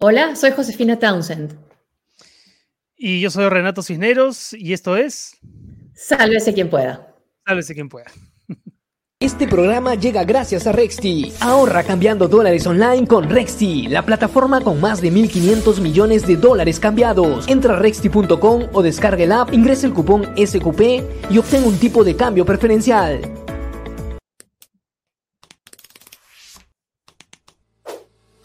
[0.00, 1.58] Hola, soy Josefina Townsend.
[2.96, 5.36] Y yo soy Renato Cisneros y esto es...
[5.92, 7.16] Sálvese quien pueda.
[7.44, 8.06] Sálvese quien pueda.
[9.20, 11.32] Este programa llega gracias a Rexti.
[11.40, 16.78] Ahorra cambiando dólares online con Rexti, la plataforma con más de 1.500 millones de dólares
[16.78, 17.48] cambiados.
[17.48, 22.04] Entra a rexti.com o descarga el app, ingresa el cupón SQP y obtén un tipo
[22.04, 23.47] de cambio preferencial.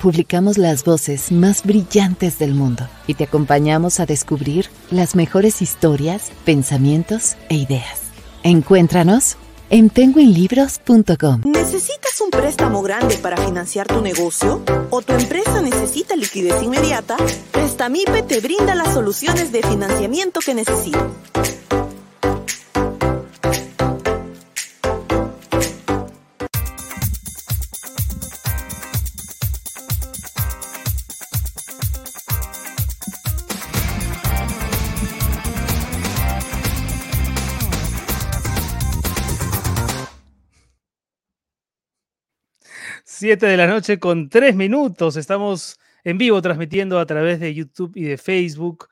[0.04, 6.30] Publicamos las voces más brillantes del mundo y te acompañamos a descubrir las mejores historias,
[6.44, 8.02] pensamientos e ideas.
[8.44, 9.38] Encuéntranos
[9.70, 11.44] en penguinlibros.com.
[11.46, 14.62] ¿Necesitas un préstamo grande para financiar tu negocio?
[14.90, 17.16] ¿O tu empresa necesita liquidez inmediata?
[17.54, 21.02] Prestamipe te brinda las soluciones de financiamiento que necesitas.
[43.24, 45.16] 7 de la noche con 3 minutos.
[45.16, 48.90] Estamos en vivo transmitiendo a través de YouTube y de Facebook.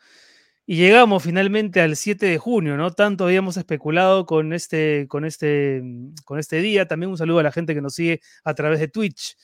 [0.66, 2.92] Y llegamos finalmente al 7 de junio, ¿no?
[2.92, 5.84] Tanto habíamos especulado con este, con este,
[6.24, 6.88] con este día.
[6.88, 9.36] También un saludo a la gente que nos sigue a través de Twitch.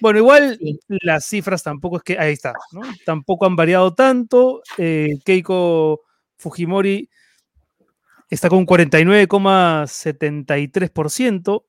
[0.00, 0.58] Bueno, igual
[1.02, 2.80] las cifras tampoco es que, ahí está, ¿no?
[3.04, 4.62] Tampoco han variado tanto.
[4.76, 6.00] Eh, Keiko
[6.36, 7.08] Fujimori
[8.30, 11.64] está con 49,73%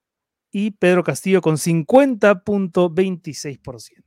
[0.52, 4.04] y Pedro Castillo con 50,26%.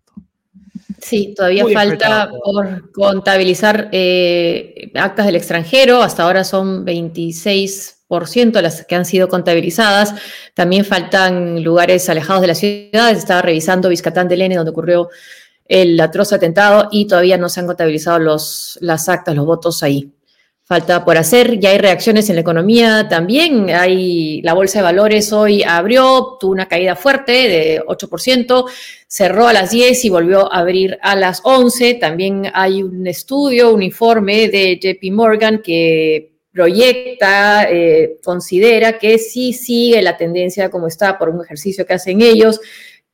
[1.00, 6.02] Sí, todavía falta por contabilizar eh, actas del extranjero.
[6.02, 10.14] Hasta ahora son 26 las que han sido contabilizadas.
[10.54, 13.18] También faltan lugares alejados de las ciudades.
[13.18, 15.08] Estaba revisando Vizcatán del N, donde ocurrió
[15.66, 20.12] el atroz atentado, y todavía no se han contabilizado los, las actas, los votos ahí.
[20.64, 23.68] Falta por hacer, ya hay reacciones en la economía también.
[23.70, 28.64] Hay la bolsa de valores hoy abrió, tuvo una caída fuerte de 8%,
[29.06, 31.94] cerró a las 10 y volvió a abrir a las 11.
[31.94, 39.52] También hay un estudio, un informe de JP Morgan que proyecta, eh, considera que sí
[39.52, 42.60] sigue la tendencia como está por un ejercicio que hacen ellos.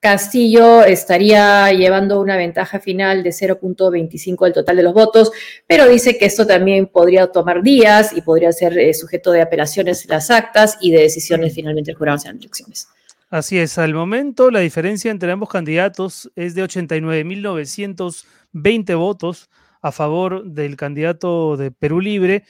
[0.00, 5.32] Castillo estaría llevando una ventaja final de 0.25 del total de los votos,
[5.66, 10.06] pero dice que esto también podría tomar días y podría ser eh, sujeto de apelaciones
[10.06, 12.86] las actas y de decisiones finalmente del jurado en elecciones.
[13.28, 19.50] Así es, al momento la diferencia entre ambos candidatos es de 89.920 votos
[19.82, 22.44] a favor del candidato de Perú Libre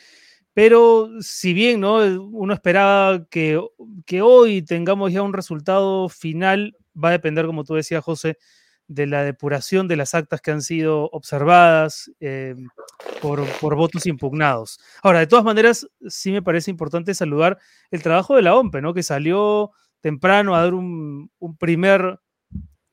[0.58, 1.98] pero si bien ¿no?
[1.98, 3.64] uno esperaba que,
[4.04, 8.38] que, hoy tengamos ya un resultado final, va a depender, como tú decías, José,
[8.88, 12.56] de la depuración de las actas que han sido observadas eh,
[13.22, 14.80] por, por, votos impugnados.
[15.00, 17.58] Ahora, de todas maneras, sí me parece importante saludar
[17.92, 18.94] el trabajo de la OMPE, ¿no?
[18.94, 19.70] que salió
[20.00, 22.18] temprano a dar un, un primer,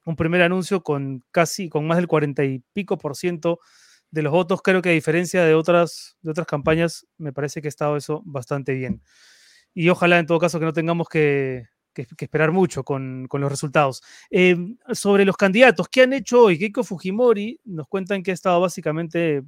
[0.05, 3.59] un primer anuncio con casi, con más del cuarenta y pico por ciento
[4.11, 7.67] de los votos, creo que a diferencia de otras, de otras campañas, me parece que
[7.67, 9.01] ha estado eso bastante bien.
[9.73, 11.65] Y ojalá en todo caso que no tengamos que,
[12.19, 14.01] esperar mucho con, los resultados.
[14.29, 16.57] Em, sobre los candidatos, ¿qué han hecho hoy?
[16.57, 19.43] Keiko Fujimori nos cuentan que ha estado básicamente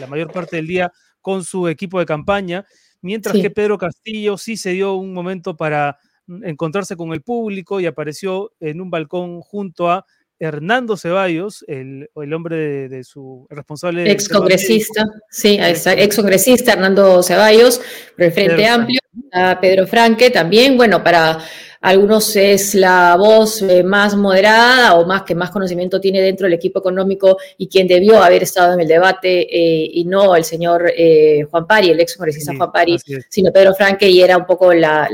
[0.00, 2.64] la mayor parte del día con su equipo de campaña,
[3.02, 5.98] mientras que Pedro Castillo sí se dio un momento para
[6.42, 10.04] encontrarse con el público y apareció en un balcón junto a
[10.38, 14.10] Hernando Ceballos, el, el hombre de, su responsable.
[14.10, 17.80] Ex congresista, sí, ex congresista Hernando Ceballos,
[18.16, 19.00] del Frente Amplio,
[19.32, 21.38] a Pedro Franque también, bueno, para
[21.80, 26.54] algunos es la voz eh, más moderada o más que más conocimiento tiene dentro del
[26.54, 30.90] equipo económico y quien debió haber estado en el debate eh, y no el señor
[30.96, 32.98] eh, Juan Pari, el ex congresista Juan Pari,
[33.28, 35.08] sino Pedro Franque y era un poco la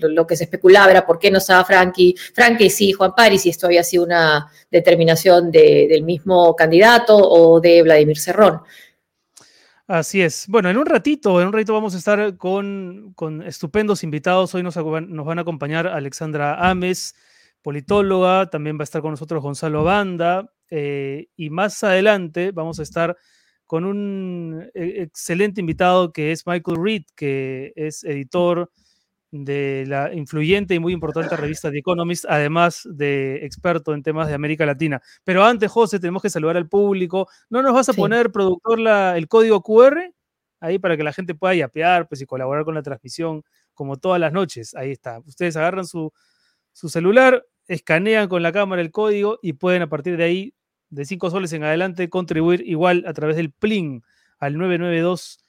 [0.00, 3.50] lo, que se especulaba era por qué no estaba Frankie, Frankie sí, Juan Paris, y
[3.50, 8.60] esto había sido una determinación del mismo candidato o de Vladimir Cerrón.
[9.86, 10.46] Así es.
[10.48, 14.54] Bueno, en un ratito, en un ratito vamos a estar con, con estupendos invitados.
[14.54, 17.14] Hoy nos, nos, van a acompañar Alexandra Ames,
[17.60, 22.82] politóloga, también va a estar con nosotros Gonzalo Banda, eh, y más adelante vamos a
[22.82, 23.16] estar
[23.66, 28.70] con un eh, excelente invitado que es Michael Reed, que es editor
[29.42, 34.34] de la influyente y muy importante revista The Economist, además de experto en temas de
[34.34, 35.02] América Latina.
[35.24, 37.28] Pero antes, José, tenemos que saludar al público.
[37.50, 40.14] ¿No nos vas a poner, productor, la, el código QR?
[40.60, 43.42] Ahí para que la gente pueda yapear pues, y colaborar con la transmisión,
[43.74, 44.72] como todas las noches.
[44.76, 45.18] Ahí está.
[45.26, 46.12] Ustedes agarran su,
[46.72, 50.54] su celular, escanean con la cámara el código y pueden a partir de ahí,
[50.90, 54.04] de 5 soles en adelante, contribuir igual a través del PLIN
[54.38, 55.44] al 992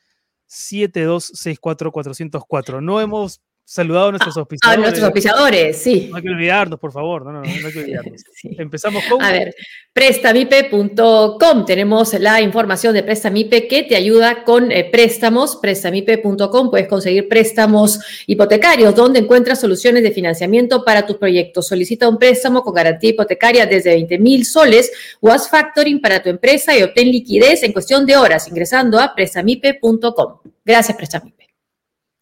[0.47, 2.81] 7264 404.
[2.81, 4.77] No hemos saludado a nuestros auspiciadores.
[4.77, 6.07] A nuestros auspiciadores, sí.
[6.09, 7.25] No hay que olvidarnos, por favor.
[7.25, 8.23] No, no, no, hay que olvidarnos.
[8.44, 9.21] Empezamos con.
[9.21, 9.56] A ver,
[9.91, 11.65] prestamipe.com.
[11.65, 15.56] Tenemos la información de Prestamipe que te ayuda con eh, préstamos.
[15.56, 21.67] Prestamipe.com puedes conseguir préstamos hipotecarios, donde encuentras soluciones de financiamiento para tus proyectos.
[21.67, 26.29] Solicita un préstamo con garantía hipotecaria desde 20 mil soles o haz factoring para tu
[26.29, 30.39] empresa y obtén liquidez en cuestión de horas ingresando a prestamipe.com.
[30.63, 31.44] Gracias, Prestamipe.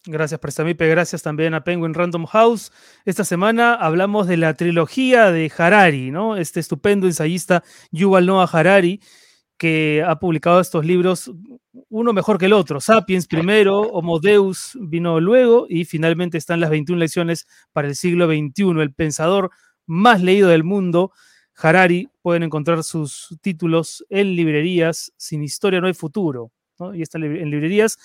[0.06, 0.86] Gracias, Prestamipe.
[0.86, 2.70] Gracias también a Penguin Random House.
[3.06, 6.36] Esta semana hablamos de la trilogía de Harari, ¿no?
[6.36, 9.00] Este estupendo ensayista Yuval Noah Harari,
[9.56, 11.32] que ha publicado estos libros,
[11.88, 12.82] uno mejor que el otro.
[12.82, 18.26] Sapiens primero, Homo Deus vino luego, y finalmente están las 21 lecciones para el siglo
[18.26, 18.82] XXI.
[18.82, 19.52] El pensador
[19.86, 21.12] más leído del mundo,
[21.56, 22.10] Harari.
[22.20, 25.14] Pueden encontrar sus títulos en librerías.
[25.16, 26.52] Sin historia no hay futuro.
[26.78, 26.94] ¿no?
[26.94, 27.96] Y está en librerías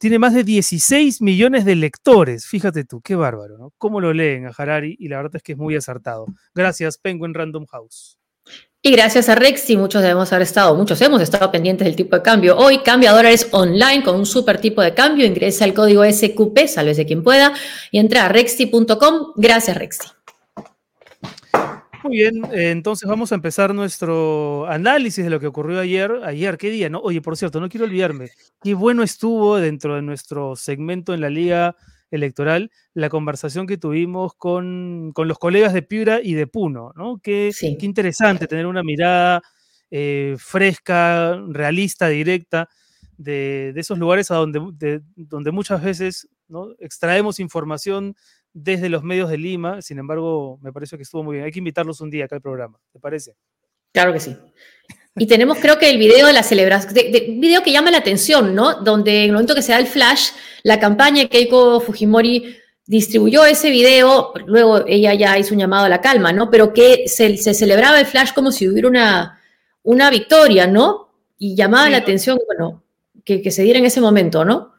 [0.00, 2.46] tiene más de 16 millones de lectores.
[2.46, 3.74] Fíjate tú, qué bárbaro, ¿no?
[3.76, 4.96] ¿Cómo lo leen a Harari?
[4.98, 6.24] Y la verdad es que es muy acertado.
[6.54, 8.16] Gracias, Penguin Random House.
[8.82, 12.22] Y gracias a Rexy, muchos debemos haber estado, muchos hemos estado pendientes del tipo de
[12.22, 12.56] cambio.
[12.56, 15.26] Hoy cambia dólares online con un super tipo de cambio.
[15.26, 17.52] Ingresa el código SQP, de quien pueda,
[17.90, 19.34] y entra a rexy.com.
[19.36, 20.08] Gracias, Rexy.
[22.02, 26.10] Muy bien, eh, entonces vamos a empezar nuestro análisis de lo que ocurrió ayer.
[26.24, 26.88] Ayer, ¿qué día?
[26.88, 27.00] No?
[27.00, 28.30] Oye, por cierto, no quiero olvidarme,
[28.62, 31.76] qué bueno estuvo dentro de nuestro segmento en la Liga
[32.10, 37.20] Electoral la conversación que tuvimos con, los colegas de Piura y de Puno, ¿no?
[37.22, 39.42] Qué, qué interesante tener una mirada
[39.90, 42.68] eh, fresca, realista, directa
[43.18, 46.68] de, esos lugares a donde, donde muchas veces ¿no?
[46.78, 48.16] extraemos información
[48.52, 49.82] desde los medios de Lima.
[49.82, 51.46] Sin embargo, me parece que estuvo muy bien.
[51.46, 53.34] Hay que invitarlos un día acá al programa, ¿te parece?
[53.92, 54.36] Claro que sí.
[55.16, 58.54] Y tenemos, creo que el video de la celebración, de, video que llama la atención,
[58.54, 58.74] ¿no?
[58.74, 60.30] Donde en el momento que se da el flash,
[60.62, 66.00] la campaña Keiko Fujimori distribuyó ese video, luego ella ya hizo un llamado a la
[66.00, 66.48] calma, ¿no?
[66.50, 69.40] Pero que se, celebraba el flash como si hubiera una,
[69.82, 71.12] una victoria, ¿no?
[71.38, 72.82] Y llamaba la atención, bueno,
[73.24, 74.69] que, que se diera en ese momento, ¿no?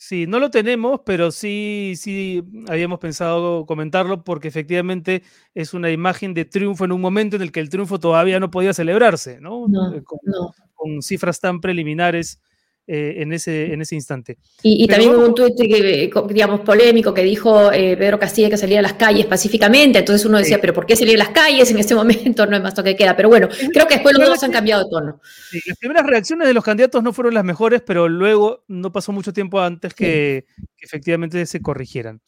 [0.00, 5.24] Sí, no lo tenemos, pero sí, sí habíamos pensado comentarlo porque efectivamente
[5.54, 8.48] es una imagen de triunfo en un momento en el que el triunfo todavía no
[8.48, 9.66] podía celebrarse, ¿no?
[9.92, 10.02] Eh,
[10.76, 12.40] con cifras tan preliminares
[12.90, 14.38] eh, en, ese, en ese instante.
[14.62, 18.82] Y, también hubo un tuit, digamos, polémico que dijo eh, Pedro Castilla que salía a
[18.82, 21.94] las calles pacíficamente, entonces uno decía, pero ¿por qué salir a las calles en este
[21.94, 22.46] momento?
[22.46, 24.90] No es más toque queda, pero bueno, creo que después los dos han cambiado de
[24.90, 25.20] tono.
[25.66, 29.34] las primeras reacciones de los candidatos no fueron las mejores, pero luego no pasó mucho
[29.34, 30.46] tiempo antes que,
[30.80, 32.22] efectivamente se corrigieran.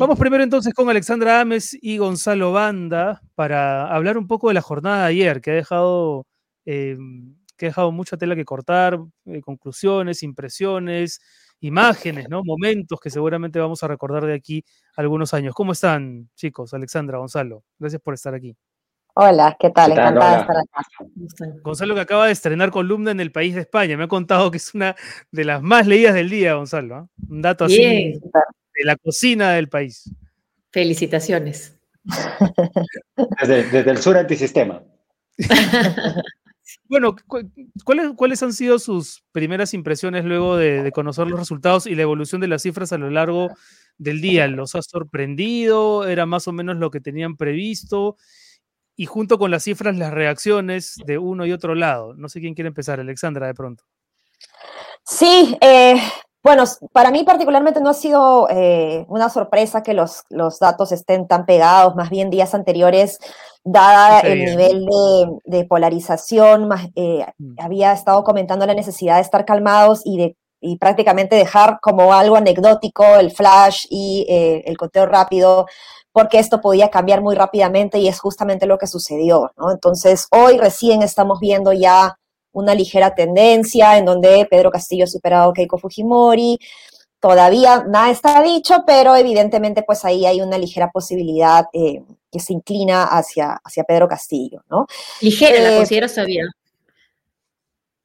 [0.00, 4.60] Vamos primero entonces con Alexandra Ames y Gonzalo Banda para hablar un poco de la
[4.60, 6.26] jornada de ayer, que ha dejado...
[6.66, 6.96] Eh,
[7.56, 11.20] que ha dejado mucha tela que cortar, eh, conclusiones, impresiones,
[11.60, 12.42] imágenes, ¿no?
[12.44, 14.64] Momentos que seguramente vamos a recordar de aquí
[14.96, 15.54] algunos años.
[15.54, 16.74] ¿Cómo están, chicos?
[16.74, 18.56] Alexandra, Gonzalo, gracias por estar aquí.
[19.16, 19.92] Hola, ¿qué tal?
[19.92, 20.82] Encantada de estar acá.
[21.62, 23.96] Gonzalo que acaba de estrenar columna en el país de España.
[23.96, 24.96] Me ha contado que es una
[25.30, 26.96] de las más leídas del día, Gonzalo.
[26.96, 27.06] ¿ah?
[27.28, 28.20] Un dato así
[28.74, 30.12] de la cocina del país.
[30.72, 31.78] Felicitaciones.
[33.46, 34.82] desde el sur antisistema.
[36.86, 37.16] Bueno,
[37.84, 42.40] ¿cuáles, ¿cuáles han sido sus primeras impresiones luego de, conocer los resultados y la evolución
[42.40, 43.50] de las cifras a lo largo
[43.96, 44.46] del día?
[44.48, 46.06] ¿Los ha sorprendido?
[46.06, 48.16] ¿Era más o menos lo que tenían previsto?
[48.96, 52.14] Y junto con las cifras, las reacciones de uno y otro lado.
[52.14, 53.84] No sé quién quiere empezar, Alexandra, de pronto.
[55.04, 55.96] Sí, eh,
[56.44, 61.26] bueno, para mí particularmente no ha sido eh, una sorpresa que los, los datos estén
[61.26, 63.18] tan pegados, más bien días anteriores,
[63.64, 64.86] dada el nivel
[65.46, 67.54] de, polarización, más, eh, mm.
[67.58, 70.36] había estado comentando la necesidad de estar calmados y de
[70.66, 75.66] y prácticamente dejar como algo anecdótico el flash y eh, el conteo rápido,
[76.10, 79.70] porque esto podía cambiar muy rápidamente y es justamente lo que sucedió, ¿no?
[79.70, 82.16] Entonces, hoy recién estamos viendo ya
[82.54, 86.58] una ligera tendencia en donde Pedro Castillo ha superado a Keiko Fujimori.
[87.20, 92.52] Todavía nada está dicho, pero evidentemente pues ahí hay una ligera posibilidad eh, que se
[92.52, 94.86] inclina hacia, hacia Pedro Castillo, ¿no?
[95.20, 96.44] Ligera, la considero sabía.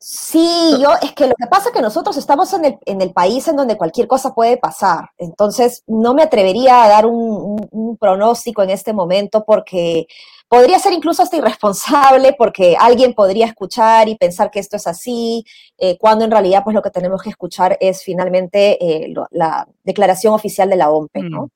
[0.01, 3.11] Sí, yo, es que lo que pasa es que nosotros estamos en el, en el,
[3.11, 5.09] país en donde cualquier cosa puede pasar.
[5.17, 10.07] Entonces, no me atrevería a dar un, pronóstico en este momento porque
[10.49, 15.45] podría ser incluso hasta irresponsable porque alguien podría escuchar y pensar que esto es así,
[15.77, 20.33] eh, cuando en realidad pues lo que tenemos que escuchar es finalmente eh, la declaración
[20.33, 21.43] oficial de la OMPE, ¿no?
[21.43, 21.49] Mm.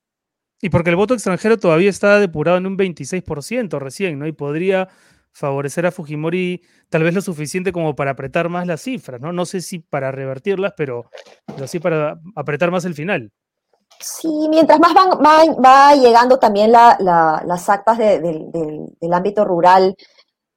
[0.61, 4.27] Y porque el voto extranjero todavía está depurado en un 26% recién, ¿no?
[4.27, 4.87] Y podría
[5.33, 9.33] favorecer a Fujimori tal vez lo suficiente como para apretar más las cifras, ¿no?
[9.33, 11.09] No sé si para revertirlas, pero,
[11.47, 13.33] pero sí para apretar más el final.
[14.03, 19.95] Sí, mientras más van, va, llegando también las actas del ámbito rural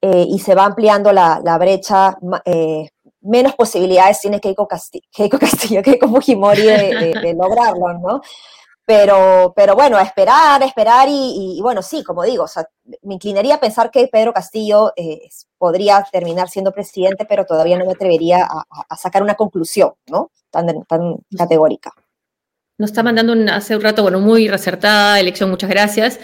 [0.01, 2.89] eh, y se va ampliando la, brecha, eh,
[3.21, 8.21] menos posibilidades tiene Keiko Castillo, Keiko, Castillo, Keiko Fujimori de, lograrlo, ¿no?
[8.85, 12.47] Pero, pero bueno, esperar, esperar y, bueno, sí, como digo,
[13.03, 17.85] me inclinaría a pensar que Pedro Castillo eh, podría terminar siendo presidente, pero todavía no
[17.85, 20.31] me atrevería a, sacar una conclusión, ¿no?
[20.51, 21.93] Tan, tan categórica.
[22.79, 26.21] Nos está mandando hace un rato, bueno, muy recertada elección, muchas gracias.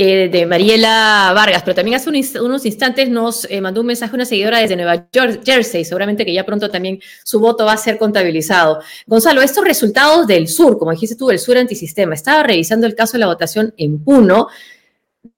[0.00, 2.08] Eh, de Mariela Vargas, pero también hace
[2.40, 5.08] unos instantes nos eh, mandó un mensaje una seguidora desde Nueva
[5.44, 8.78] Jersey, seguramente que ya pronto también su voto va a ser contabilizado.
[9.08, 13.14] Gonzalo, estos resultados del sur, como dijiste tú, del sur antisistema, estaba revisando el caso
[13.14, 14.46] de la votación en Puno,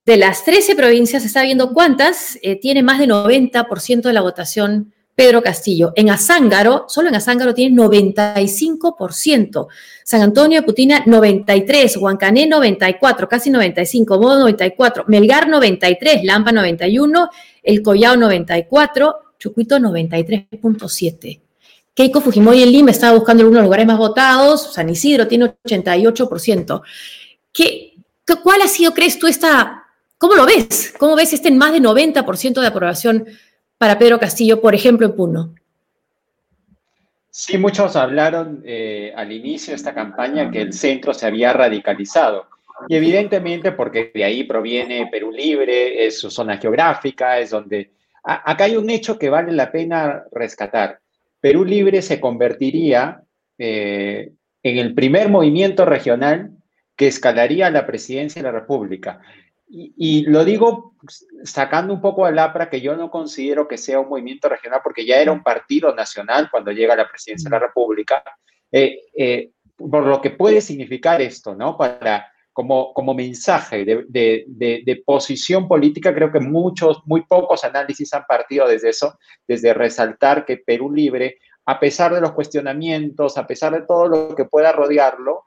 [0.05, 4.93] de las 13 provincias, está viendo cuántas eh, tiene más de 90% de la votación
[5.21, 5.93] Pedro Castillo.
[5.97, 9.67] En Azángaro, solo en Azángaro tiene 95%.
[10.03, 17.29] San Antonio de Putina 93, Huancané 94, casi 95, Modo 94, Melgar 93, Lampa 91,
[17.63, 21.39] El Collao 94, Chucuito 93.7.
[21.93, 26.81] Keiko Fujimori en Lima estaba buscando algunos lugares más votados, San Isidro tiene 88%.
[27.53, 27.93] ¿Qué,
[28.43, 29.85] ¿Cuál ha sido, crees tú, esta,
[30.17, 30.95] cómo lo ves?
[30.99, 33.27] ¿Cómo ves este más de 90% de aprobación
[33.81, 35.55] para Pedro Castillo, por ejemplo, en Puno?
[37.31, 42.47] Sí, muchos hablaron eh, al inicio de esta campaña que el centro se había radicalizado.
[42.89, 47.91] Y evidentemente porque de ahí proviene Perú Libre, es su zona geográfica, es donde...
[48.23, 51.01] acá hay un hecho que vale la pena rescatar.
[51.41, 53.23] Perú Libre se convertiría
[53.57, 54.31] eh,
[54.63, 56.51] en el primer movimiento regional
[56.97, 59.23] que escalaría a la presidencia de la República.
[59.73, 60.97] Y, lo digo
[61.45, 65.07] sacando un poco al APRA, que yo no considero que sea un movimiento regional, porque
[65.07, 68.23] ya era un partido nacional cuando llega a la presidencia de la República,
[68.73, 71.79] eh, eh, por lo que puede significar esto, ¿no?
[71.79, 78.13] Para, como, como mensaje de, de, de, posición política, creo que muchos, muy pocos análisis
[78.13, 83.47] han partido desde eso, desde resaltar que Perú Libre, a pesar de los cuestionamientos, a
[83.47, 85.45] pesar de todo lo que pueda rodearlo,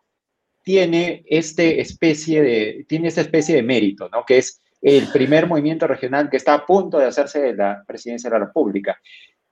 [0.63, 4.24] tiene, este especie de, tiene esta especie de mérito, ¿no?
[4.25, 8.29] Que es el primer movimiento regional que está a punto de hacerse de la presidencia
[8.29, 9.00] de la República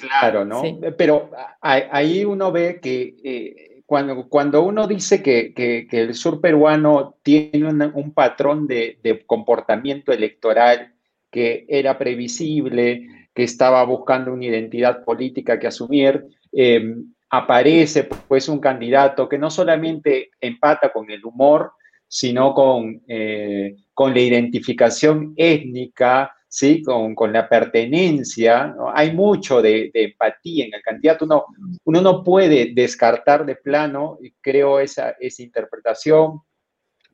[0.00, 0.62] Claro, ¿no?
[0.96, 1.30] Pero
[1.60, 8.12] ahí uno ve que eh, cuando, cuando uno dice que, el sur peruano tiene un,
[8.12, 10.92] patrón de, de, comportamiento electoral
[11.30, 18.60] que era previsible, que estaba buscando una identidad política que asumir, em, aparece pues un
[18.60, 21.72] candidato que no solamente empata con el humor,
[22.06, 26.82] sino con, eh, con la identificación étnica, ¿sí?
[26.82, 28.74] con, con la pertenencia.
[28.94, 31.24] Hay mucho de, empatía en el candidato.
[31.24, 31.46] Uno,
[31.84, 36.42] uno no puede descartar de plano, creo, esa, esa interpretación,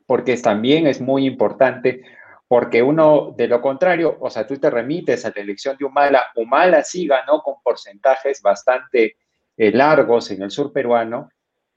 [0.05, 2.03] porque también es muy importante
[2.49, 6.25] porque uno, de lo contrario, o sea, tú te remites a la elección de Humala,
[6.35, 9.17] Humala sí ganó con porcentajes bastante
[9.55, 11.29] eh, largos en el sur peruano,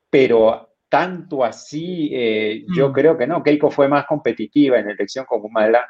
[0.09, 2.93] pero tanto así, eh, yo mm.
[2.93, 5.85] creo que no, Keiko fue más competitiva en la elección con Humala.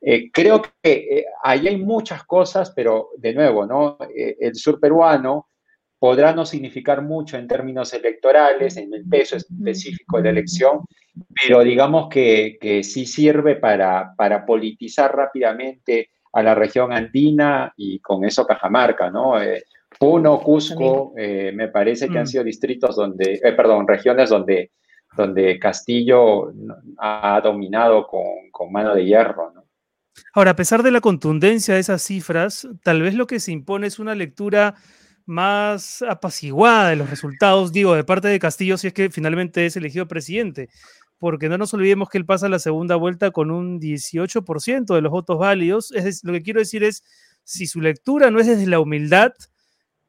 [0.00, 3.96] Eh, creo que ahí hay muchas cosas, pero de nuevo, ¿no?
[4.14, 5.48] el sur peruano
[5.98, 10.80] podrá no significar mucho en términos electorales, en el peso específico de la elección,
[11.42, 18.00] pero digamos que, que sí sirve para, para, politizar rápidamente a la región andina y
[18.00, 19.40] con eso Cajamarca, ¿no?
[19.40, 19.64] Eh,
[19.98, 22.28] Puno, Cusco, eh, me parece que han mm.
[22.28, 24.72] sido distritos donde, eh, perdón, regiones donde,
[25.16, 26.52] donde Castillo
[26.98, 29.64] ha dominado con, con mano de hierro, ¿no?
[30.34, 33.86] Ahora, a pesar de la contundencia de esas cifras, tal vez lo que se impone
[33.86, 34.74] es una lectura
[35.26, 39.76] más apaciguada de los resultados, digo, de parte de Castillo, si es que finalmente es
[39.76, 40.68] elegido presidente,
[41.18, 45.10] porque no nos olvidemos que él pasa la segunda vuelta con un 18% de los
[45.12, 45.92] votos válidos.
[45.92, 47.02] Es lo que quiero decir es,
[47.44, 49.32] si su lectura no es desde la humildad,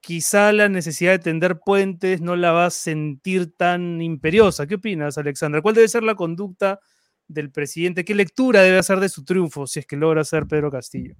[0.02, 4.68] quizá la necesidad de tender puentes no la va a sentir tan imperiosa.
[4.68, 5.62] ¿Qué opinas, Alexandra?
[5.62, 6.80] ¿Cuál debe ser la conducta
[7.28, 8.06] del presidente?
[8.06, 11.16] ¿Qué lectura debe hacer de su triunfo si es que logra ser Pedro Castillo?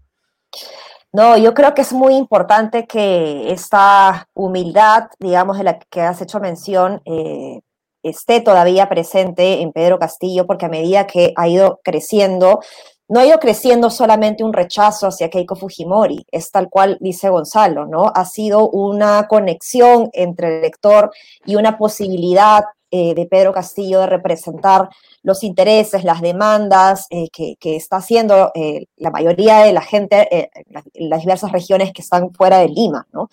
[1.14, 6.22] No, yo creo que es muy importante que esta humildad, digamos, de la que has
[6.22, 7.62] hecho mención, eh,
[8.10, 12.60] esté todavía presente en Pedro Castillo, porque a medida que ha ido creciendo,
[13.08, 17.86] no ha ido creciendo solamente un rechazo hacia Keiko Fujimori, es tal cual dice Gonzalo,
[17.86, 18.12] ¿no?
[18.14, 21.12] Ha sido una conexión entre el lector
[21.46, 24.90] y una posibilidad eh, de Pedro Castillo de representar
[25.22, 31.10] los intereses, las demandas eh, que, está haciendo eh, la mayoría de la gente en
[31.10, 33.30] las diversas regiones que están fuera de Lima, ¿no?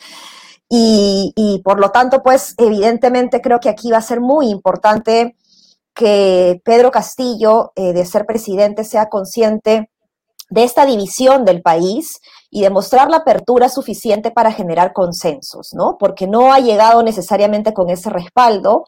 [0.69, 5.37] Y, por lo tanto, pues evidentemente creo que aquí va a ser muy importante
[5.95, 9.91] que Pedro Castillo, de ser presidente, sea consciente
[10.51, 15.97] de esta división del país y demostrar la apertura suficiente para generar consensos, ¿no?
[15.99, 18.85] Porque no ha llegado necesariamente con ese respaldo,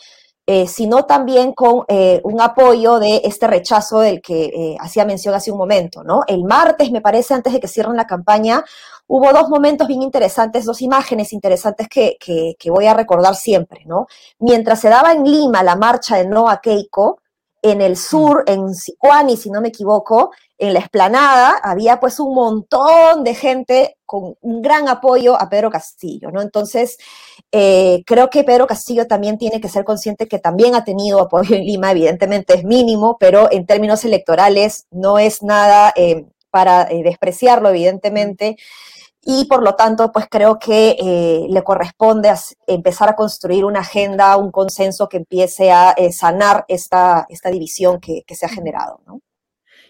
[0.48, 5.34] eh, sino también con eh, un apoyo de este rechazo del que eh, hacía mención
[5.34, 6.20] hace un momento, ¿no?
[6.28, 8.64] El martes, me parece, antes de que cierren la campaña,
[9.08, 14.06] hubo dos momentos bien interesantes, dos imágenes interesantes que, que, voy a recordar siempre, ¿no?
[14.38, 17.20] Mientras se daba en Lima la marcha de No a Keiko,
[17.60, 22.34] en el sur, en Sicuani, si no me equivoco, en la explanada, había pues un
[22.34, 26.40] montón de gente con un gran apoyo a Pedro Castillo, ¿no?
[26.40, 26.96] Entonces,
[27.52, 31.54] eh, creo que Pedro Castillo también tiene que ser consciente que también ha tenido apoyo
[31.56, 37.02] en Lima, evidentemente es mínimo, pero en términos electorales no es nada eh, para eh,
[37.02, 38.56] despreciarlo, evidentemente
[39.28, 42.32] y por lo tanto, pues creo que eh, le corresponde
[42.68, 47.98] empezar a construir una agenda, un consenso que empiece a eh, sanar esta, esta división
[47.98, 49.20] que, se ha generado, ¿no?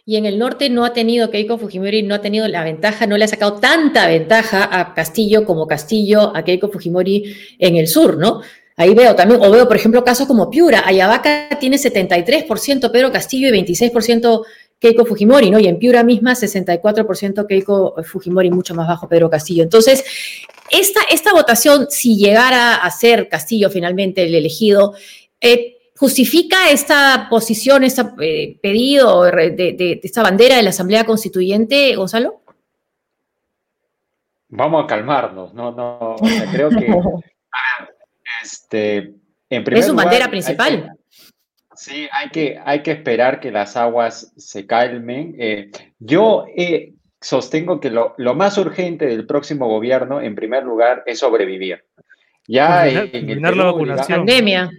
[0.08, 3.18] Y en el norte no ha tenido, Keiko Fujimori no ha tenido la ventaja, no
[3.18, 8.16] le ha sacado tanta ventaja a Castillo como Castillo a Keiko Fujimori en el sur,
[8.16, 8.40] ¿no?
[8.76, 13.52] Ahí veo también, o veo, por ejemplo, casos como Piura, Ayabaca tiene 73%, Pedro Castillo
[13.52, 14.44] y 26%
[14.78, 15.58] Keiko Fujimori, ¿no?
[15.58, 19.64] Y en Piura misma 64% Keiko Fujimori, mucho más bajo Pedro Castillo.
[19.64, 20.04] Entonces,
[20.70, 24.94] esta, esta votación, si llegara a ser Castillo finalmente el elegido,
[25.40, 28.04] eh, ¿justifica esta posición, este
[28.62, 32.42] pedido de, esta bandera de la Asamblea Constituyente, Gonzalo?
[34.48, 36.16] Vamos a calmarnos, no, no,
[36.52, 36.94] creo que
[38.42, 39.14] este,
[39.50, 40.92] es su bandera principal.
[41.74, 45.34] Sí, hay que, hay que esperar que las aguas se calmen.
[45.38, 51.18] Eh, yo eh, sostengo que lo, más urgente del próximo gobierno, en primer lugar, es
[51.18, 51.84] sobrevivir.
[52.48, 54.20] Ya en, la vacunación.
[54.20, 54.70] Pandemia.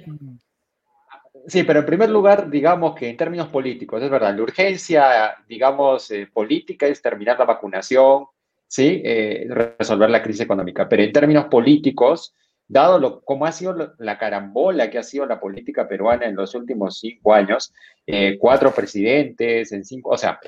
[1.48, 6.12] Sí, pero en primer lugar, digamos que en términos políticos, es verdad, la urgencia, digamos,
[6.12, 8.26] eh, política es terminar la vacunación,
[8.68, 9.02] ¿sí?
[9.48, 10.88] resolver la crisis económica.
[10.90, 12.36] Pero en términos políticos,
[12.68, 16.54] dado lo, cómo ha sido la carambola que ha sido la política peruana en los
[16.54, 17.74] últimos cinco años,
[18.06, 20.40] eh, cuatro presidentes en cinco, o sea,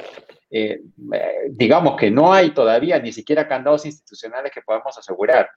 [0.51, 0.81] eh,
[1.49, 5.49] digamos que no hay todavía ni siquiera candados institucionales que podamos asegurar.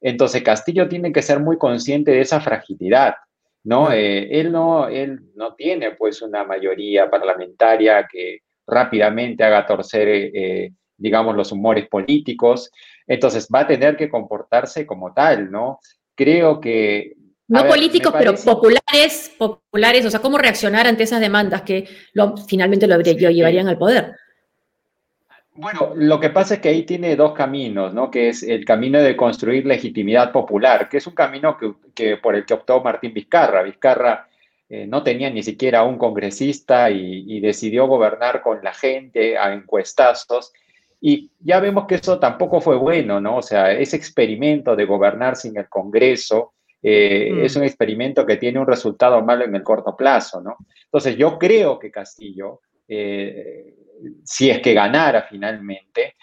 [0.00, 3.14] Entonces Castillo tiene que ser muy consciente de esa fragilidad,
[3.64, 3.90] ¿no?
[3.92, 10.32] Eh, él no, él no tiene pues una mayoría parlamentaria que rápidamente haga torcer,
[10.96, 12.70] digamos, los humores políticos.
[13.06, 15.80] Entonces va a tener que comportarse como tal, ¿no?
[16.14, 17.14] creo que...
[17.46, 21.86] No políticos, pero populares, populares, o sea, cómo reaccionar ante esas demandas que
[22.48, 24.12] finalmente lo, llevarían al poder.
[25.56, 28.10] Bueno, lo que pasa es que ahí tiene dos caminos, ¿no?
[28.10, 31.56] Que es el camino de construir legitimidad popular, que es un camino
[31.94, 33.62] que, por el que optó Martín Vizcarra.
[33.62, 34.28] Vizcarra
[34.68, 39.52] eh, no tenía ni siquiera un congresista y, y, decidió gobernar con la gente a
[39.52, 40.52] encuestazos
[41.06, 43.36] y ya vemos que eso tampoco fue bueno, ¿no?
[43.36, 47.44] O sea, ese experimento de gobernar sin el Congreso eh, mm.
[47.44, 50.56] es un experimento que tiene un resultado malo en el corto plazo, ¿no?
[50.86, 53.83] Entonces yo creo que Castillo, eh,
[54.24, 56.16] si es que ganara finalmente,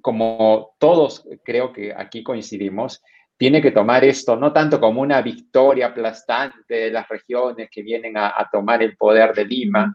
[0.00, 3.02] como todos creo que aquí coincidimos,
[3.36, 8.16] tiene que tomar esto no tanto como una victoria aplastante de las regiones que vienen
[8.16, 9.94] a, tomar el poder de Lima,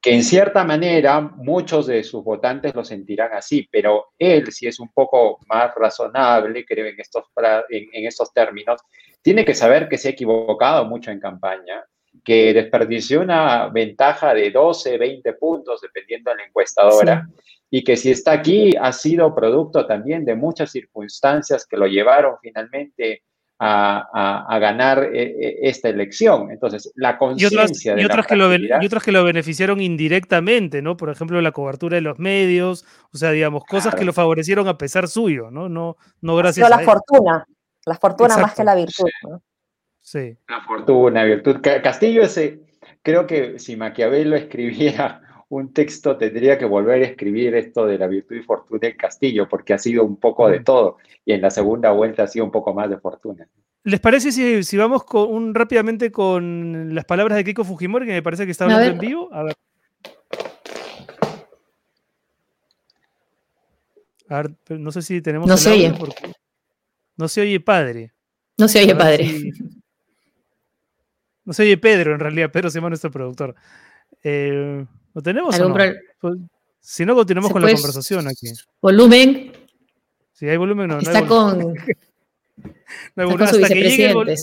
[0.00, 4.78] que en cierta manera muchos de sus votantes lo sentirán así, pero él, si es
[4.80, 7.24] un poco más razonable, creo en estos,
[7.70, 8.80] en, en estos términos,
[9.22, 11.82] tiene que saber que se ha equivocado mucho en campaña,
[12.24, 17.28] que desperdició una ventaja de 12, 20 puntos, dependiendo de la encuestadora,
[17.70, 22.36] y que si está aquí ha sido producto también de muchas circunstancias que lo llevaron
[22.40, 23.22] finalmente
[23.58, 26.50] a, ganar eh, eh, esta elección.
[26.50, 30.96] Entonces, la conciencia de y otras, que lo, y otras que lo beneficiaron indirectamente, ¿no?
[30.96, 34.76] Por ejemplo, la cobertura de los medios, o sea, digamos, cosas que lo favorecieron a
[34.78, 35.68] pesar suyo, ¿no?
[35.68, 37.46] No, no gracias a la fortuna,
[37.86, 39.08] la fortuna más que la virtud,
[40.04, 40.36] Sí.
[40.48, 41.56] La fortuna, virtud.
[41.62, 42.60] Castillo ese,
[43.02, 48.06] creo que si Maquiavelo escribiera un texto tendría que volver a escribir esto de la
[48.06, 51.50] virtud y fortuna del Castillo, porque ha sido un poco de todo, y en la
[51.50, 53.48] segunda vuelta ha sido un poco más de fortuna.
[53.84, 58.22] ¿Les parece si, vamos con un, rápidamente con las palabras de Keiko Fujimori, que me
[58.22, 59.30] parece que está hablando en vivo?
[59.32, 59.54] A ver.
[64.28, 65.48] A ver, no sé si tenemos.
[65.48, 65.94] No se oye.
[67.16, 68.12] No se oye padre.
[68.58, 69.52] No se oye padre.
[71.44, 72.50] No se oye Pedro, en realidad.
[72.50, 73.54] Pedro se llama nuestro productor.
[74.22, 75.74] Eh, ¿Lo tenemos o no?
[76.20, 76.38] Pues,
[76.80, 78.48] si no, continuamos con la conversación aquí.
[78.80, 79.52] Volumen.
[80.32, 80.98] Si hay volumen, no.
[81.00, 81.74] Está con.
[83.40, 84.36] hasta, que llegue el,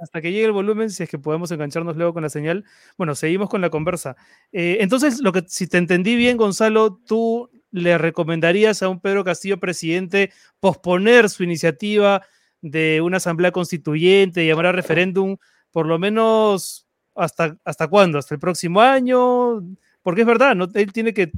[0.00, 2.64] hasta que llegue el volumen, si es que podemos engancharnos luego con la señal.
[2.98, 4.16] Bueno, seguimos con la conversa.
[4.52, 9.24] Eh, entonces, lo que, si te entendí bien, Gonzalo, tú le recomendarías a un Pedro
[9.24, 12.22] Castillo presidente posponer su iniciativa
[12.60, 15.36] de una asamblea constituyente, llamar a referéndum,
[15.72, 19.62] por lo menos hasta, hasta cuándo, hasta el próximo año,
[20.02, 20.68] porque es verdad, ¿no?
[20.74, 21.32] él tiene que,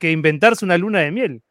[0.00, 1.42] inventarse una luna de miel.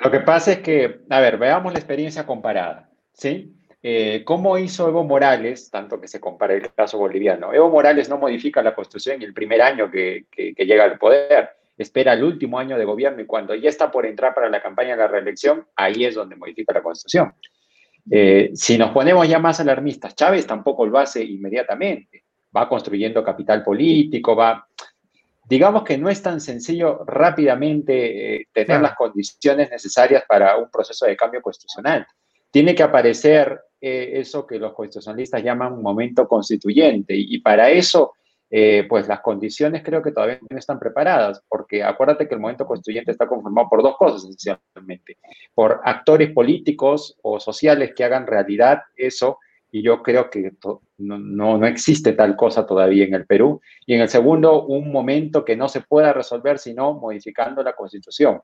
[0.00, 3.52] Lo que pasa es que, a ver, veamos la experiencia comparada, ¿sí?
[3.82, 7.52] Eh, ¿Cómo hizo Evo Morales, tanto que se compara el caso boliviano?
[7.52, 12.22] Evo Morales no modifica la constitución el primer año que, llega al poder, espera el
[12.22, 15.08] último año de gobierno y cuando ya está por entrar para la campaña de la
[15.08, 17.32] reelección, ahí es donde modifica la constitución.
[18.10, 22.24] Eh, si nos ponemos ya más alarmistas, Chávez tampoco lo hace inmediatamente,
[22.56, 24.66] va construyendo capital político, va
[25.48, 31.06] digamos que no es tan sencillo rápidamente eh, tener las condiciones necesarias para un proceso
[31.06, 32.06] de cambio constitucional.
[32.50, 38.14] Tiene que aparecer eh, eso que los constitucionalistas llaman un momento constituyente y, para eso,
[38.50, 42.66] eh, pues las condiciones creo que todavía no están preparadas, porque acuérdate que el momento
[42.66, 45.18] constituyente está conformado por dos cosas esencialmente,
[45.54, 49.38] por actores políticos o sociales que hagan realidad eso
[49.70, 50.52] y yo creo que
[50.98, 53.60] no, no, existe tal cosa todavía en el Perú.
[53.86, 58.40] Y en el segundo, un momento que no se pueda resolver sino modificando la constitución.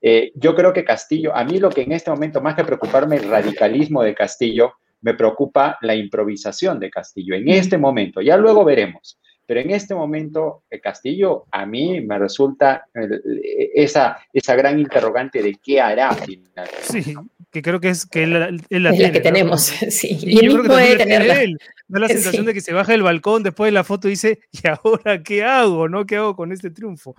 [0.00, 3.16] Eh, yo creo que Castillo, a mí lo que en este momento, más que preocuparme
[3.16, 7.34] el radicalismo de Castillo, me preocupa la improvisación de Castillo.
[7.34, 9.19] En este momento, ya luego veremos,
[9.50, 15.42] pero en este momento eh, Castillo a mí me resulta eh, esa, esa gran interrogante
[15.42, 16.70] de qué hará finalmente.
[16.82, 17.16] Sí,
[17.50, 20.16] que creo que es que él, la, tiene, que tenemos, sí.
[20.22, 21.42] Y, creo que puede tenerla.
[21.42, 21.58] Él.
[21.88, 24.38] Da la sensación de que se baja del balcón después de la foto y dice,
[24.52, 25.88] ¿y ahora qué hago?
[25.88, 26.06] ¿No?
[26.06, 27.16] ¿Qué hago con este triunfo?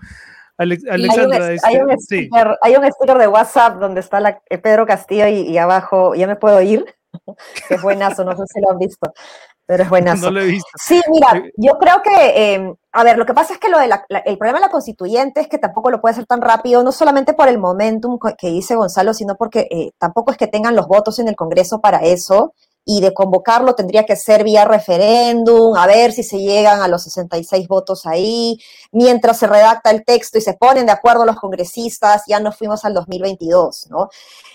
[0.55, 5.27] Alexandra, hay, un, sticker, hay un sticker de WhatsApp donde está la, eh, Pedro Castillo
[5.27, 6.85] y, abajo, ya me puedo ir,
[7.67, 9.11] que es buenazo, no sé si lo han visto
[9.71, 10.25] pero es buenazo.
[10.25, 10.69] No lo he visto.
[10.75, 13.85] Sí, mira, yo creo que, em, a ver, lo que pasa es que lo de
[14.25, 17.33] el problema de la constituyente es que tampoco lo puede hacer tan rápido, no solamente
[17.33, 21.19] por el momentum que dice Gonzalo, sino porque eh, tampoco es que tengan los votos
[21.19, 22.53] en el Congreso para eso
[22.83, 27.03] y de convocarlo tendría que ser vía referéndum, a ver si se llegan a los
[27.03, 28.59] 66 votos ahí,
[28.91, 32.83] mientras se redacta el texto y se ponen de acuerdo los congresistas, ya nos fuimos
[32.83, 34.09] al 2022, ¿no?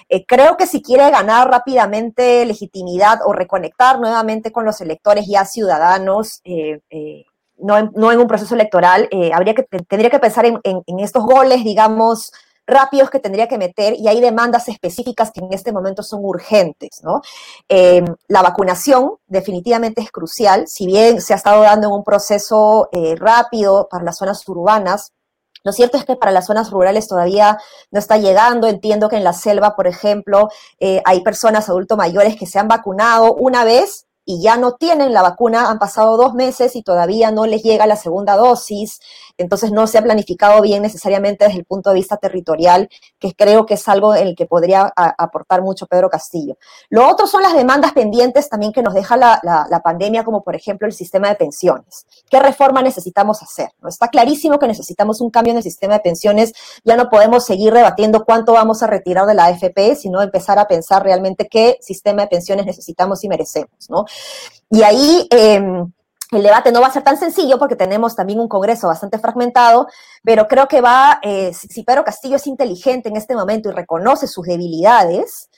[0.08, 5.44] Eh, creo que si quiere ganar rápidamente legitimidad o reconectar nuevamente con los electores ya
[5.44, 7.24] ciudadanos, eh, eh,
[7.58, 11.24] no, en, no, en, un proceso electoral, habría que, tendría que pensar en, en estos
[11.24, 12.32] goles, digamos,
[12.66, 17.00] rápidos que tendría que meter y hay demandas específicas que en este momento son urgentes,
[17.02, 17.20] ¿no?
[17.68, 22.88] Eh, la vacunación definitivamente es crucial, si bien se ha estado dando en un proceso
[22.92, 25.12] eh, rápido para las zonas urbanas,
[25.66, 27.58] lo cierto es que para las zonas rurales todavía
[27.90, 28.68] no está llegando.
[28.68, 30.48] Entiendo que en la selva, por ejemplo,
[30.78, 35.14] eh, hay personas adultos mayores que se han vacunado una vez y ya no tienen
[35.14, 38.98] la vacuna, han pasado dos meses y todavía no les llega la segunda dosis,
[39.38, 42.88] entonces no se ha planificado bien necesariamente desde el punto de vista territorial,
[43.20, 46.58] que creo que es algo en el que podría aportar mucho Pedro Castillo.
[46.90, 50.88] Lo otro son las demandas pendientes también que nos deja la, pandemia, como por ejemplo
[50.88, 52.06] el sistema de pensiones.
[52.28, 53.70] ¿Qué reforma necesitamos hacer?
[53.80, 53.88] ¿No?
[53.88, 56.52] Está clarísimo que necesitamos un cambio en el sistema de pensiones,
[56.84, 60.66] ya no podemos seguir debatiendo cuánto vamos a retirar de la AFP, sino empezar a
[60.66, 64.04] pensar realmente qué sistema de pensiones necesitamos y merecemos, ¿no?
[64.70, 65.26] Y ahí...
[65.30, 65.92] Em,
[66.32, 69.86] el debate no va a ser tan sencillo porque tenemos también un Congreso bastante fragmentado,
[70.24, 74.26] pero creo que va, eh, si Pedro Castillo es inteligente en este momento y reconoce
[74.26, 75.48] sus debilidades,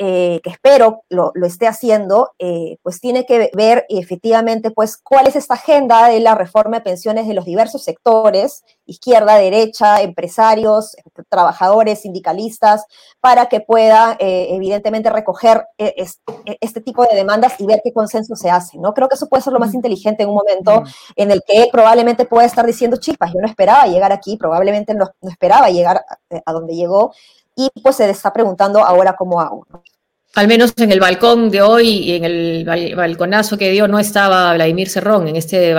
[0.00, 5.34] eh, que espero lo, esté haciendo, eh, pues tiene que ver efectivamente pues cuál es
[5.34, 10.94] esta agenda de la reforma de pensiones de los diversos sectores, izquierda, derecha, empresarios,
[11.28, 12.84] trabajadores, sindicalistas,
[13.18, 18.50] para que pueda eh, evidentemente recoger este tipo de demandas y ver qué consenso se
[18.50, 18.94] hace, ¿no?
[18.94, 20.84] Creo que eso puede ser lo más inteligente en un momento
[21.16, 25.10] en el que probablemente pueda estar diciendo, chispas, yo no esperaba llegar aquí, probablemente no,
[25.20, 27.12] no esperaba llegar a, a donde llegó,
[27.58, 29.66] y pues se está preguntando ahora cómo hago.
[30.34, 34.88] Al menos en el balcón de hoy en el balconazo que dio no estaba Vladimir
[34.88, 35.74] Cerrón en este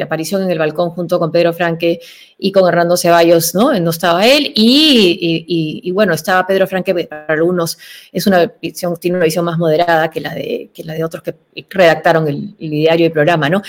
[0.00, 1.98] aparición en el balcón junto con Pedro Franque
[2.38, 3.76] y con Hernando Ceballos, ¿no?
[3.80, 7.78] No estaba él y, bueno, estaba Pedro Franque, para algunos
[8.12, 11.24] es una visión, tiene una visión más moderada que la de, que la de otros
[11.24, 11.34] que
[11.68, 13.62] redactaron el, diario y programa, ¿no?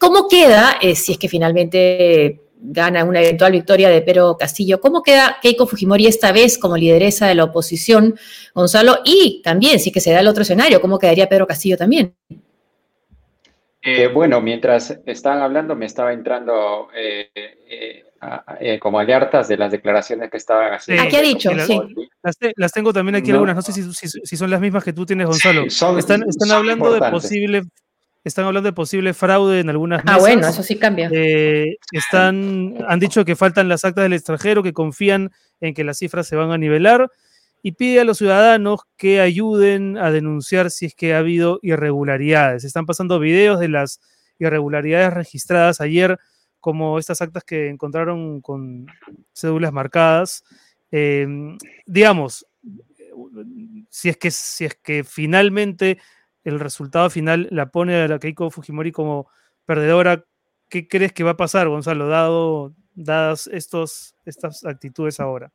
[0.00, 4.80] ¿Cómo queda eh, si es que finalmente gana una eventual victoria de Pedro Castillo.
[4.80, 8.18] ¿Cómo queda Keiko Fujimori esta vez como lideresa de la oposición,
[8.54, 8.98] Gonzalo?
[9.04, 12.14] Y también, si que se da el otro escenario, ¿cómo quedaría Pedro Castillo también?
[13.80, 17.30] Eh, bueno, mientras estaban hablando me estaba entrando eh,
[18.60, 21.04] eh, como alertas de las declaraciones que estaban haciendo.
[21.04, 21.80] Aquí ha dicho, sí.
[22.56, 25.64] Las, tengo también aquí algunas, no sé si, son las mismas que tú tienes, Gonzalo.
[25.64, 27.62] están, hablando de posible
[28.24, 30.18] están hablando de posible fraude en algunas mesas.
[30.18, 31.08] Ah, bueno, eso sí cambia.
[31.12, 35.98] Eh, están, han dicho que faltan las actas del extranjero, que confían en que las
[35.98, 37.10] cifras se van a nivelar
[37.62, 42.64] y pide a los ciudadanos que ayuden a denunciar si es que ha habido irregularidades.
[42.64, 44.00] Están pasando videos de las
[44.38, 46.18] irregularidades registradas ayer,
[46.60, 48.86] como estas actas que encontraron con
[49.32, 50.44] cédulas marcadas.
[50.90, 52.46] Em, digamos,
[53.90, 55.98] si es que, si es que finalmente
[56.48, 59.28] el resultado final la pone a la Keiko Fujimori como
[59.66, 60.24] perdedora.
[60.70, 65.50] ¿Qué crees que va a pasar, Gonzalo, dado, dadas estos, estas actitudes ahora?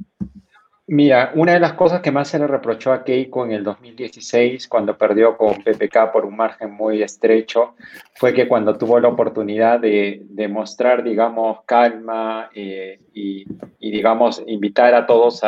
[0.86, 4.67] Mira, una de las cosas que más se le reprochó a Keiko en el 2016,
[4.67, 7.75] cuando perdió con PPK por un margen muy estrecho,
[8.15, 13.45] fue que cuando tuvo la oportunidad de, mostrar, digamos, calma eh, y,
[13.79, 15.41] digamos, invitar a todos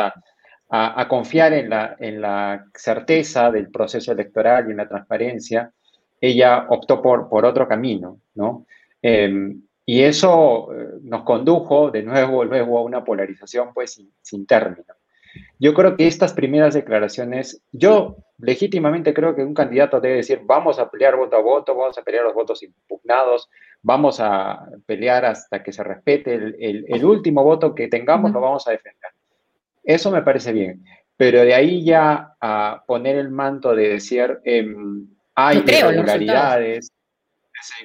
[0.68, 5.72] a, a, confiar en la, en la, certeza del proceso electoral y en la transparencia,
[6.20, 8.66] ella optó por, por otro camino, ¿no?
[9.02, 14.46] Em, y eso eh, nos condujo de nuevo luego a una polarización pues sin, sin,
[14.46, 14.94] término.
[15.60, 20.78] Yo creo que estas primeras declaraciones, yo legítimamente creo que un candidato debe decir, vamos
[20.78, 23.48] a pelear voto a voto, vamos a pelear los votos impugnados,
[23.82, 28.66] vamos a pelear hasta que se respete el, el, último voto que tengamos, lo vamos
[28.66, 29.10] a defender.
[29.86, 30.84] Eso me parece bien,
[31.16, 36.90] pero de ahí ya a poner el manto de decir, em, hay irregularidades,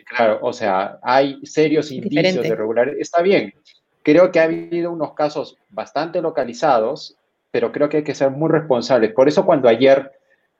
[0.06, 3.54] claro, o sea, hay serios indicios de irregularidades, está bien.
[4.02, 7.16] Creo que ha habido unos casos bastante localizados,
[7.52, 9.14] pero creo que hay que ser muy responsables.
[9.14, 10.12] Por eso cuando ayer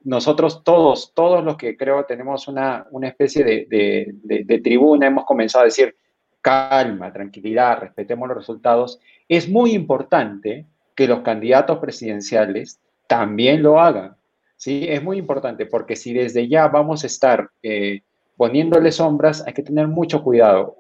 [0.04, 5.64] nosotros todos, todos los que creo tenemos una, una especie de, de tribuna, hemos comenzado
[5.64, 5.96] a decir,
[6.40, 14.16] calma, tranquilidad, respetemos los resultados, es muy importante que los candidatos presidenciales también lo hagan.
[14.56, 14.86] ¿sí?
[14.88, 18.02] Es muy importante porque si desde ya vamos a estar eh,
[18.38, 20.76] poniéndole sombras, hay que tener mucho cuidado.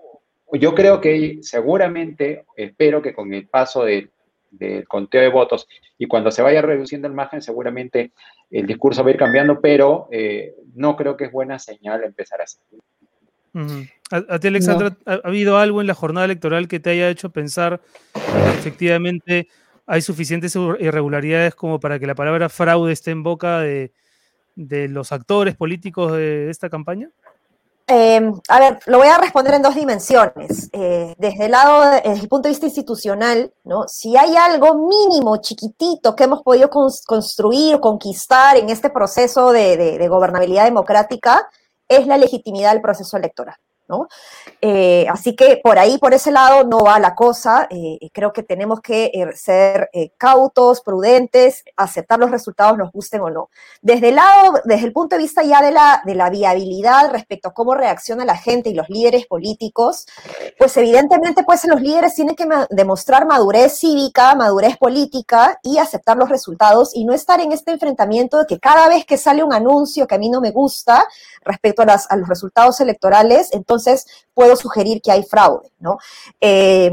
[0.53, 4.11] Yo creo que seguramente, espero que con el paso del
[4.87, 8.11] conteo de votos y cuando se vaya reduciendo el margen, seguramente
[8.49, 12.41] el discurso va a ir cambiando, pero eh, no creo que es buena señal empezar
[12.41, 12.57] así.
[14.11, 17.81] ¿A, ti, Alexandra, ¿ha, habido algo en la jornada electoral que te haya hecho pensar
[18.57, 19.47] efectivamente
[19.91, 23.91] hay suficientes irregularidades como para que la palabra fraude esté en boca de,
[24.55, 27.09] los actores políticos de esta campaña?
[27.87, 30.69] Em, a ver, lo voy a responder en dos dimensiones.
[30.71, 33.85] Eh, desde el lado, desde el punto de vista institucional, ¿no?
[33.89, 40.63] Si hay algo mínimo, chiquitito, que hemos podido construir conquistar en este proceso de, gobernabilidad
[40.63, 41.49] democrática,
[41.89, 43.57] es la legitimidad del proceso electoral.
[44.61, 47.67] Eh, así que por ahí, por ese lado, no va la cosa.
[47.69, 53.49] Eh, creo que tenemos que ser cautos, prudentes, aceptar los resultados, nos gusten o no.
[53.81, 57.49] Desde el lado, desde el punto de vista ya de la, de la viabilidad respecto
[57.49, 60.05] a cómo reacciona la gente y los líderes políticos,
[60.57, 66.29] pues evidentemente pues los líderes tienen que demostrar madurez cívica, madurez política y aceptar los
[66.29, 70.07] resultados y no estar en este enfrentamiento de que cada vez que sale un anuncio
[70.07, 71.05] que a mí no me gusta
[71.43, 73.80] respecto a, los resultados electorales, entonces
[74.33, 75.97] puedo sugerir que hay fraude, ¿no?
[76.39, 76.91] Eh,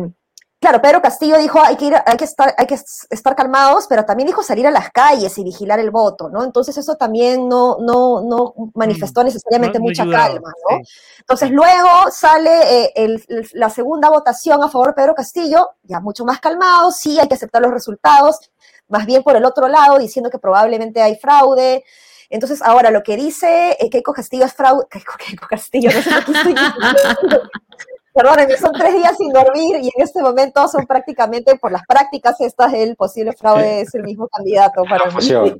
[0.60, 4.04] Claro, Pedro Castillo dijo hay que, ir, hay, que estar, hay que estar calmados, pero
[4.04, 6.42] también dijo salir a las calles y vigilar el voto, ¿no?
[6.42, 10.78] Entonces eso también no, no, no manifestó mm, necesariamente mucha calma, ¿no?
[11.20, 13.16] Entonces luego sale eh,
[13.52, 17.34] la segunda votación a favor de Pedro Castillo, ya mucho más calmado, sí hay que
[17.34, 18.50] aceptar los resultados,
[18.88, 21.84] más bien por el otro lado, diciendo que probablemente hay fraude.
[22.30, 24.86] Entonces, ahora lo que dice eh, Keiko Castillo es fraude.
[25.26, 26.54] Keiko, Castillo, no sé qué estoy
[28.14, 32.40] Perdónenme, son tres días sin dormir y en este momento son prácticamente por las prácticas
[32.40, 35.56] estas el posible fraude es el mismo candidato para la fusión.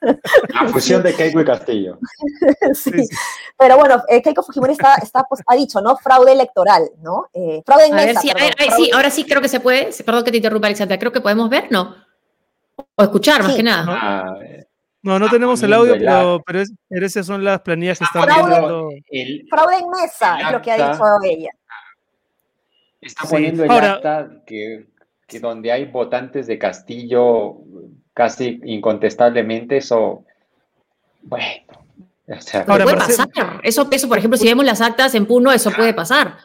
[0.00, 1.98] La fusión de Keiko y Castillo.
[2.74, 3.08] sí.
[3.58, 5.96] Pero bueno, eh, Keiko Fujimori está, está pues, ha dicho, ¿no?
[5.96, 7.28] Fraude electoral, ¿no?
[7.32, 9.90] Eh, fraude en mesa, sí, ahora sí creo que se puede.
[10.04, 10.98] Perdón que te interrumpa, Alexandra.
[10.98, 11.94] Creo que podemos ver, ¿no?
[12.94, 13.86] O escuchar, más que nada.
[13.88, 14.34] Ah,
[15.02, 16.42] no, no tenemos el audio, pero,
[16.88, 18.90] pero, esas son las planillas que están viendo.
[19.48, 21.50] fraude en mesa, es lo que ha dicho ella.
[23.00, 24.86] Está poniendo el acta que,
[25.40, 27.56] donde hay votantes de Castillo
[28.12, 30.24] casi incontestablemente, eso,
[31.22, 31.46] bueno.
[32.66, 33.28] puede pasar.
[33.62, 36.36] Eso, eso, por ejemplo, si vemos las actas en Puno, eso puede pasar.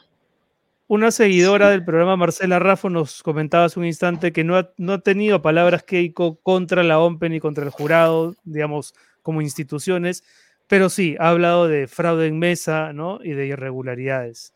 [0.88, 4.94] Una seguidora del programa, Marcela Raffo, nos comentaba hace un instante que no ha, no
[4.94, 8.94] ha tenido palabras Keiko contra la OMPE ni contra el jurado, digamos,
[9.24, 10.24] como instituciones,
[10.68, 13.20] pero sí, ha hablado de fraude en mesa ¿no?
[13.24, 14.54] y de irregularidades.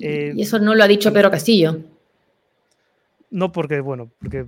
[0.00, 1.78] Eh, y, eso no lo ha dicho Pedro Castillo.
[3.30, 4.46] No, porque, bueno, porque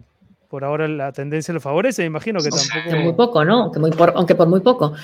[0.49, 3.03] por ahora la tendencia lo favorece, imagino que tampoco.
[3.03, 3.65] muy poco, ¿no?
[3.65, 4.95] Aunque, muy por, aunque por muy poco.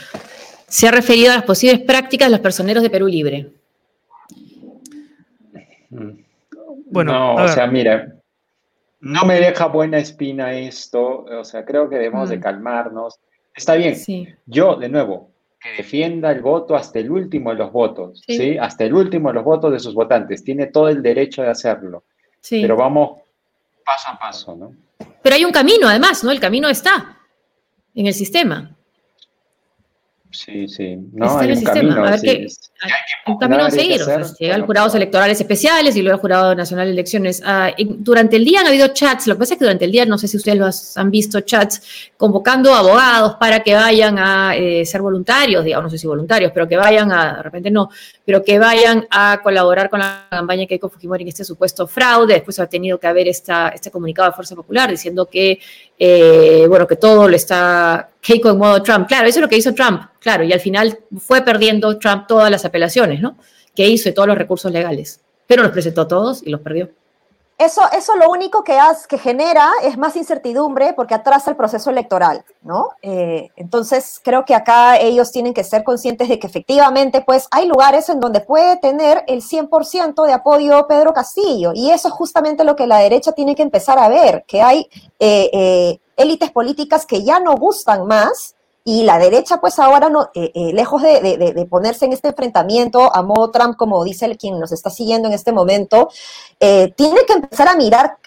[0.66, 3.50] Se ha referido a las posibles prácticas de los personeros de Perú Libre.
[6.86, 8.14] Bueno, no, o sea, mira,
[9.00, 12.40] no me deja buena espina esto, o sea, creo que debemos de mm.
[12.40, 13.18] calmarnos.
[13.54, 14.28] Está bien, sí.
[14.46, 18.56] yo, de nuevo, que defienda el voto hasta el último de los votos, sí.
[18.58, 20.42] Hasta el último de los votos de sus votantes.
[20.42, 22.04] Tiene todo el derecho de hacerlo.
[22.40, 22.62] Sí.
[22.62, 23.20] Pero vamos
[23.84, 24.74] paso a paso, ¿no?
[25.22, 26.30] Pero hay un camino, además, ¿no?
[26.30, 27.18] El camino está
[27.94, 28.76] en el sistema.
[30.32, 30.96] Sí, sí.
[31.12, 32.46] No, hay un camino, a ver qué,
[33.26, 34.00] un camino a seguir.
[34.00, 37.42] O sea, llegan jurados electorales especiales y luego el Jurado Nacional de Elecciones.
[37.44, 40.06] Ah, durante el día han habido chats, lo que pasa es que durante el día,
[40.06, 41.82] no sé si ustedes los han visto, chats
[42.16, 46.66] convocando abogados para que vayan a eh, ser voluntarios, digamos, no sé si voluntarios, pero
[46.66, 47.90] que vayan a, de repente no,
[48.24, 52.34] pero que vayan a colaborar con la campaña Keiko Fujimori en este supuesto fraude.
[52.34, 55.60] Después ha tenido que haber esta, este comunicado de Fuerza Popular diciendo que,
[55.98, 59.08] eh, bueno, que todo lo está Keiko en modo Trump.
[59.08, 62.50] Claro, eso es lo que hizo Trump, claro, y al final fue perdiendo Trump todas
[62.50, 63.36] las apelaciones, ¿no?
[63.74, 66.90] Que hizo y todos los recursos legales, pero los presentó todos y los perdió.
[67.62, 68.76] Eso, eso lo único que,
[69.08, 72.88] que genera es más incertidumbre porque atrasa el proceso electoral, ¿no?
[73.02, 77.68] Eh, entonces, creo que acá ellos tienen que ser conscientes de que efectivamente, pues, hay
[77.68, 82.64] lugares en donde puede tener el 100% de apoyo Pedro Castillo, y eso es justamente
[82.64, 84.88] lo que la derecha tiene que empezar a ver, que hay
[85.20, 90.30] eh, eh, élites políticas que ya no gustan más y la derecha, pues ahora, no,
[90.34, 94.58] eh, eh, lejos de, ponerse en este enfrentamiento a modo Trump, como dice el, quien
[94.58, 96.10] nos está siguiendo en este momento,
[96.58, 98.18] eh, tiene que empezar a mirar,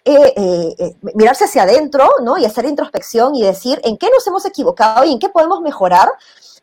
[1.14, 2.38] mirarse hacia adentro, ¿no?
[2.38, 6.10] Y hacer introspección y decir en qué nos hemos equivocado y en qué podemos mejorar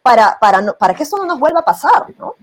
[0.00, 2.34] para, para, para que esto no nos vuelva a pasar, ¿no?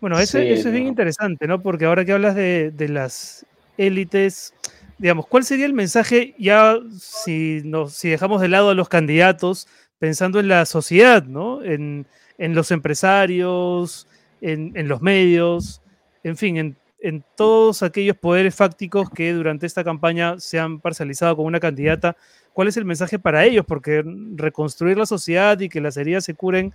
[0.00, 1.62] Bueno, eso, es bien interesante, ¿no?
[1.62, 3.46] Porque ahora que hablas de, de las
[3.76, 4.54] élites,
[4.98, 9.68] digamos, ¿cuál sería el mensaje ya si, si dejamos de lado a los candidatos,
[9.98, 11.62] pensando en la sociedad, ¿no?
[11.62, 12.06] En,
[12.38, 14.06] los empresarios,
[14.40, 15.80] en, los medios,
[16.22, 21.36] en fin, en, en, todos aquellos poderes fácticos que durante esta campaña se han parcializado
[21.36, 22.16] con una candidata.
[22.52, 23.64] ¿Cuál es el mensaje para ellos?
[23.66, 26.72] Porque reconstruir la sociedad y que las heridas se curen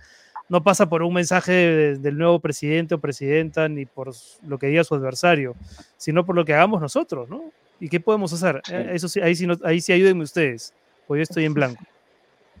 [0.50, 4.10] no pasa por un mensaje del nuevo presidente o presidenta ni por
[4.44, 5.54] lo que diga su adversario,
[5.96, 7.52] sino por lo que hagamos nosotros, ¿no?
[7.80, 8.60] ¿Y qué podemos hacer?
[8.70, 10.74] Eh, eso sí, ahí sí, ahí sí ayúdenme ustedes,
[11.06, 11.82] porque yo estoy en blanco.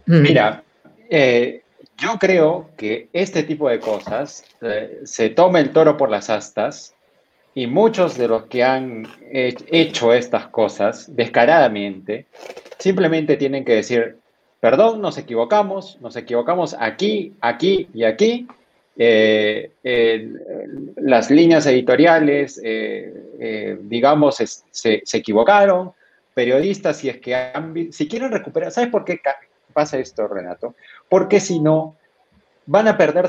[0.06, 0.22] Mm.
[0.22, 0.62] Mira,
[1.10, 1.62] eh,
[1.98, 6.94] yo creo que este tipo de cosas eh, se toma el toro por las astas
[7.54, 12.26] y muchos de los que han hecho estas cosas descaradamente
[12.78, 14.16] simplemente tienen que decir,
[14.60, 18.46] perdón, nos equivocamos, nos equivocamos aquí, aquí y aquí,
[19.02, 20.28] eh,
[20.96, 22.60] las líneas editoriales,
[23.82, 24.36] digamos,
[24.70, 25.92] se, equivocaron,
[26.34, 27.50] periodistas, si es que
[27.90, 29.20] si quieren recuperar, ¿sabes por qué
[29.72, 30.74] pasa esto, Renato?
[31.08, 31.96] Porque si no,
[32.66, 33.28] van a perder,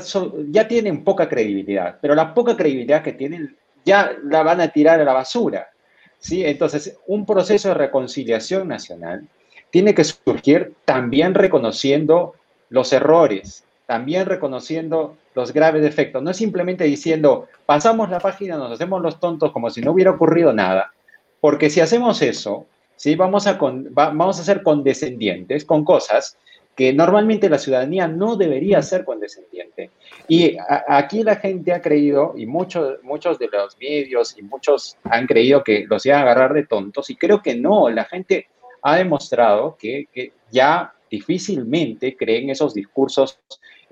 [0.50, 5.00] ya tienen poca credibilidad, pero la poca credibilidad que tienen ya la van a tirar
[5.00, 5.70] a la basura.
[6.18, 6.44] ¿sí?
[6.44, 9.26] Entonces, un proceso de reconciliación nacional
[9.70, 12.34] tiene que surgir también reconociendo
[12.68, 16.22] los errores, también reconociendo los graves defectos.
[16.22, 20.12] No es simplemente diciendo, pasamos la página, nos hacemos los tontos como si no hubiera
[20.12, 20.94] ocurrido nada,
[21.42, 22.64] porque si hacemos eso,
[22.96, 23.16] ¿sí?
[23.16, 26.38] vamos, a vamos a ser condescendientes con cosas
[26.74, 29.90] que normalmente la ciudadanía no debería ser condescendiente.
[30.26, 30.56] Y
[30.88, 35.62] aquí la gente ha creído, y muchos, muchos de los medios y muchos han creído
[35.62, 38.46] que los iban a agarrar de tontos, y creo que no, la gente
[38.80, 40.08] ha demostrado que,
[40.50, 43.38] ya difícilmente creen esos discursos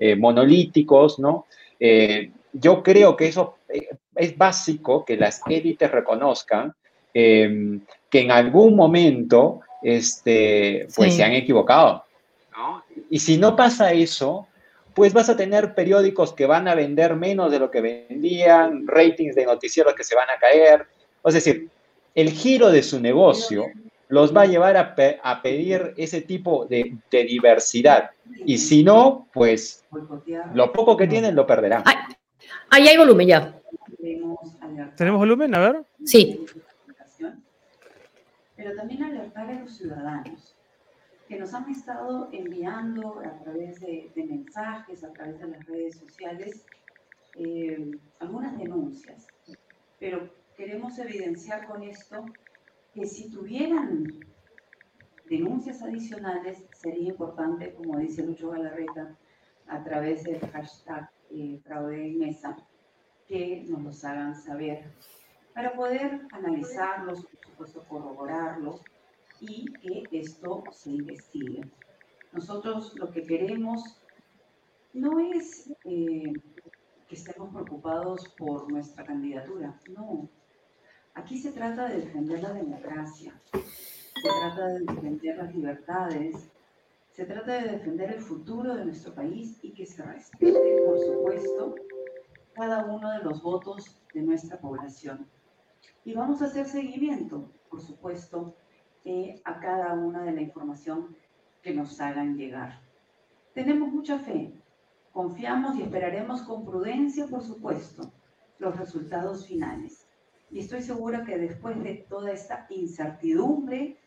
[0.03, 1.45] eh, monolíticos, ¿no?
[1.79, 6.73] Eh, yo creo que eso eh, es básico que las élites reconozcan
[7.13, 7.81] que
[8.13, 12.05] en algún momento este, pues se han equivocado
[13.11, 14.47] y si no pasa eso,
[14.95, 19.35] pues vas a tener periódicos que van a vender menos de lo que vendían, ratings
[19.35, 20.87] de noticieros que se van a caer.
[21.23, 21.69] Es decir,
[22.15, 23.65] el giro de su negocio
[24.11, 28.11] los va a llevar a, pedir ese tipo de, diversidad.
[28.45, 29.85] Y si no, pues
[30.53, 31.83] lo poco que tienen lo perderán.
[32.69, 33.55] ahí hay volumen ya.
[34.97, 35.55] ¿Tenemos volumen?
[35.55, 35.85] A ver.
[36.05, 36.45] Sí.
[38.57, 40.55] Pero también alertar a los ciudadanos
[41.29, 46.65] que nos han estado enviando a través de, mensajes, a través de las redes sociales,
[47.35, 49.25] eh, algunas denuncias.
[49.97, 52.25] Pero queremos evidenciar con esto
[52.93, 54.05] que si tuvieran
[55.29, 59.17] denuncias adicionales, sería importante, como dice Lucho Galarreta,
[59.67, 62.57] a través del hashtag eh, fraude mesa,
[63.27, 64.91] que nos los hagan saber
[65.53, 68.81] para poder analizarlos, por supuesto corroborarlos
[69.39, 71.61] y que esto se investigue.
[72.31, 73.81] Nosotros lo que queremos
[74.93, 76.33] no es eh,
[77.07, 80.29] que estemos preocupados por nuestra candidatura, no.
[81.13, 86.49] Aquí se trata de defender la democracia, se trata de defender las libertades,
[87.11, 91.75] se trata de defender el futuro de nuestro país y que se respete, por supuesto,
[92.53, 95.27] cada uno de los votos de nuestra población.
[96.05, 98.55] Y vamos a hacer seguimiento, por supuesto,
[99.03, 101.15] eh, a cada una de la información
[101.61, 102.79] que nos hagan llegar.
[103.53, 104.53] Tenemos mucha fe,
[105.11, 108.13] confiamos y esperaremos con prudencia, por supuesto,
[108.59, 110.00] los resultados finales.
[110.51, 113.97] Y estoy segura que después de toda esta incertidumbre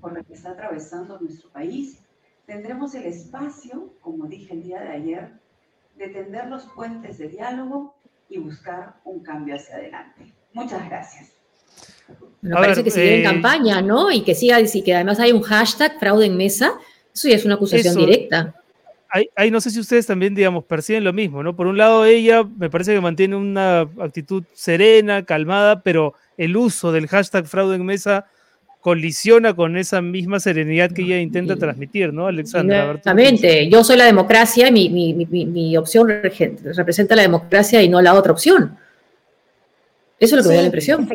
[0.00, 1.98] por la que está atravesando nuestro país,
[2.46, 5.32] tendremos el espacio, como dije el día de ayer,
[5.96, 7.96] de tender los puentes de diálogo
[8.28, 10.32] y buscar un cambio hacia adelante.
[10.52, 11.32] Muchas gracias.
[12.40, 14.10] Me parece que sigue en eh, campaña, ¿no?
[14.10, 16.72] Y que siga, y que además hay un hashtag fraude en mesa,
[17.12, 18.54] eso ya es una acusación directa.
[19.10, 21.56] Ahí, no sé si ustedes también, digamos, perciben lo mismo, ¿no?
[21.56, 26.92] Por un lado, ella me parece que mantiene una actitud serena, calmada, pero el uso
[26.92, 28.26] del hashtag fraude en mesa
[28.80, 32.84] colisiona con esa misma serenidad que ella intenta transmitir, ¿no, Alexandra?
[32.84, 33.68] Exactamente.
[33.68, 38.14] Yo soy la democracia, mi, mi, mi, mi, opción representa la democracia y no la
[38.14, 38.76] otra opción.
[40.20, 41.08] Eso es lo que me da la impresión.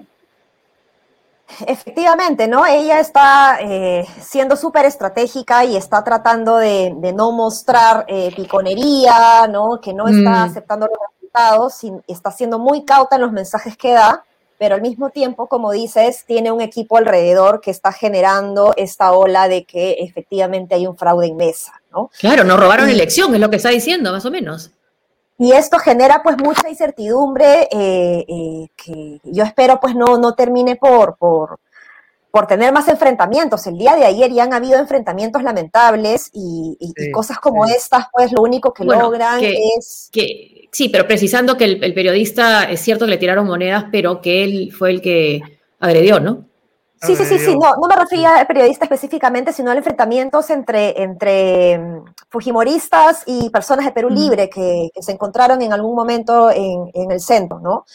[1.67, 2.65] Efectivamente, ¿no?
[2.65, 9.79] Ella está eh, siendo súper estratégica y está tratando de, no mostrar eh, piconería, ¿no?
[9.81, 10.49] Que no está mm.
[10.49, 14.23] aceptando los resultados, está siendo muy cauta en los mensajes que da,
[14.57, 19.47] pero al mismo tiempo, como dices, tiene un equipo alrededor que está generando esta ola
[19.47, 22.09] de que efectivamente hay un fraude en mesa, ¿no?
[22.19, 24.71] Claro, no robaron elección, es lo que está diciendo, más o menos.
[25.43, 30.77] Y esto genera pues mucha incertidumbre eh, eh, que yo espero pues no, no termine
[30.77, 31.59] por, por,
[32.31, 33.67] por, tener más enfrentamientos.
[33.67, 36.77] El día de ayer ya han habido enfrentamientos lamentables y,
[37.11, 40.07] cosas como estas pues lo único que logran es...
[40.13, 44.21] Que, sí, pero precisando que el, el periodista es cierto que le tiraron monedas, pero
[44.21, 45.41] que él fue el que
[45.77, 46.45] agredió, ¿no?
[47.05, 51.01] Sí, sí, sí, sí, no, no me refería a periodista específicamente, sino a enfrentamientos entre,
[51.01, 57.11] entre mm, fujimoristas y personas de Perú Libre que, se encontraron en algún momento en,
[57.11, 57.85] el centro, ¿no?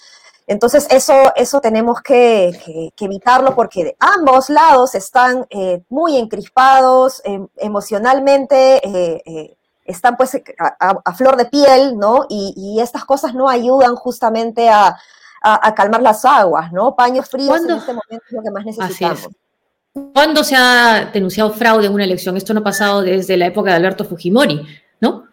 [0.47, 7.49] Entonces, eso, eso tenemos que, evitarlo porque de ambos lados están eh, muy encrispados em,
[7.57, 12.27] emocionalmente, eh, eh, están pues a, flor de piel, ¿no?
[12.29, 14.99] y estas cosas no ayudan justamente a,
[15.43, 16.95] a, calmar las aguas, ¿no?
[16.95, 19.29] Paños fríos en este momento es lo que más necesitamos.
[20.15, 22.37] ¿Cuándo se ha denunciado fraude en una elección?
[22.37, 24.67] Esto no ha pasado desde la época de Alberto Fujimori,
[25.01, 25.25] ¿no?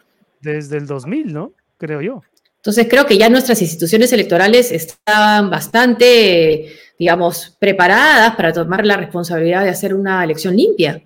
[0.41, 1.53] Desde el 2000, ¿no?
[1.77, 2.21] Creo yo.
[2.57, 9.63] Entonces creo que ya nuestras instituciones electorales están bastante, digamos, preparadas para tomar la responsabilidad
[9.63, 11.01] de hacer una elección limpia.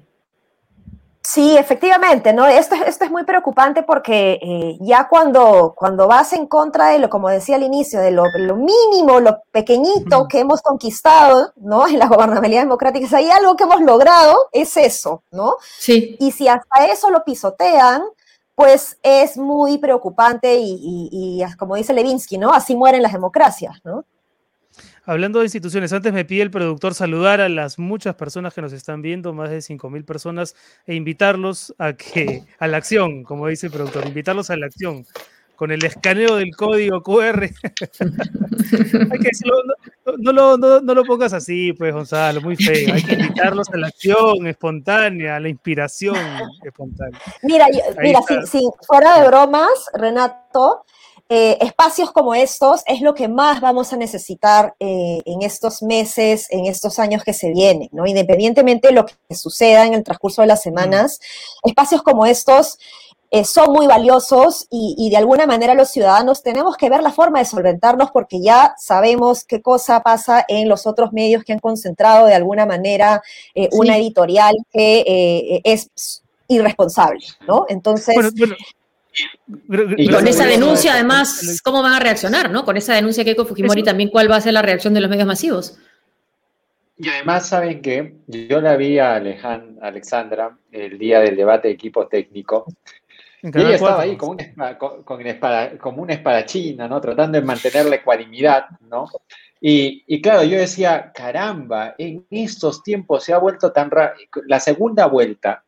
[1.32, 2.48] Sí, efectivamente, ¿no?
[2.48, 7.08] Esto, esto es muy preocupante porque eh, ya cuando, cuando vas en contra de lo,
[7.08, 8.26] como decía al inicio, de lo,
[8.56, 11.88] mínimo, lo pequeñito que hemos conquistado, ¿no?
[11.88, 15.58] En la gobernabilidad democrática, si hay algo que hemos logrado, es eso, ¿no?
[15.78, 16.18] Sí.
[16.20, 18.02] Y si hasta eso lo pisotean,
[18.56, 20.80] pues es muy preocupante y,
[21.12, 22.52] y como dice Levinsky, ¿no?
[22.52, 24.04] Así mueren las democracias, ¿no?
[25.10, 28.74] Hablando de instituciones, antes me pide el productor saludar a las muchas personas que nos
[28.74, 30.56] están viendo, más de 5.000 personas,
[30.86, 35.08] e invitarlos a que a la acción, como dice el productor, invitarlos a la acción
[35.56, 37.42] con el escaneo del código QR.
[37.42, 39.56] Hay que decirlo,
[40.20, 42.94] no, lo, no, lo, pongas así, pues, Gonzalo, muy feo.
[42.94, 46.18] Hay que invitarlos a la acción espontánea, a la inspiración
[46.64, 47.20] espontánea.
[47.42, 47.66] Mira,
[48.00, 50.86] mira, si, fuera de bromas, Renato,
[51.32, 56.48] eh, espacios como estos es lo que más vamos a necesitar eh, en estos meses,
[56.50, 58.08] en estos años que se vienen, ¿no?
[58.08, 61.20] Independientemente de lo que suceda en el transcurso de las semanas,
[61.64, 62.80] espacios como estos
[63.30, 67.38] eh, son muy valiosos y, de alguna manera los ciudadanos tenemos que ver la forma
[67.38, 72.26] de solventarnos porque ya sabemos qué cosa pasa en los otros medios que han concentrado
[72.26, 73.22] de alguna manera
[73.74, 77.68] una editorial que es irresponsable, ¿no?
[77.70, 78.16] Entonces...
[79.98, 82.66] Y con esa denuncia, además, ¿cómo van a reaccionar, no?
[82.66, 85.10] Con esa denuncia que Keiko Fujimori, también, ¿cuál va a ser la reacción de los
[85.10, 85.78] medios masivos?
[86.98, 88.16] Y además, ¿saben qué?
[88.28, 92.66] Yo la vi a Alexandra el día del debate de equipo técnico.
[93.42, 97.00] Y ella estaba ahí como una, con, espada, como una espadachina, ¿no?
[97.00, 99.08] Tratando de mantener la ecuanimidad, ¿no?
[99.62, 104.16] Y, y, claro, yo decía, caramba, en estos tiempos se ha vuelto tan raro.
[104.46, 105.64] La segunda vuelta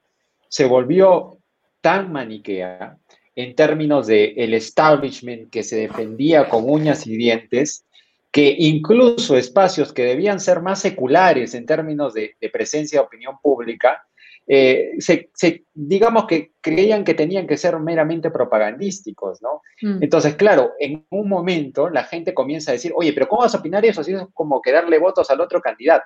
[0.49, 1.37] se volvió
[1.79, 2.97] tan maniquea
[3.35, 7.85] en términos de el establishment que se defendía con uñas y dientes,
[8.31, 14.05] que incluso espacios que debían ser más seculares en términos de, presencia de opinión pública,
[14.47, 15.29] eh, se,
[15.73, 19.61] digamos que creían que tenían que ser meramente propagandísticos, ¿no?
[19.81, 20.03] Mm.
[20.03, 23.59] Entonces, claro, en un momento la gente comienza a decir, oye, pero ¿cómo vas a
[23.59, 24.03] opinar eso?
[24.03, 26.05] Si es como que darle votos al otro candidato.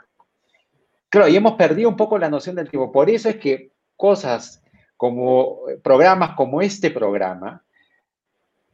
[1.10, 2.92] Claro, y hemos perdido un poco la noción del tipo.
[2.92, 4.62] Por eso es que cosas
[4.98, 7.64] como eh, programas como este programa,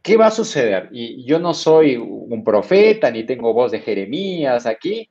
[0.02, 0.88] ¿qué va a suceder?
[0.92, 5.08] Y yo no soy un profeta ni tengo voz de Jeremías aquí,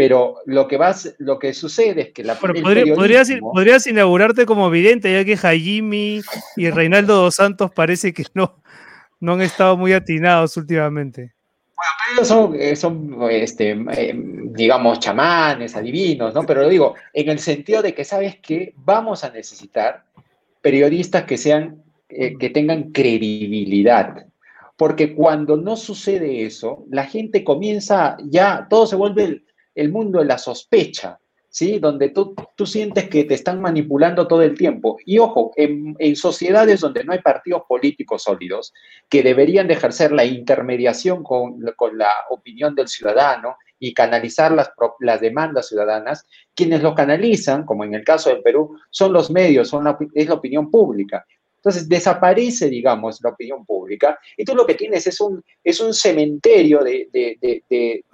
[0.00, 4.70] pero lo que, va, lo que sucede es que la bueno, podrías, podrías, inaugurarte como
[4.70, 6.22] vidente, ya que Jaime
[6.56, 8.62] y Reinaldo dos Santos parece que no,
[9.20, 11.34] no han estado muy atinados últimamente.
[12.08, 16.44] Bueno, son, eh, son este, eh, digamos, chamanes, adivinos, ¿no?
[16.44, 20.04] Pero lo digo, en el sentido de que, ¿sabes que Vamos a necesitar
[20.60, 24.26] periodistas que sean, eh, que tengan credibilidad.
[24.76, 29.42] Porque cuando no sucede eso, la gente comienza ya, todo se vuelve
[29.74, 31.18] el, mundo de la sospecha,
[31.50, 31.78] ¿sí?
[31.78, 34.96] Donde tú, tú, sientes que te están manipulando todo el tiempo.
[35.04, 38.72] Y ojo, en, en, sociedades donde no hay partidos políticos sólidos,
[39.10, 44.70] que deberían de ejercer la intermediación con, con la opinión del ciudadano y canalizar las,
[45.00, 49.68] las demandas ciudadanas, quienes lo canalizan, como en el caso del Perú, son los medios,
[49.68, 51.24] son es la opinión pública.
[51.56, 55.92] Entonces desaparece, digamos, la opinión pública y tú lo que tienes es un, es un
[55.92, 58.04] cementerio de, de,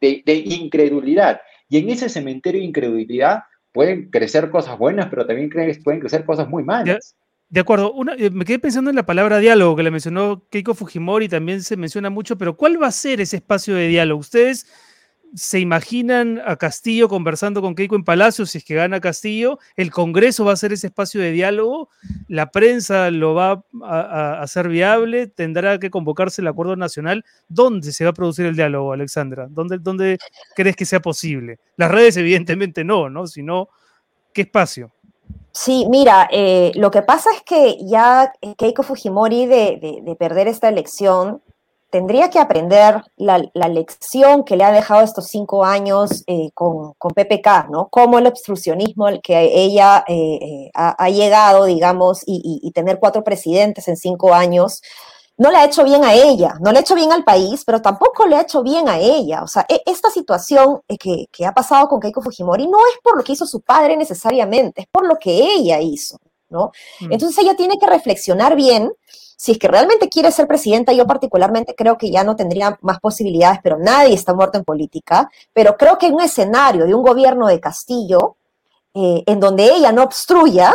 [0.00, 1.40] de, incredulidad.
[1.68, 3.40] Y en ese cementerio de incredulidad
[3.72, 5.50] pueden crecer cosas buenas, pero también
[5.82, 7.16] pueden crecer cosas muy malas.
[7.48, 11.28] De acuerdo, eh, me quedé pensando en la palabra diálogo que le mencionó Keiko Fujimori,
[11.28, 14.20] también se menciona mucho, pero ¿cuál va a ser ese espacio de diálogo?
[14.20, 14.66] Ustedes
[15.34, 19.58] ¿Se imaginan a Castillo conversando con Keiko en Palacio si es que gana Castillo?
[19.76, 21.90] ¿El Congreso va a ser ese espacio de diálogo?
[22.28, 25.26] ¿La prensa lo va a, hacer viable?
[25.26, 27.24] ¿Tendrá que convocarse el acuerdo nacional?
[27.48, 29.46] ¿Dónde se va a producir el diálogo, Alexandra?
[29.50, 30.18] ¿Dónde, dónde
[30.54, 31.58] crees que sea posible?
[31.76, 33.26] Las redes evidentemente no, ¿no?
[33.26, 33.68] Sino,
[34.32, 34.92] ¿qué espacio?
[35.52, 41.42] Sí, mira, eh, lo que pasa es que ya Keiko Fujimori de perder esta elección
[41.90, 47.68] tendría que aprender la, lección que le ha dejado estos cinco años eh, con, PPK,
[47.70, 47.88] ¿no?
[47.88, 53.88] Cómo el obstruccionismo al que ella eh, eh, ha, llegado, digamos, y, tener cuatro presidentes
[53.88, 54.82] en cinco años,
[55.38, 57.80] no le ha hecho bien a ella, no le ha hecho bien al país, pero
[57.82, 59.42] tampoco le ha hecho bien a ella.
[59.42, 63.16] O sea, e, esta situación que, que ha pasado con Keiko Fujimori no es por
[63.16, 66.18] lo que hizo su padre necesariamente, es por lo que ella hizo,
[66.48, 66.72] ¿no?
[67.00, 67.12] Mm.
[67.12, 68.92] Entonces ella tiene que reflexionar bien
[69.36, 72.98] si es que realmente quiere ser presidenta, yo particularmente creo que ya no tendría más
[73.00, 77.02] posibilidades, pero nadie está muerto en política, pero creo que en un escenario de un
[77.02, 78.36] gobierno de Castillo,
[78.94, 80.72] eh, en donde ella no obstruya,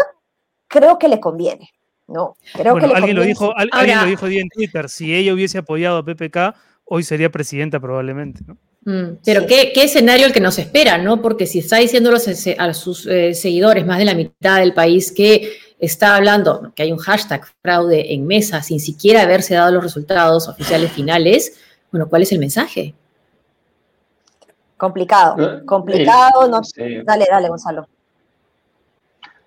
[0.67, 1.71] creo que le conviene.
[2.07, 5.97] No, creo que alguien, lo dijo, alguien lo dijo en Twitter, si ella hubiese apoyado
[5.97, 6.53] a PPK,
[6.85, 8.57] hoy sería presidenta probablemente, ¿no?
[8.83, 11.21] Mm, pero ¿qué, escenario el que nos espera, ¿no?
[11.21, 15.53] Porque si está diciendo a sus eh, seguidores, más de la mitad del país, que
[15.81, 20.47] está hablando que hay un hashtag fraude en mesa sin siquiera haberse dado los resultados
[20.47, 21.59] oficiales finales,
[21.91, 22.93] bueno, ¿cuál es el mensaje?
[24.77, 26.47] Complicado, eh, complicado.
[26.47, 26.61] no,
[27.03, 27.87] Dale, dale, Gonzalo.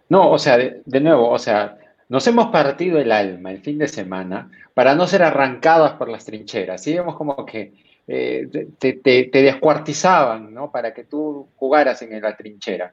[0.08, 1.78] No, o sea, de, nuevo, o sea,
[2.08, 6.24] nos hemos partido el alma el fin de semana para no ser arrancados por las
[6.24, 6.86] trincheras.
[6.86, 7.72] Y vemos como que
[8.06, 10.70] eh, te, descuartizaban, ¿no?
[10.70, 12.92] Para que tú jugaras en la trinchera.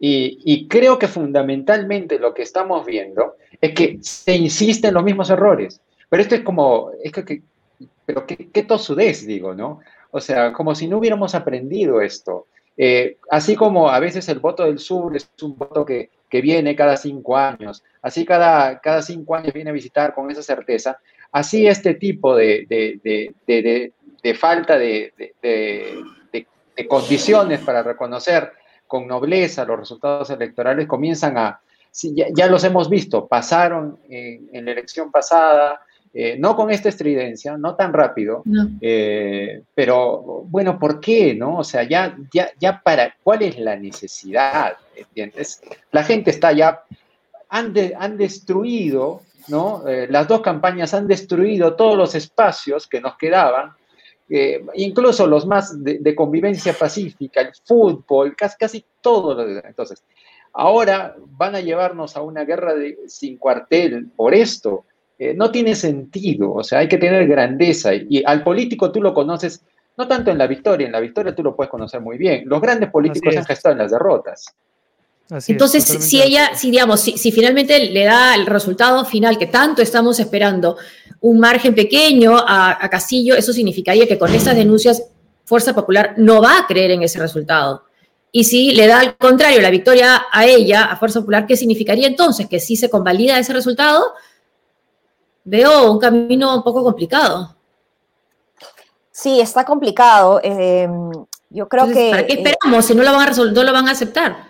[0.00, 5.30] Y, creo que fundamentalmente lo que estamos viendo es que se insiste en los mismos
[5.30, 5.80] errores.
[6.08, 7.42] Pero esto es como, es que,
[8.06, 9.80] pero qué, qué tosudez, digo, ¿no?
[10.10, 12.46] O sea, como si no hubiéramos aprendido esto.
[12.76, 16.96] Eh, así como a veces el voto del sur es un voto que, viene cada
[16.96, 20.98] cinco años, así cada, cada cinco años viene a visitar con esa certeza,
[21.32, 22.66] así este tipo de,
[24.22, 25.12] de falta de,
[26.88, 28.52] condiciones para reconocer
[28.88, 31.60] con nobleza los resultados electorales comienzan a,
[32.34, 35.80] ya, los hemos visto, pasaron en, la elección pasada,
[36.12, 38.42] eh, no con esta estridencia, no tan rápido,
[38.80, 41.34] eh, pero bueno, ¿por qué?
[41.34, 41.58] No?
[41.58, 44.76] O sea, ya, ya, ya para, ¿cuál es la necesidad?
[44.96, 45.60] ¿Entiendes?
[45.92, 46.82] La gente está ya,
[47.48, 49.86] han, han destruido, ¿no?
[49.86, 53.72] Eh, las dos campañas han destruido todos los espacios que nos quedaban
[54.30, 59.40] eh, incluso los más de, convivencia pacífica, el fútbol, casi, casi todo.
[59.64, 60.02] Entonces,
[60.52, 64.84] ahora van a llevarnos a una guerra de, sin cuartel por esto.
[65.18, 69.12] Eh, no tiene sentido, o sea, hay que tener grandeza y, al político tú lo
[69.12, 69.62] conoces,
[69.96, 72.44] no tanto en la victoria, en la victoria tú lo puedes conocer muy bien.
[72.46, 74.54] Los grandes políticos han gestado en las derrotas.
[75.46, 80.18] Entonces, si ella, si digamos, si, finalmente le da el resultado final que tanto estamos
[80.20, 80.78] esperando,
[81.20, 85.02] un margen pequeño a, Castillo, eso significaría que con estas denuncias
[85.44, 87.84] Fuerza Popular no va a creer en ese resultado.
[88.30, 92.06] Y si le da al contrario la victoria a ella, a Fuerza Popular, ¿qué significaría
[92.06, 92.46] entonces?
[92.46, 94.12] Que si se convalida ese resultado,
[95.44, 97.56] veo un camino un poco complicado.
[99.10, 100.40] Sí, está complicado.
[100.44, 100.86] Eh,
[101.50, 102.10] yo creo que.
[102.10, 104.47] ¿Para qué eh, esperamos si no lo van a, no lo van a aceptar?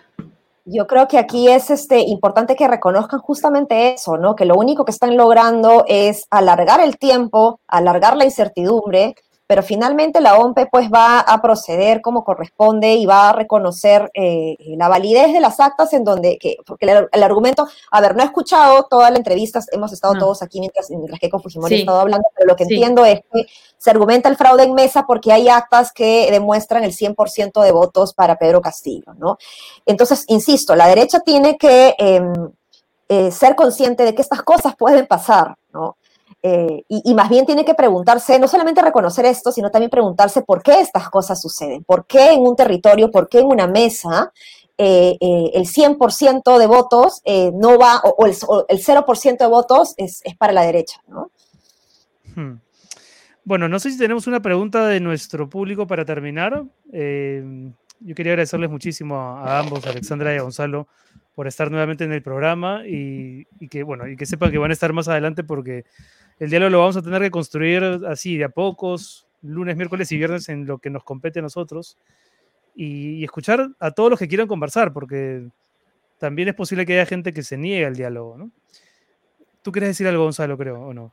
[0.71, 4.37] Yo creo que aquí es este, importante que reconozcan justamente eso, ¿no?
[4.37, 9.14] Que lo único que están logrando es alargar el tiempo, alargar la incertidumbre,
[9.49, 14.57] pero finalmente la OMP pues va a proceder como corresponde y va a reconocer eh,
[14.76, 18.26] la validez de las actas en donde, que, porque el, argumento, a ver, no he
[18.26, 21.99] escuchado toda la entrevista, hemos estado todos aquí mientras, mientras que con Fujimori he estado
[21.99, 23.46] hablando, pero lo que entiendo es que
[23.78, 28.12] se argumenta el fraude en mesa porque hay actas que demuestran el 100% de votos
[28.12, 29.38] para Pedro Castillo, ¿no?
[29.86, 32.51] Entonces, insisto, la derecha tiene que em,
[33.09, 35.57] eh, ser consciente de que estas cosas pueden pasar.
[36.41, 40.62] Eh, y, más bien tiene que preguntarse, no solamente reconocer esto, sino también preguntarse por
[40.62, 44.32] qué estas cosas suceden, por qué en un territorio, por qué en una mesa
[44.76, 47.22] eh, eh, el 100% de votos
[47.55, 51.32] no va, o, el, 0% de votos es, para la derecha, ¿no?
[52.36, 52.61] Hmm.
[53.43, 56.62] Bueno, no sé si tenemos una pregunta de nuestro público para terminar.
[56.93, 60.86] yo quería agradecerles muchísimo a, ambos, Alexandra y a Gonzalo,
[61.39, 64.74] por estar nuevamente en el programa y, que, bueno, y que sepan que van a
[64.74, 65.84] estar más adelante porque
[66.41, 70.16] el diálogo lo vamos a tener que construir así, de a pocos, lunes, miércoles y
[70.16, 71.97] viernes en lo que nos compete a nosotros.
[72.74, 75.47] Y, escuchar a todos los que quieran conversar, porque
[76.18, 78.51] también es posible que haya gente que se niegue al diálogo, ¿no?
[79.62, 81.12] ¿Tú quieres decir algo, Gonzalo, creo, o no?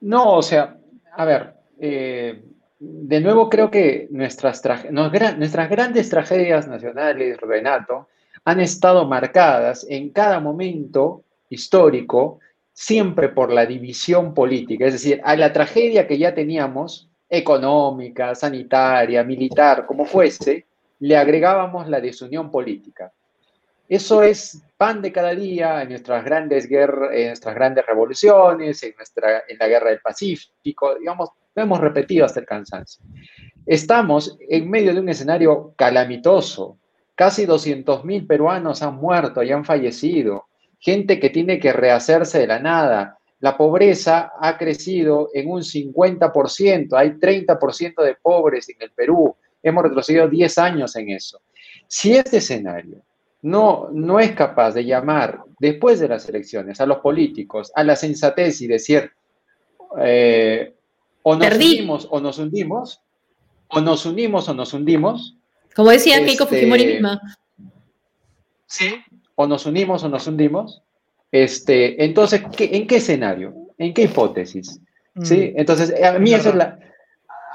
[0.00, 0.76] No, o sea,
[1.12, 2.42] a ver, eh,
[2.80, 8.08] de nuevo creo que nuestras, nuestras grandes tragedias nacionales, Renato,
[8.44, 12.38] han estado marcadas en cada momento histórico
[12.72, 19.22] siempre por la división política, es decir, a la tragedia que ya teníamos, económica, sanitaria,
[19.22, 20.66] militar, como fuese,
[21.00, 23.12] le agregábamos la desunión política.
[23.88, 28.94] Eso es pan de cada día en nuestras grandes guerras, en nuestras grandes revoluciones, en,
[28.96, 33.04] nuestra, en la guerra del Pacífico, digamos, lo hemos repetido hasta el cansancio.
[33.66, 36.78] Estamos en medio de un escenario calamitoso.
[37.20, 40.46] Casi 200.000 peruanos han muerto y han fallecido
[40.78, 43.18] gente que tiene que rehacerse de la nada.
[43.40, 49.36] La pobreza ha crecido en un 50%, hay 30% de pobres en el Perú.
[49.62, 51.42] Hemos retrocedido 10 años en eso.
[51.86, 53.02] Si este escenario
[53.42, 57.96] no, no es capaz de llamar después de las elecciones a los políticos a la
[57.96, 59.12] sensatez y decir,
[60.00, 60.74] eh,
[61.22, 63.02] o nos unimos o nos hundimos,
[63.68, 65.36] o nos unimos o nos hundimos.
[65.74, 67.20] Como decía Keiko este, Fujimori misma.
[68.66, 69.02] Sí,
[69.34, 70.82] o nos unimos o nos hundimos,
[71.32, 73.54] Este, entonces, ¿en qué escenario?
[73.78, 74.80] ¿En qué hipótesis?
[75.22, 75.52] ¿Sí?
[75.54, 75.60] Mm.
[75.60, 76.78] Entonces, a mí eso es la,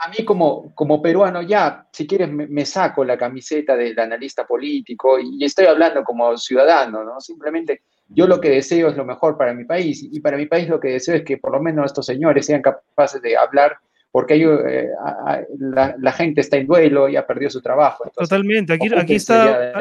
[0.05, 5.20] a mí como, como peruano ya, si quieres, me, saco la camiseta del analista político
[5.20, 7.20] y, estoy hablando como ciudadano, ¿no?
[7.20, 10.70] Simplemente yo lo que deseo es lo mejor para mi país y para mi país
[10.70, 13.78] lo que deseo es que por lo menos estos señores sean capaces de hablar
[14.16, 14.88] porque eh,
[15.59, 18.09] la, gente está en duelo y ha perdido su trabajo.
[18.16, 19.74] Totalmente, aquí, aquí, está,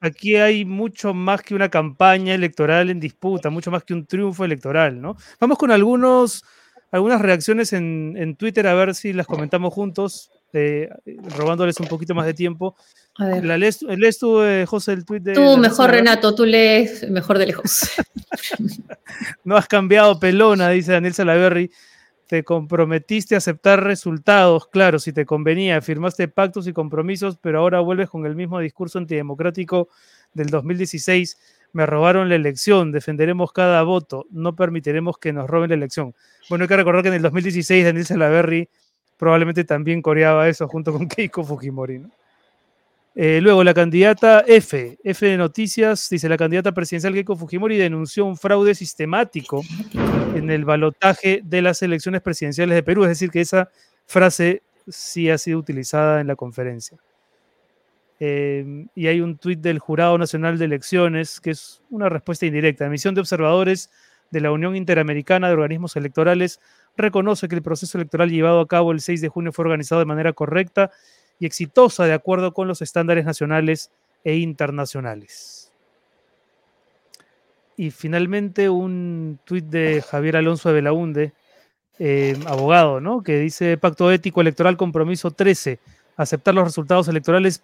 [0.00, 4.46] aquí hay mucho más que una campaña electoral en disputa, mucho más que un triunfo
[4.46, 5.14] electoral, ¿no?
[5.38, 6.42] Vamos con algunos
[6.90, 10.88] algunas reacciones en, Twitter, a ver si las comentamos juntos, eh,
[11.36, 12.74] robándoles un poquito más de tiempo.
[13.18, 13.44] A ver.
[13.44, 13.78] La lees,
[14.18, 15.34] tú, eh, José, el tweet de.
[15.34, 17.90] Tú, mejor, Renato, tú lees mejor de lejos.
[19.44, 21.70] no has cambiado pelona, dice Daniel Salaverry.
[22.32, 27.80] Te comprometiste a aceptar resultados, claro, si te convenía, firmaste pactos y compromisos, pero ahora
[27.80, 29.90] vuelves con el mismo discurso antidemocrático
[30.32, 31.36] del 2016
[31.74, 36.14] me robaron la elección, defenderemos cada voto, no permitiremos que nos roben la elección.
[36.48, 38.66] Bueno, hay que recordar que en el 2016 Daniel Salaverry
[39.18, 42.00] probablemente también coreaba eso junto con Keiko Fujimori.
[43.14, 48.24] Eh, luego, la candidata F, F de Noticias, dice la candidata presidencial Keiko Fujimori denunció
[48.24, 49.62] un fraude sistemático
[50.34, 53.68] en el balotaje de las elecciones presidenciales de Perú, es decir, que esa
[54.06, 56.96] frase sí ha sido utilizada en la conferencia.
[58.18, 62.84] Em, y hay un tuit del Jurado Nacional de Elecciones, que es una respuesta indirecta.
[62.84, 63.90] La misión de observadores
[64.30, 66.60] de la Unión Interamericana de Organismos Electorales
[66.96, 70.06] reconoce que el proceso electoral llevado a cabo el 6 de junio fue organizado de
[70.06, 70.90] manera correcta
[71.38, 73.90] y exitosa de acuerdo con los estándares nacionales
[74.24, 75.72] e internacionales.
[77.76, 81.32] Y finalmente un tuit de Javier Alonso de Belaunde,
[81.98, 83.22] em, abogado, ¿no?
[83.22, 85.80] que dice Pacto Ético Electoral Compromiso 13,
[86.16, 87.62] aceptar los resultados electorales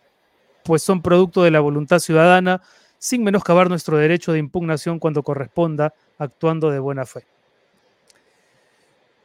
[0.65, 2.63] pues son producto de la voluntad ciudadana,
[2.99, 7.25] sin menoscabar nuestro derecho de impugnación cuando corresponda, actuando de buena fe.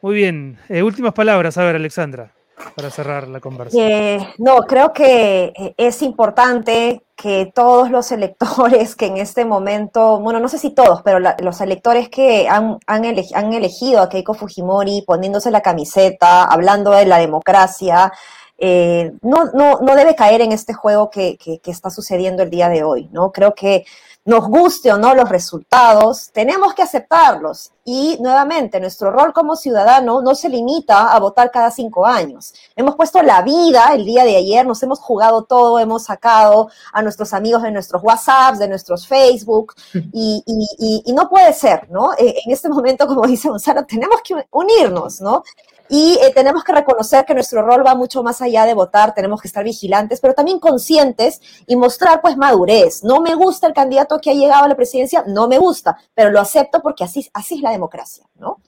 [0.01, 2.33] Muy bien, eh, últimas palabras, a ver, Alexandra,
[2.75, 3.91] para cerrar la conversación.
[3.91, 10.19] Eh, no, creo que eh, es importante que todos los electores que en este momento,
[10.19, 15.03] bueno, no sé si todos, pero los electores que han, han, elegido a Keiko Fujimori
[15.05, 18.11] poniéndose la camiseta, hablando de la democracia,
[18.57, 22.83] eh, no, no, no, debe caer en este juego que, está sucediendo el día de
[22.83, 23.31] hoy, ¿no?
[23.31, 23.85] Creo que
[24.25, 27.71] nos guste o no los resultados, tenemos que aceptarlos.
[27.85, 32.53] Y nuevamente, nuestro rol como ciudadano no se limita a votar cada cinco años.
[32.77, 37.01] Hemos puesto la vida el día de ayer, nos hemos jugado todo, hemos sacado a
[37.01, 39.73] nuestros amigos de nuestros WhatsApps, de nuestros Facebook,
[40.13, 42.13] y, y, y no puede ser, ¿no?
[42.13, 45.43] Eh, en este momento, como dice Gonzalo, tenemos que unirnos, ¿no?
[45.89, 49.41] Y eh, tenemos que reconocer que nuestro rol va mucho más allá de votar, tenemos
[49.41, 53.03] que estar vigilantes, pero también conscientes y mostrar pues madurez.
[53.03, 56.31] No me gusta el candidato que ha llegado a la presidencia, no me gusta, pero
[56.31, 58.59] lo acepto porque así, así es la democracia, ¿no?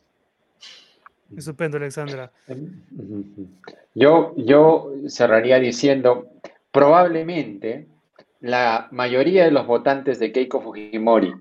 [1.36, 2.32] Estupendo, Alexandra.
[3.94, 6.28] Yo, yo cerraría diciendo,
[6.72, 7.88] probablemente
[8.42, 11.34] la mayoría de los votantes de Keiko Fujimori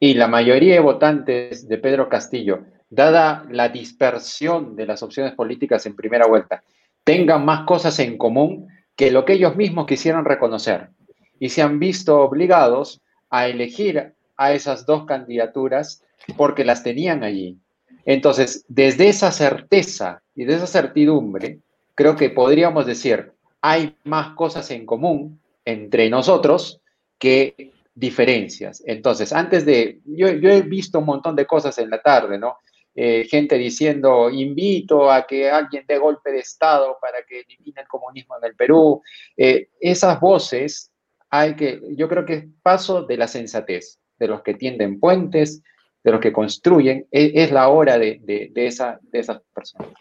[0.00, 5.86] y la mayoría de votantes de Pedro Castillo dada la dispersión de las opciones políticas
[5.86, 6.62] en primera vuelta,
[7.04, 10.90] tengan más cosas en común que lo que ellos mismos quisieron reconocer
[11.38, 16.02] y se han visto obligados a elegir a esas dos candidaturas
[16.36, 17.58] porque las tenían allí.
[18.04, 21.58] Entonces, desde esa certeza y de esa certidumbre,
[21.94, 26.80] creo que podríamos decir, hay más cosas en común entre nosotros
[27.18, 28.82] que diferencias.
[28.86, 32.58] Entonces, antes de, yo, yo, he visto un montón de cosas en la tarde, ¿no?
[33.00, 37.86] Eh, gente diciendo, invito a que alguien dé golpe de Estado para que elimine el
[37.86, 39.00] comunismo en el Perú.
[39.36, 40.90] Eh, esas voces
[41.30, 45.62] hay que, yo creo que es paso de la sensatez, de los que tienden puentes,
[46.02, 49.92] de los que construyen, e, es, la hora de, de, de, esa, de esas personas.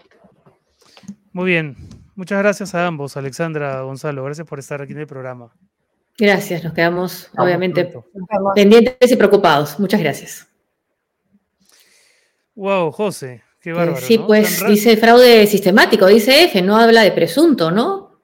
[1.33, 1.75] Muy bien,
[2.15, 5.53] muchas gracias a ambos, Alexandra, Gonzalo, gracias por estar aquí en el programa.
[6.17, 7.93] Gracias, nos quedamos obviamente
[8.55, 9.79] pendientes y preocupados.
[9.79, 10.46] Muchas gracias.
[12.57, 14.01] Wow, José, qué bárbaro.
[14.01, 18.19] Sí, pues dice fraude sistemático, dice F, no habla de presunto, ¿no?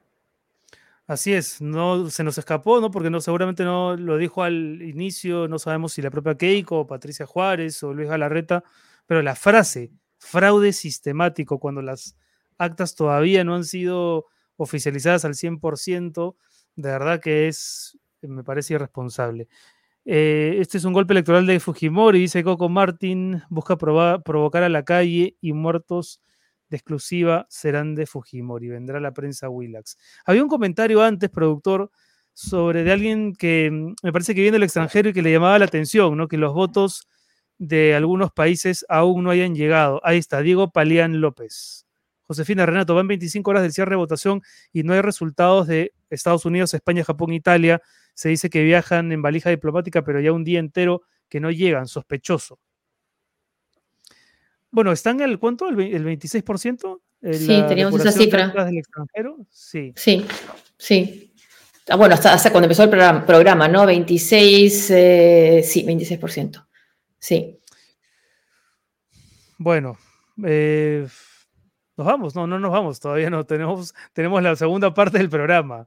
[1.06, 2.90] Así es, no se nos escapó, ¿no?
[2.90, 7.26] Porque no, seguramente no lo dijo al inicio, no sabemos si la propia Keiko, Patricia
[7.26, 8.64] Juárez o Luis Galarreta,
[9.06, 12.16] pero la frase fraude sistemático cuando las
[12.58, 14.26] actas todavía no han sido
[14.56, 16.34] oficializadas al 100%,
[16.74, 19.46] de verdad que es, me parece irresponsable.
[20.04, 24.84] Eh, este es un golpe electoral de Fujimori, dice Coco Martin, busca provocar a la
[24.84, 26.20] calle y muertos
[26.68, 29.96] de exclusiva serán de Fujimori, vendrá la prensa Willax.
[30.26, 31.90] Había un comentario antes, productor,
[32.34, 35.58] sobre de alguien que mm, me parece que viene del extranjero y que le llamaba
[35.58, 36.28] la atención, ¿no?
[36.28, 37.08] que los votos
[37.58, 40.00] de algunos países aún no hayan llegado.
[40.04, 41.83] Ahí está, Diego Palián López.
[42.26, 46.44] Josefina Renato, van 25 horas del cierre de votación y no hay resultados de Estados
[46.44, 47.82] Unidos, España, Japón, Italia.
[48.14, 51.86] Se dice que viajan en valija diplomática, pero ya un día entero que no llegan,
[51.86, 52.58] sospechoso.
[54.70, 55.68] Bueno, ¿están el cuánto?
[55.68, 57.00] ¿El, 26%?
[57.32, 58.48] Sí, teníamos esa cifra.
[58.48, 59.38] Del extranjero?
[59.50, 59.92] Sí.
[59.96, 60.26] Sí,
[60.76, 61.32] sí.
[61.88, 63.84] Ah, bueno, hasta, hasta, cuando empezó el programa, ¿no?
[63.84, 66.66] 26, eh, sí, 26%.
[67.18, 67.60] Sí.
[69.58, 69.98] Bueno,
[70.44, 71.06] eh,
[71.96, 75.86] nos vamos, no, no nos vamos, todavía no, tenemos, tenemos la segunda parte del programa.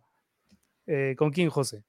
[0.86, 1.84] Eh, ¿Con quién, José?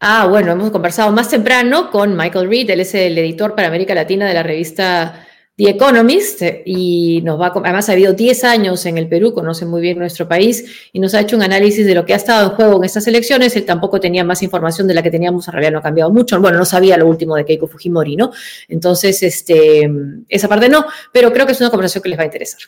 [0.00, 3.94] Ah, bueno, hemos conversado más temprano con Michael Reed, él es el editor para América
[3.94, 5.26] Latina de la revista
[5.56, 9.80] The Economist y nos va, además ha habido 10 años en el Perú, conoce muy
[9.80, 12.56] bien nuestro país y nos ha hecho un análisis de lo que ha estado en
[12.56, 13.54] juego en estas elecciones.
[13.54, 16.40] Él tampoco tenía más información de la que teníamos, en realidad no ha cambiado mucho.
[16.40, 18.32] Bueno, no sabía lo último de Keiko Fujimori, ¿no?
[18.66, 19.88] Entonces, este,
[20.28, 22.60] esa parte no, pero creo que es una conversación que les va a interesar.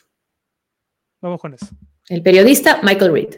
[1.27, 1.67] Vamos con eso.
[2.09, 3.35] El periodista Michael Reed.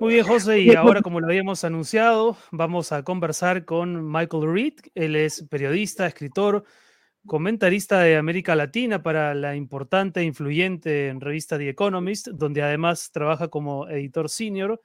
[0.00, 4.74] Muy bien, José, y ahora como lo habíamos anunciado, vamos a conversar con Michael Reed.
[4.94, 6.64] Él es periodista, escritor,
[7.26, 13.10] comentarista de América Latina para la importante e influyente en revista The Economist, donde además
[13.12, 14.80] trabaja como editor senior.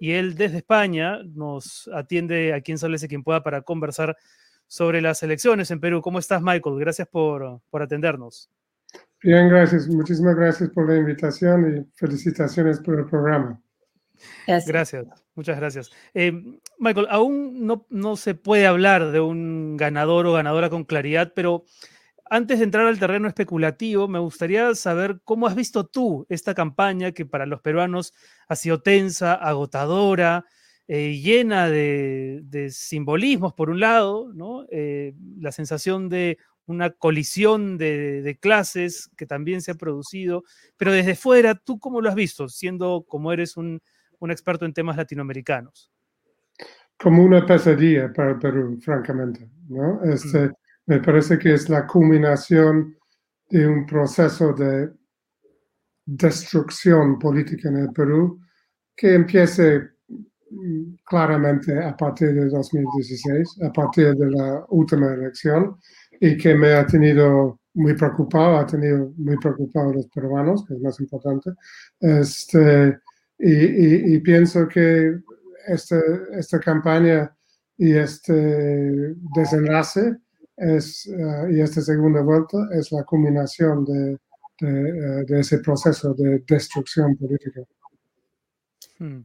[0.00, 4.16] Y él desde España nos atiende a quien sale quien pueda para conversar
[4.66, 6.00] sobre las elecciones en Perú.
[6.02, 6.78] ¿Cómo estás, Michael?
[6.78, 8.50] Gracias por, por atendernos.
[9.22, 9.88] Bien, gracias.
[9.88, 13.60] Muchísimas gracias por la invitación y felicitaciones por el programa.
[14.46, 15.06] Gracias.
[15.34, 15.90] muchas gracias.
[16.14, 16.32] Eh,
[16.78, 21.64] Michael, aún no, se puede hablar de un ganador o ganadora con claridad, pero
[22.30, 27.12] antes de entrar al terreno especulativo, me gustaría saber cómo has visto tú esta campaña
[27.12, 28.12] que para los peruanos
[28.48, 30.44] ha sido tensa, agotadora,
[30.88, 34.32] eh, llena de, simbolismos, por un lado.
[34.70, 40.44] Eh, la sensación de una colisión de, de, clases que también se ha producido,
[40.76, 43.80] pero desde fuera, ¿tú cómo lo has visto, siendo como eres un
[44.20, 45.90] un experto en temas latinoamericanos.
[46.98, 49.48] Como una pesadilla para el Perú, francamente.
[49.68, 50.02] ¿no?
[50.04, 50.50] Este,
[50.86, 52.96] Me parece que es la culminación
[53.50, 54.90] de un proceso de
[56.04, 58.40] destrucción política en el Perú
[58.96, 59.90] que empiece
[60.48, 65.76] mm, claramente a partir de 2016, a partir de la última elección,
[66.20, 70.74] y que me ha tenido muy preocupado, ha tenido muy preocupado a los peruanos, que
[70.74, 71.52] es más importante.
[72.00, 72.98] Este,
[73.38, 75.20] y, pienso que
[75.66, 75.96] este,
[76.32, 77.34] esta campaña
[77.76, 80.16] y este desenlace
[80.56, 84.18] es, eh, y esta segunda vuelta es la culminación de,
[84.60, 87.60] de, eh, ese proceso de destrucción política.
[88.98, 89.20] Hmm.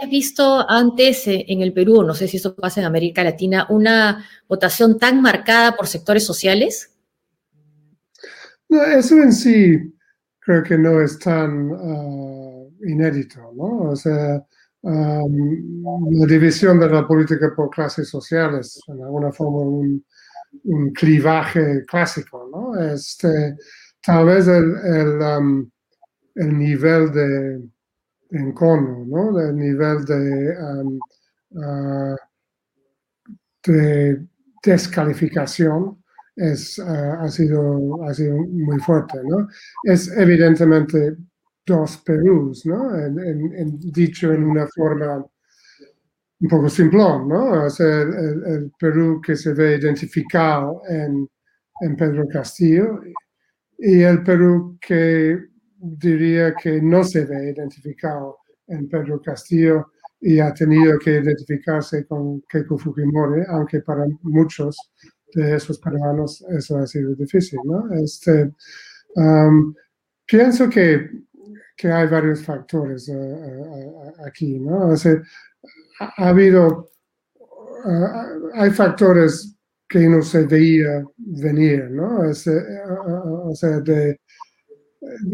[0.00, 3.66] ¿Has visto antes eh, en el Perú, no sé si esto pasa en América Latina,
[3.68, 6.90] una votación tan marcada por sectores sociales?
[8.68, 9.94] No, eso en sí
[10.40, 11.72] creo que no es tan...
[11.72, 12.41] Ah,
[12.86, 13.90] inédito, ¿no?
[13.90, 14.44] O sea,
[14.82, 20.04] la división de la política por clases sociales, en alguna forma un,
[20.94, 22.78] clivaje clásico, ¿no?
[22.78, 23.56] Este,
[24.02, 25.70] tal vez el, el,
[26.34, 27.62] el nivel de,
[28.32, 29.38] encono, ¿no?
[29.40, 30.56] El nivel de,
[31.56, 32.16] ah,
[33.64, 34.26] de
[34.62, 36.02] descalificación
[36.36, 39.48] es, ah, ha, sido, ha sido muy fuerte, ¿no?
[39.84, 41.16] Es evidentemente
[41.64, 42.96] dos Perús, ¿no?
[42.96, 45.24] En, dicho en una forma
[46.40, 47.64] un poco simplón, ¿no?
[47.64, 51.28] O el, Perú que se ve identificado en,
[51.96, 53.00] Pedro Castillo
[53.76, 55.36] y el Perú que
[55.76, 58.38] diría que no se ve identificado
[58.68, 59.88] en Pedro Castillo
[60.20, 64.76] y ha tenido que identificarse con Keiko Fujimori, aunque para muchos
[65.34, 67.92] de esos peruanos eso ha sido difícil, ¿no?
[67.94, 68.52] Este,
[69.16, 69.74] um,
[70.24, 71.10] pienso que
[71.82, 73.92] que hay varios factores eh, eh,
[74.24, 74.90] aquí, ¿no?
[74.90, 75.20] O sea,
[75.98, 76.88] ha, habido,
[77.84, 79.56] eh, hay factores
[79.88, 82.20] que no se veía venir, ¿no?
[82.20, 82.34] o
[83.54, 83.82] sea,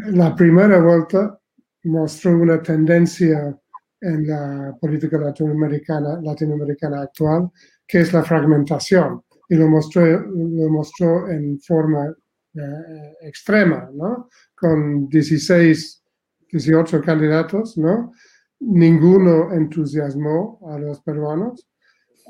[0.06, 1.38] la primera vuelta
[1.84, 3.54] mostró una tendencia
[4.00, 7.50] en la política latinoamericana, latinoamericana actual,
[7.86, 12.10] que es la fragmentación, y lo mostró, lo mostró en forma
[13.20, 14.30] extrema, ¿no?
[14.56, 15.98] Con 16
[16.50, 18.12] 18 candidatos, ¿no?
[18.60, 21.68] Ninguno entusiasmó a los peruanos.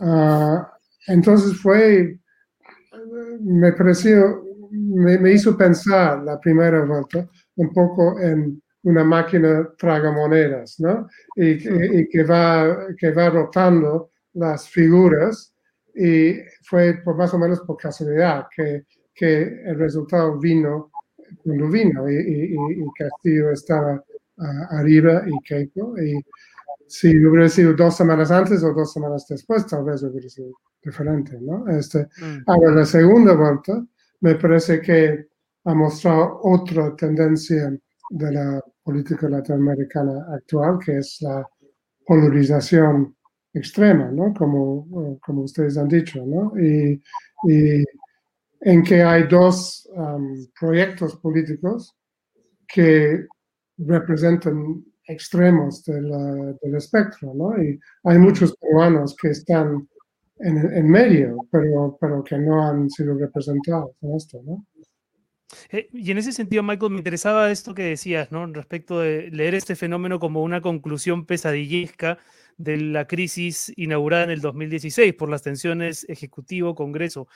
[0.01, 0.73] Ah,
[1.07, 2.19] entonces fue
[3.41, 11.09] me pareció, me, hizo pensar la primera vuelta un poco en una máquina tragamonedas, ¿no?
[11.35, 11.51] Y,
[12.01, 15.55] y, que, va, que va rotando las figuras
[15.95, 20.91] y fue por más o menos por casualidad que, que el resultado vino
[21.43, 24.03] cuando vino y, y, y Castillo estaba
[24.71, 26.23] arriba y Keiko y
[26.87, 31.39] si hubiera sido dos semanas antes o dos semanas después tal vez hubiera sido diferente,
[31.41, 31.69] ¿no?
[31.69, 32.45] Este, mm.
[32.47, 33.85] Ahora la segunda vuelta
[34.21, 35.27] me parece que
[35.65, 37.77] ha mostrado otra tendencia
[38.11, 41.47] de la política latinoamericana actual, que es la
[42.07, 43.15] polarización
[43.53, 44.33] extrema, ¿no?
[44.33, 46.53] Como, como ustedes han dicho, ¿no?
[46.59, 47.01] Y,
[48.61, 51.95] en que hay dos um, proyectos políticos
[52.67, 53.27] que
[53.79, 56.11] representan extremos del,
[56.61, 57.63] del, espectro, ¿no?
[57.63, 59.89] Y hay muchos peruanos que están
[60.41, 64.67] en, en, medio, pero, pero que no han sido representados en esto, ¿no?
[65.71, 68.47] Eh, y en ese sentido, Michael, me interesaba esto que decías, ¿no?
[68.47, 72.19] Respecto de leer este fenómeno como una conclusión pesadillesca
[72.57, 77.29] de la crisis inaugurada en el 2016 por las tensiones Ejecutivo-Congreso.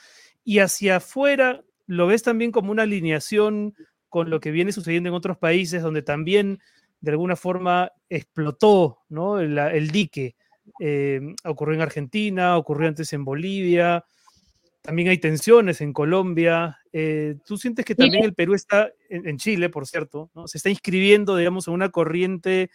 [0.43, 3.75] Y hacia afuera, ¿lo ves también como una alineación
[4.09, 6.59] con lo que viene sucediendo en otros países donde también
[7.01, 9.39] de alguna forma explotó ¿no?
[9.39, 10.35] el, dique?
[10.79, 14.05] Eh, ocurrió en Argentina, ocurrió antes en Bolivia,
[14.83, 16.77] también hay tensiones en Colombia.
[16.91, 20.45] Eh, ¿Tú sientes que también el Perú está, en, Chile, por cierto, ¿no?
[20.45, 22.69] se está inscribiendo, digamos, en una corriente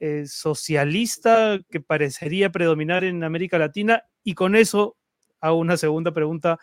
[0.00, 4.02] eh, socialista que parecería predominar en América Latina?
[4.24, 4.96] Y con eso
[5.40, 6.58] hago una segunda pregunta.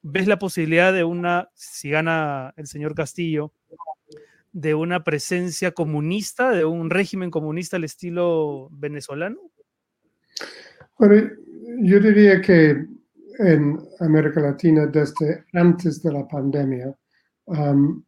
[0.00, 3.52] ¿Ves la posibilidad de una, si gana el señor Castillo,
[4.52, 9.38] de una presencia comunista, de un régimen comunista al estilo venezolano?
[10.96, 11.30] Bueno,
[11.82, 12.86] yo diría que
[13.40, 16.94] en América Latina desde antes de la pandemia,
[17.46, 18.02] um,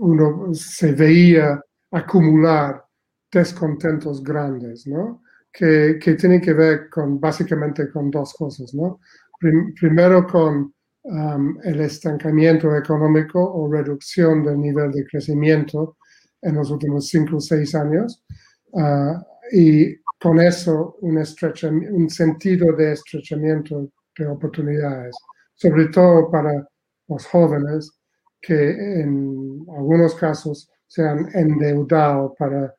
[0.00, 1.60] uno se veía
[1.90, 2.84] acumular
[3.30, 5.22] descontentos grandes, ¿no?
[5.52, 9.00] Que, que tienen que ver con básicamente con dos cosas, ¿no?
[9.38, 15.98] primero con um, el estancamiento económico o reducción del nivel de crecimiento
[16.40, 18.24] en los últimos cinco o seis años
[18.72, 19.18] uh,
[19.52, 25.16] y con eso un, un sentido de estrechamiento de oportunidades,
[25.54, 26.66] sobre todo para
[27.08, 27.92] los jóvenes
[28.40, 32.74] que en algunos casos se han endeudado para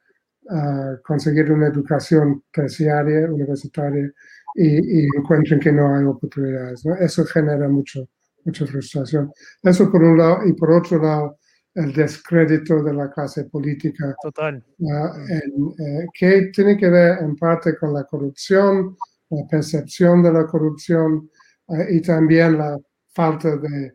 [0.50, 4.12] ah, conseguir una educación terciaria, universitaria,
[4.56, 6.84] y, encuentren que no hay oportunidades.
[7.00, 8.08] Eso genera mucho,
[8.44, 9.32] mucha frustración.
[9.62, 11.38] Eso por un lado, y por otro lado,
[11.78, 14.16] el descrédito de la clase política.
[14.22, 14.64] Total.
[14.80, 18.98] Eh, que tiene que ver en parte con la corrupción,
[19.30, 21.30] la percepción de la corrupción
[21.70, 22.80] eh, y también la
[23.14, 23.94] falta de,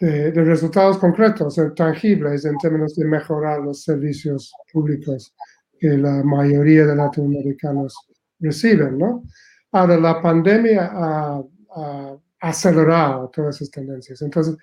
[0.00, 5.34] de, resultados concretos, o tangibles en términos de mejorar los servicios públicos
[5.78, 7.94] que la mayoría de latinoamericanos
[8.40, 9.22] reciben, ¿no?
[9.72, 11.42] Ahora, la pandemia ha,
[11.74, 14.22] ha acelerado todas esas tendencias.
[14.22, 14.56] Entonces,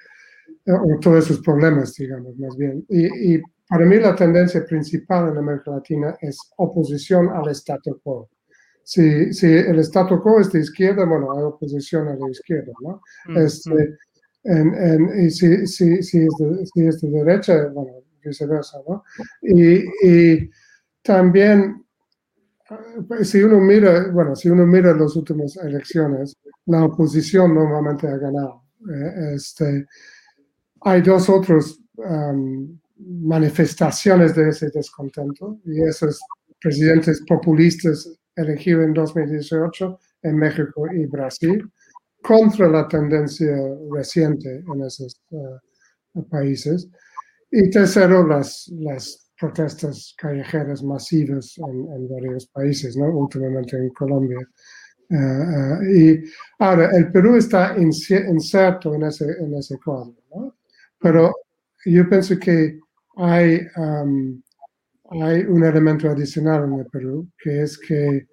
[0.67, 2.85] o todos esos problemas, digamos, más bien.
[2.89, 3.39] Y,
[3.69, 8.29] para mí la tendencia principal en América Latina es oposición al statu quo.
[8.83, 13.01] Si, si el statu quo es de izquierda, bueno, hay oposición a la izquierda, ¿no?
[13.27, 13.97] Mm, este,
[14.43, 15.19] mm.
[15.21, 19.03] y si, si, si, es de, si, es de, derecha, bueno, viceversa, ¿no?
[19.41, 20.51] Y, y
[21.01, 21.83] también
[23.23, 26.35] si uno mira, bueno, si uno mira las últimas elecciones,
[26.65, 28.63] la oposición normalmente ha ganado.
[28.89, 29.85] Eh, este,
[30.85, 31.79] hay dos otras
[32.97, 36.19] manifestaciones de ese descontento y esos
[36.59, 41.69] presidentes populistas elegidos en 2018 en México y Brasil
[42.21, 43.53] contra la tendencia
[43.91, 46.89] reciente en esos eh, países.
[47.51, 53.05] Y tercero, las, las protestas callejeras masivas en, varios países, ¿no?
[53.07, 54.39] últimamente en Colombia.
[55.09, 56.23] Eh, eh, y
[56.59, 60.15] ahora, el Perú está inserto en ese, en ese cuadro.
[61.03, 61.35] Pero
[61.85, 62.79] yo pienso que
[63.17, 64.41] hay, um,
[65.21, 68.25] hay un elemento adicional en el Perú, que es que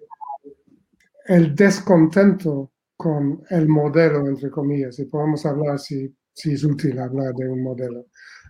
[1.25, 7.33] el descontento con el modelo, entre comillas, y podemos hablar si, si es útil hablar
[7.33, 8.05] de un modelo,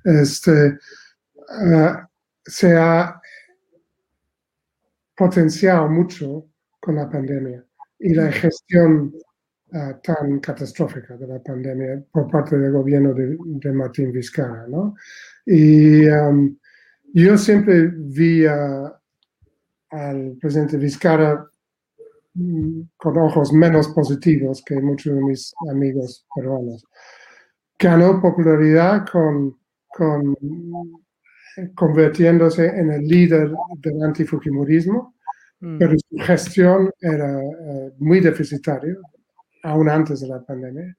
[0.05, 1.95] este, uh,
[2.45, 3.19] se ha
[5.15, 6.45] potenciado mucho
[6.79, 7.65] con la pandemia
[7.97, 9.13] y la gestión
[9.73, 14.95] Ah, tan catastrófica de la pandemia por parte del gobierno de, Martín Vizcarra, ¿no?
[15.45, 16.03] Y
[17.13, 21.49] yo siempre vi al presidente Vizcarra
[22.33, 26.85] mm, con ojos menos positivos que muchos de mis amigos peruanos.
[27.79, 29.57] Ganó popularidad con,
[29.87, 30.35] con
[31.75, 35.15] convirtiéndose en el líder del antifujimorismo,
[35.61, 35.77] mm.
[35.77, 38.97] pero su gestión era eh, muy deficitaria,
[39.63, 40.83] aún antes de la pandemia.
[40.83, 40.95] El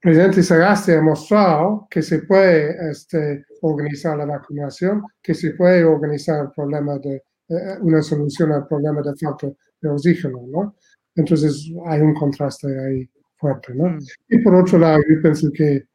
[0.00, 6.44] presidente Sagasti ha mostrado que se puede este, organizar la vacunación, que se puede organizar
[6.44, 7.16] el problema de,
[7.48, 9.48] eh, una solución al problema de falta
[9.80, 10.76] de oxígeno, ¿no?
[11.16, 13.88] Entonces hay un contraste ahí fuerte, ¿no?
[13.88, 13.98] Mm.
[14.28, 15.86] Y por otro lado, yo pienso que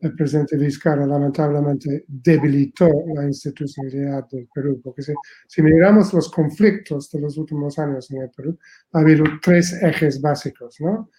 [0.00, 5.12] el presidente Vizcarra lamentablemente debilitó la institucionalidad del Perú, porque si,
[5.46, 8.58] si, miramos los conflictos de los últimos años en el Perú,
[8.92, 11.10] ha habido tres ejes básicos, ¿no?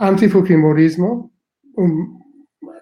[0.00, 1.32] Antifujimorismo,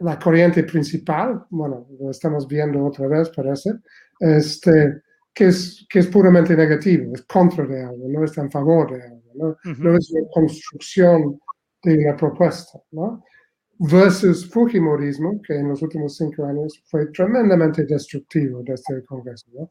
[0.00, 3.72] la corriente principal, bueno, lo estamos viendo otra vez, parece,
[4.20, 5.02] este,
[5.34, 9.02] que, es, que es puramente negativo, es contra de algo, no está en favor de
[9.02, 9.56] algo, ¿no?
[9.78, 11.40] no es una construcción
[11.82, 13.24] de una propuesta, ¿no?
[13.78, 19.46] versus Fujimorismo, que en los últimos cinco años fue tremendamente destructivo desde el Congreso.
[19.54, 19.70] ¿no?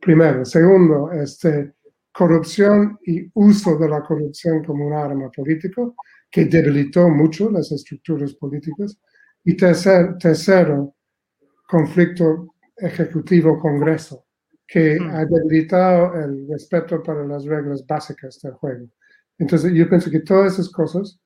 [0.00, 0.44] Primero.
[0.44, 1.74] Segundo, este,
[2.18, 5.94] corrupción y uso de la corrupción como un arma político
[6.28, 8.98] que debilitó mucho las estructuras políticas.
[9.44, 10.96] Y tercer, tercero,
[11.68, 14.26] conflicto ejecutivo-congreso,
[14.66, 18.88] que ha debilitado el respeto para las reglas básicas del juego.
[19.38, 21.20] Entonces, yo pienso que todas esas cosas,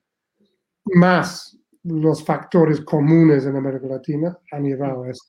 [0.93, 5.23] más los factores comunes en América Latina han llevado a eso.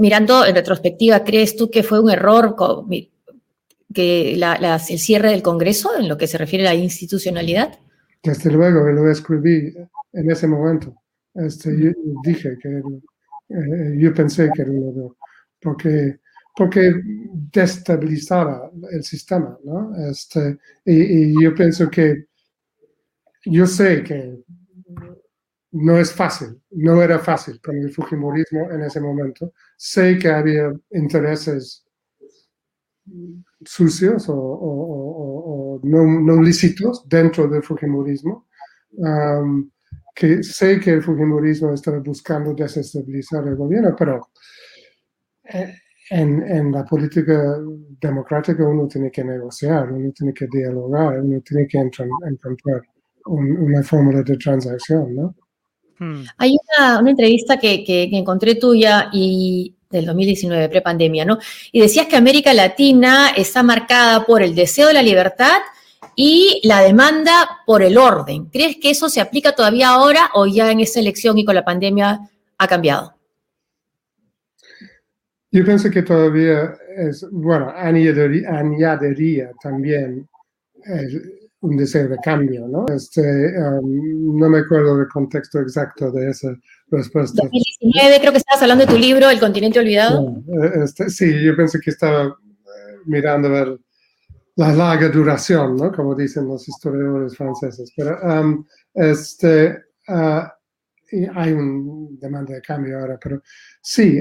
[0.00, 2.56] mirando en retrospectiva, ¿crees tú que fue un error
[3.92, 7.78] que el cierre del Congreso en lo que se refiere a la institucionalidad?
[8.22, 9.74] Desde luego, lo escribí
[10.12, 10.94] en ese momento.
[11.34, 11.90] Este, yo
[12.24, 15.16] dije que eh, yo pensé que era un error,
[15.60, 16.20] porque,
[16.54, 16.92] porque
[17.52, 19.94] destabilizaba el sistema, ¿no?
[20.08, 22.26] Este, y, y yo pienso que
[23.44, 24.38] yo sé que
[25.72, 29.52] no es fácil, no era fácil con el Fujimorismo en ese momento.
[29.76, 31.84] Sé que había intereses
[33.64, 38.46] sucios o, no, lícitos dentro del Fujimorismo,
[40.14, 44.28] que sé que el Fujimorismo estaba buscando desestabilizar el gobierno, pero
[45.44, 45.74] eh,
[46.10, 47.58] en, la política
[48.00, 52.82] democrática uno tiene que negociar, uno tiene que dialogar, uno tiene que encontrar
[53.26, 55.34] una fórmula de transacción, ¿no?
[55.98, 56.24] Hmm.
[56.38, 61.38] Hay una, entrevista que, encontré tuya y del 2019, prepandemia, ¿no?
[61.70, 65.58] Y decías que América Latina está marcada por el deseo de la libertad
[66.16, 68.46] y la demanda por el orden.
[68.46, 71.64] ¿Crees que eso se aplica todavía ahora o ya en esta elección y con la
[71.64, 72.20] pandemia
[72.58, 73.14] ha cambiado?
[75.50, 80.26] Yo pienso que todavía es, bueno, añadiría, también
[81.60, 82.86] un deseo de cambio, ¿no?
[82.88, 86.56] Este, um, no me acuerdo del contexto exacto de esa
[86.98, 87.42] respuesta.
[87.42, 90.42] 2019, creo que estabas hablando de tu libro, El continente olvidado.
[90.46, 93.78] Eh, este, sí, yo pensé que estaba eh, mirando a ver
[94.56, 95.92] la larga duración, ¿no?
[95.92, 97.92] Como dicen los historiadores franceses.
[97.96, 98.64] Pero um,
[98.94, 100.46] este, uh,
[101.34, 103.42] hay un demanda de cambio ahora, pero
[103.80, 104.20] sí,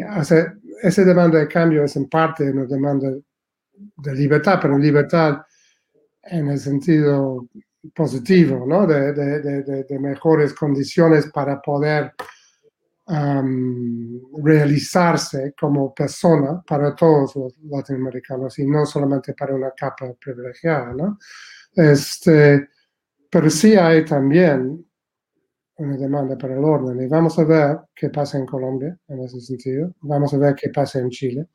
[0.81, 5.41] esa demanda de cambio es en parte una demanda de libertad, pero libertad
[6.23, 7.47] en el sentido
[7.95, 8.85] positivo, ¿no?
[8.85, 12.13] De, de, de, mejores condiciones para poder
[14.43, 21.17] realizarse como persona para todos los latinoamericanos y no solamente para una capa privilegiada, ¿no?
[21.75, 22.69] Este,
[23.29, 24.85] pero sí hay también
[25.77, 29.41] una demanda para el orden y vamos a ver qué pasa en Colombia en ese
[29.41, 31.47] sentido, vamos a ver qué pasa en Chile.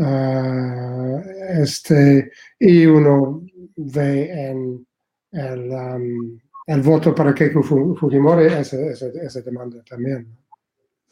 [0.00, 1.20] Ah,
[1.60, 2.30] este,
[2.60, 3.42] y uno
[3.76, 4.86] ve en
[5.32, 6.38] el, um,
[6.68, 10.28] el voto para Keiko Fujimori ese, demanda también.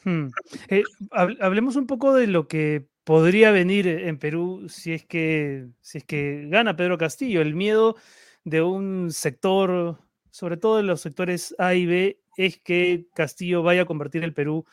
[0.05, 0.29] Hmm.
[0.69, 5.99] Eh, hablemos un poco de lo que podría venir en Perú si es que, si
[5.99, 7.41] es que gana Pedro Castillo.
[7.41, 7.97] El miedo
[8.45, 9.99] de un sector,
[10.31, 14.35] sobre todo de los sectores A y B, es que Castillo vaya a convertir el
[14.35, 14.67] Perú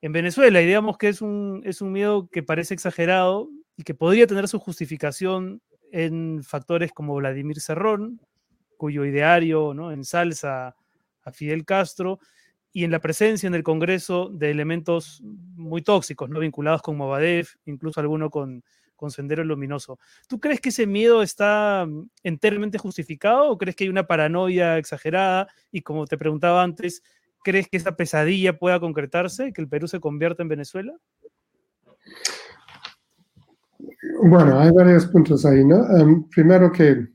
[0.00, 0.62] en Venezuela.
[0.62, 4.48] Y digamos que es un, es un miedo que parece exagerado y que podría tener
[4.48, 5.60] su justificación
[5.92, 8.20] en factores como Vladimir Cerrón,
[8.76, 9.92] cuyo ideario ¿no?
[9.92, 10.76] ensalza
[11.22, 12.18] a Fidel Castro,
[12.72, 16.40] y en la presencia en el Congreso de elementos muy tóxicos, ¿no?
[16.40, 18.62] vinculados con Movadef, incluso alguno con,
[18.96, 19.98] con Sendero Luminoso.
[20.28, 24.76] ¿Tú crees que ese miedo está mm, enteramente justificado o crees que hay una paranoia
[24.76, 25.48] exagerada?
[25.72, 27.02] Y como te preguntaba antes,
[27.46, 30.92] ¿Crees que esa pesadilla pueda concretarse, que el Perú se convierta en Venezuela?
[34.24, 35.88] Bueno, hay varios puntos ahí, ¿no?
[35.96, 37.06] Em, primero que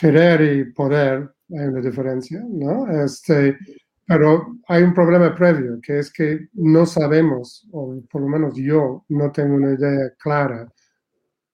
[0.00, 2.90] querer y poder hay una diferencia, ¿no?
[3.04, 3.58] Este,
[4.06, 9.04] pero hay un problema previo, que es que no sabemos, o por lo menos yo
[9.08, 10.72] no tengo una idea clara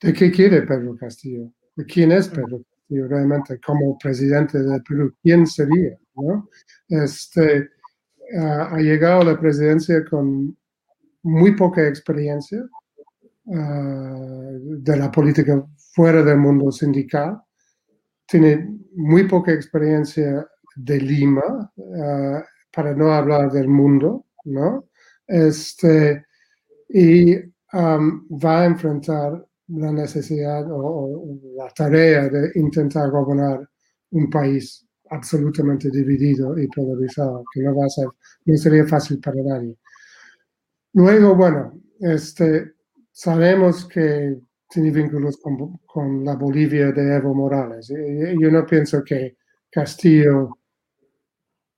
[0.00, 5.14] de qué quiere Pedro Castillo, de quién es Pedro Castillo realmente como presidente de Perú,
[5.22, 6.48] quién sería, ¿no?
[6.88, 7.70] Este,
[8.38, 10.56] ha llegado a la presidencia con
[11.22, 12.62] muy poca experiencia
[13.54, 17.40] ah, de la política fuera del mundo sindical,
[18.26, 20.46] tiene muy poca experiencia
[20.76, 21.72] de Lima,
[22.02, 24.88] ah, para no hablar del mundo, ¿no?
[25.26, 26.26] Este,
[26.88, 27.34] y
[27.74, 33.68] va a enfrentar la necesidad o, la tarea de intentar gobernar
[34.10, 38.08] un país absolutamente dividido y polarizado, que no va a ser,
[38.44, 39.76] no sería fácil para nadie.
[40.92, 42.74] Luego, bueno, este,
[43.12, 44.38] sabemos que
[44.68, 47.88] tiene vínculos con, con, la Bolivia de Evo Morales.
[47.88, 49.36] Yo no pienso que
[49.70, 50.58] Castillo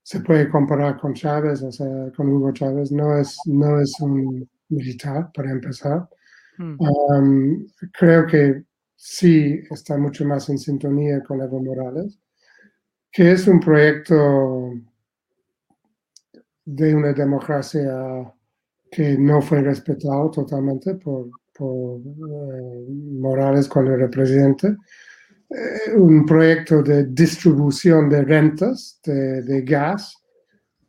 [0.02, 2.90] se puede comparar con Chávez, o sea, con Hugo Chávez.
[2.93, 6.09] No es, no es un militar, para empezar.
[6.56, 7.66] Hmm.
[7.93, 8.65] creo que
[8.97, 12.19] sí está mucho más en sintonía con Evo Morales,
[13.12, 14.73] que es un proyecto
[16.65, 18.32] de una democracia
[18.90, 22.86] que no fue respetado totalmente por, por eh,
[23.18, 24.76] Morales cuando era presidente,
[25.51, 30.14] eh, un proyecto de distribución de rentas de, de, gas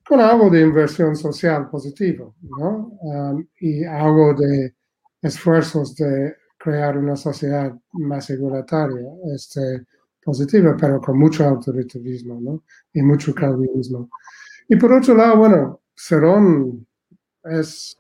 [0.06, 2.92] con algo de inversión social positivo, ¿no?
[3.02, 4.76] Um, y algo de
[5.22, 9.86] esfuerzos de crear una sociedad más igualitaria, este,
[10.22, 12.64] positiva, pero con mucho autoritarismo, ¿no?
[12.94, 14.10] Y mucho calvinismo.
[14.68, 16.86] Y por otro lado, bueno, Cerón
[17.44, 17.99] es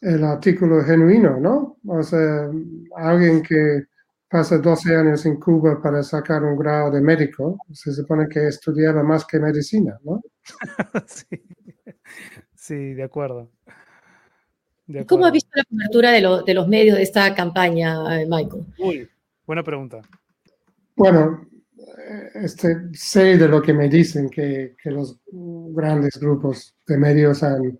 [0.00, 1.78] el artículo genuino, ¿no?
[1.86, 2.50] O sea,
[2.96, 3.84] alguien que
[4.28, 9.02] pasa 12 años en Cuba para sacar un grado de médico, se supone que estudiaba
[9.02, 10.20] más que medicina, ¿no?
[11.06, 11.42] sí.
[12.54, 13.50] sí, de acuerdo.
[15.06, 18.64] ¿Cómo ha visto la cobertura de, de, los medios de esta campaña, eh, Michael?
[18.78, 19.08] Uy,
[19.46, 20.00] buena pregunta.
[20.96, 21.46] Bueno,
[22.34, 27.78] este, sé de lo que me dicen que, que los grandes grupos de medios han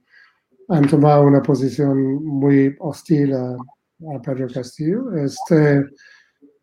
[0.68, 3.56] han tomado una posición muy hostil a,
[4.22, 5.12] Pedro Castillo.
[5.16, 5.84] Este,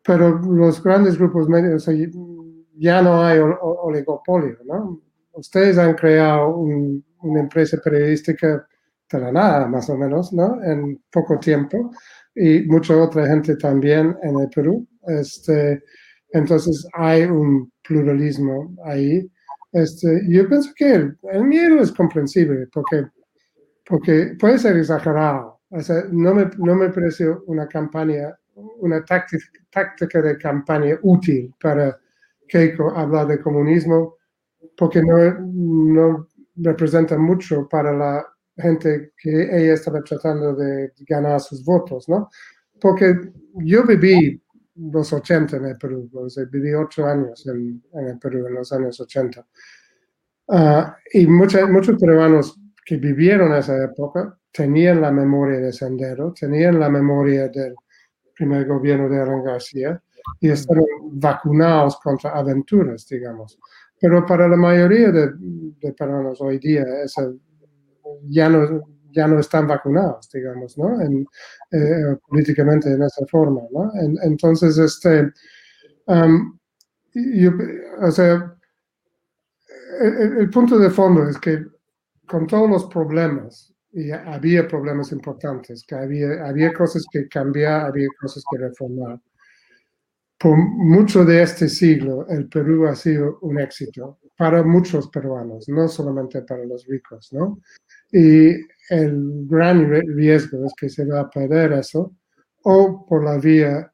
[0.02, 1.86] pero los grandes grupos medios,
[2.78, 5.02] ya no hay oligopolio, ¿no?
[5.32, 8.66] Ustedes han creado una empresa periodística
[9.10, 10.62] de la nada, más o menos, ¿no?
[10.64, 11.90] En poco tiempo,
[12.34, 14.86] y mucha otra gente también en el Perú.
[15.06, 15.82] Este,
[16.30, 19.30] entonces hay un pluralismo ahí.
[19.72, 23.04] Este, yo pienso que el, el miedo es comprensible, porque
[23.86, 25.60] porque puede ser exagerado.
[26.10, 28.36] No me, no me parece una campaña,
[28.80, 31.98] una táctica, de campaña útil para
[32.48, 34.16] Keiko hablar de comunismo,
[34.76, 38.26] porque no, no representa mucho para la
[38.56, 42.30] gente que ella estaba tratando de ganar sus votos, ¿no?
[42.80, 43.14] Porque
[43.56, 44.42] yo viví
[44.76, 46.10] los 80 en el Perú,
[46.50, 49.46] viví ocho años en, el Perú en los años 80.
[50.48, 52.56] Ah, y muchos muchos peruanos
[52.86, 57.74] que vivieron esa época tenían la memoria de Sendero, tenían la memoria del
[58.32, 60.00] primer gobierno de Alan García
[60.40, 63.58] y estaban vacunados contra aventuras, digamos.
[64.00, 66.84] Pero para la mayoría de, de peruanos hoy día
[68.28, 71.00] ya, no, ya no están vacunados, digamos, ¿no?
[71.00, 71.26] En,
[71.72, 73.90] eh, políticamente en esa forma, ¿no?
[74.22, 75.32] entonces, este,
[76.06, 78.56] o sea,
[80.00, 81.64] el, punto de fondo es que
[82.26, 88.08] con todos los problemas, y había problemas importantes, que había, había cosas que cambiar, había
[88.20, 89.20] cosas que reformar.
[90.38, 95.88] Por mucho de este siglo, el Perú ha sido un éxito para muchos peruanos, no
[95.88, 97.58] solamente para los ricos, ¿no?
[98.12, 98.50] Y
[98.90, 102.14] el gran riesgo es que se va a perder eso,
[102.64, 103.90] o por la vía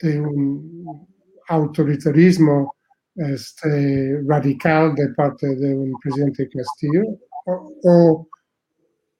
[0.00, 1.06] de un
[1.48, 2.74] autoritarismo
[3.14, 7.04] este, radical de parte de un presidente Castillo,
[7.46, 8.28] o,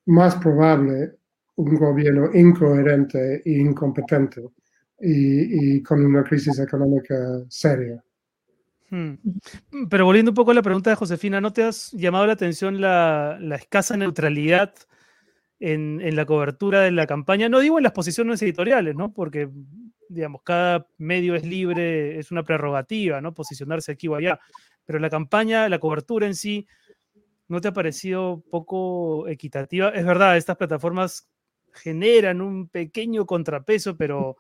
[0.07, 1.13] más probable
[1.57, 4.43] un gobierno incoherente e incompetente
[5.01, 7.15] y, con una crisis económica
[7.49, 8.03] seria.
[8.91, 9.15] Hmm.
[9.91, 12.81] Pero volviendo un poco a la pregunta de Josefina, ¿no te has llamado la atención
[12.81, 14.75] la, escasa neutralidad
[15.59, 17.49] en, en, la cobertura de la campaña?
[17.49, 19.13] No digo en las posiciones editoriales, ¿no?
[19.13, 19.49] Porque,
[20.09, 23.35] digamos, cada medio es libre, es una prerrogativa, ¿no?
[23.35, 24.39] Posicionarse aquí o allá.
[24.85, 26.69] Pero la campaña, la cobertura en sí,
[27.49, 29.91] ¿no te ha parecido poco equitativa?
[29.91, 31.29] Es verdad, estas plataformas
[31.73, 34.37] generan un pequeño contrapeso, pero,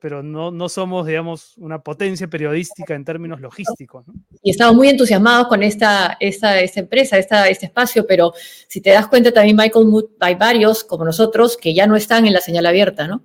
[0.00, 4.04] pero no, no somos, digamos, una potencia periodística en términos logísticos.
[4.42, 8.32] Y estamos muy entusiasmados con esta, esta, esta empresa, esta, este espacio, pero
[8.68, 9.86] si te das cuenta también, Michael,
[10.20, 13.22] hay varios como nosotros que ya no están en la señal abierta, ¿no?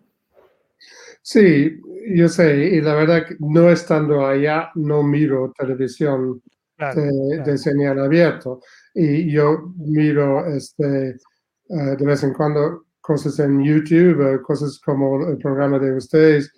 [1.21, 1.79] Sí,
[2.15, 6.41] yo sé, y la verdad que no estando allá, no miro televisión
[6.77, 8.61] de, señal abierto.
[8.93, 15.27] Y yo miro este, eh, de vez en cuando cosas en YouTube, eh, cosas como
[15.27, 16.51] el programa de ustedes.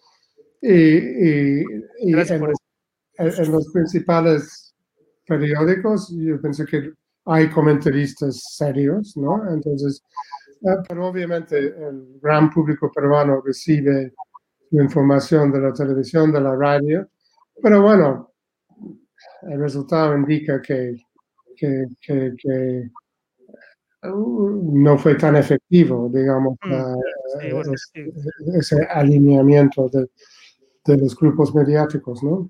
[0.62, 1.64] Y,
[2.08, 4.76] en, los principales
[5.28, 6.92] periódicos, yo pienso que
[7.26, 9.50] hay comentaristas serios, ¿no?
[9.52, 10.04] Entonces,
[10.62, 14.14] eh, pero obviamente el gran público peruano recibe
[14.72, 17.08] información de la televisión, de la radio,
[17.62, 18.34] pero bueno,
[19.44, 20.96] el resultado indica que,
[22.02, 22.90] que, que,
[24.04, 30.10] uh, no fue tan efectivo, digamos, mm, ese alineamiento de,
[30.86, 32.50] de los grupos mediáticos, ¿no?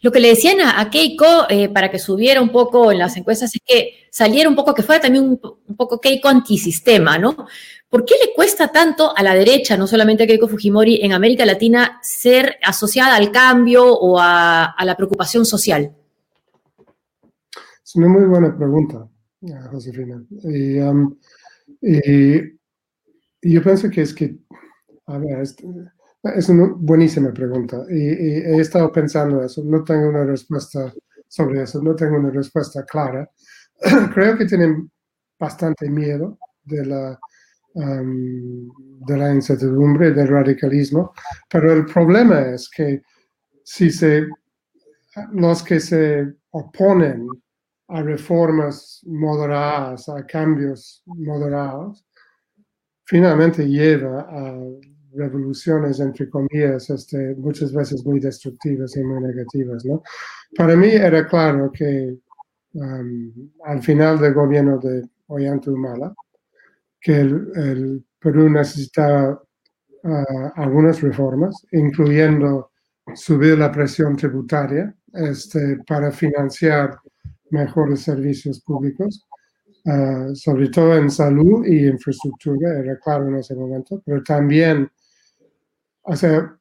[0.00, 3.54] Lo que le decían a, Keiko eh, para que subiera un poco en las encuestas
[3.54, 7.46] es que saliera un poco, que fuera también un, poco Keiko antisistema, ¿no?
[7.88, 11.44] ¿Por qué le cuesta tanto a la derecha, no solamente a Keiko Fujimori, en América
[11.44, 15.92] Latina ser asociada al cambio o a, la preocupación social?
[17.86, 19.08] Es una muy buena pregunta,
[19.70, 20.20] Josefina.
[20.42, 20.80] Y,
[23.42, 24.36] yo pienso que es que,
[25.06, 25.64] a ver, este,
[26.34, 29.62] es una buenísima pregunta y, he estado pensando eso.
[29.64, 30.92] No tengo una respuesta
[31.28, 33.30] sobre eso, no tengo una respuesta clara.
[34.12, 34.90] Creo que tienen
[35.38, 37.20] bastante miedo de la,
[37.72, 41.12] de la incertidumbre, del radicalismo,
[41.48, 43.02] pero el problema es que
[43.62, 44.26] si se,
[45.30, 47.28] los que se oponen
[47.88, 52.04] a reformas moderadas, a cambios moderados,
[53.04, 54.58] finalmente lleva a
[55.14, 59.84] revoluciones, entre comillas, este, muchas veces muy destructivas y muy negativas.
[59.84, 60.02] ¿no?
[60.56, 62.18] Para mí era claro que
[62.74, 63.32] um,
[63.64, 66.14] al final del gobierno de Ollanta Humala,
[67.00, 69.40] que el, Perú necesitaba
[70.02, 72.72] uh, algunas reformas, incluyendo
[73.14, 76.98] subir la presión tributaria este, para financiar
[77.50, 79.26] mejores servicios públicos,
[79.84, 84.90] uh, sobre todo en salud y infraestructura, era claro en ese momento, pero también
[86.08, 86.56] o sea,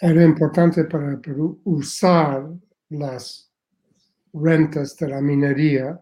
[0.00, 2.48] era importante para Perú usar
[2.90, 3.50] las
[4.32, 6.00] rentas de la minería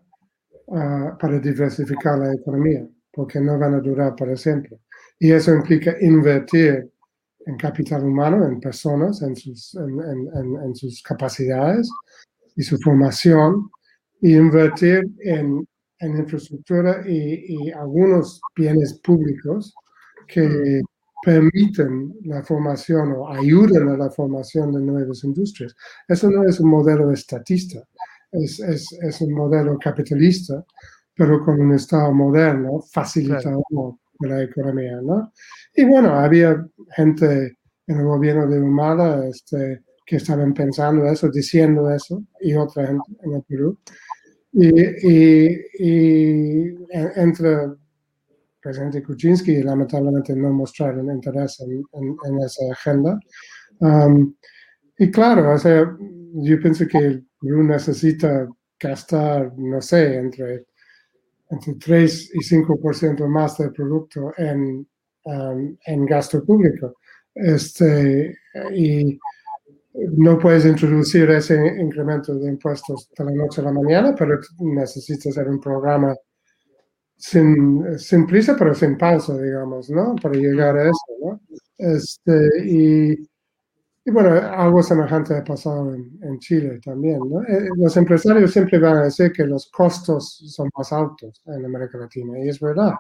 [0.73, 4.79] ah, para diversificar la economía, porque no van a durar para siempre.
[5.19, 6.91] Y eso implica invertir
[7.47, 11.91] en capital humano, en personas, en en, sus capacidades
[12.57, 13.71] y su formación,
[14.21, 15.67] y invertir en,
[16.01, 19.75] infraestructura y, y, algunos bienes públicos
[20.29, 20.85] que mm
[21.25, 25.75] permiten la formación o ayudan a la formación de nuevas industrias.
[26.07, 27.83] Eso no es un modelo estatista,
[28.31, 30.65] es, es, es un modelo capitalista,
[31.15, 33.63] pero con un Estado moderno, facilitador
[34.21, 35.01] de la economía.
[35.03, 35.33] ¿no?
[35.75, 37.57] Y bueno, había gente
[37.87, 43.13] en el gobierno de Humala este, que estaban pensando eso, diciendo eso, y otra gente
[43.23, 43.79] en el Perú.
[44.53, 44.69] Y,
[45.09, 46.75] y, y
[47.17, 47.75] entre
[48.65, 51.85] presidente Kuczynski lamentablemente no mostraron interés en,
[52.25, 53.21] en, esa agenda.
[53.81, 54.35] Um,
[54.99, 55.85] y claro, o sea,
[56.35, 58.49] yo pienso que el Perú necesita
[58.81, 60.67] gastar, no sé, entre,
[61.51, 64.87] entre 3 y 5% más del producto en,
[65.25, 66.97] um, en gasto público.
[67.35, 68.39] Este,
[68.73, 69.19] y
[69.95, 75.29] no puedes introducir ese incremento de impuestos de la noche a la mañana, pero necesitas
[75.29, 76.15] hacer un programa
[77.17, 80.17] sin, sin, prisa, pero sin pausa, digamos, ¿no?
[80.17, 81.41] Para llegar a eso, ¿no?
[81.79, 83.13] Este, y,
[84.05, 87.43] y bueno, algo semejante ha pasado en, en Chile también, ¿no?
[87.43, 91.99] Eh, los empresarios siempre van a decir que los costos son más altos en América
[91.99, 92.95] Latina, y es verdad.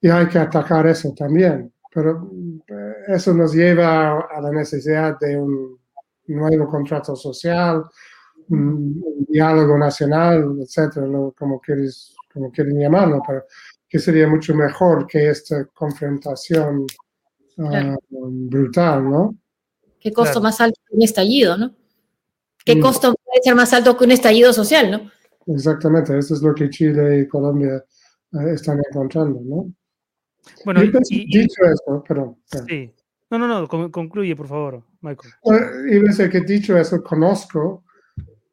[0.00, 2.30] Y hay que atacar eso también, pero
[2.66, 5.78] eh, eso nos lleva a la necesidad de un
[6.34, 7.84] nuevo contrato social,
[8.48, 11.06] un, un diálogo nacional, etcétera,
[11.36, 13.44] como quieres como quieren llamarlo, pero
[13.88, 16.86] que sería mucho mejor que esta confrontación
[17.58, 19.36] ah, brutal, ¿no?
[19.98, 21.74] ¿Qué costo más alto que un estallido, no?
[22.64, 22.80] ¿Qué mm.
[22.80, 25.10] costo puede ser más alto que un estallido social, no?
[25.46, 27.82] Exactamente, eso es lo que Chile y Colombia
[28.32, 29.72] eh, están encontrando, ¿no?
[30.64, 32.38] Bueno, y, dicho eso, pero...
[32.44, 32.92] Sí.
[33.30, 35.34] No, no, no, concluye, por favor, Michael.
[35.90, 37.84] y que dicho eso, conozco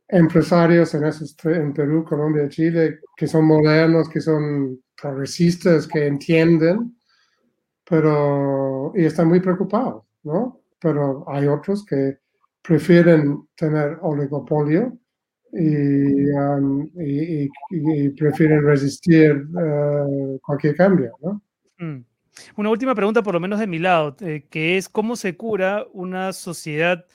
[0.07, 6.95] empresarios en, esos, en Perú, Colombia Chile que son modernos, que son progresistas, que entienden,
[7.88, 10.61] pero y están muy preocupados, ¿no?
[10.80, 12.19] Pero hay otros que
[12.61, 14.97] prefieren tener oligopolio
[15.53, 16.89] y, um,
[18.18, 21.41] prefieren resistir uh, cualquier cambio, ¿no?
[21.80, 22.06] Mm.
[22.56, 25.86] Una última pregunta, por lo menos de mi lado, eh, que es cómo se cura
[25.94, 27.06] una sociedad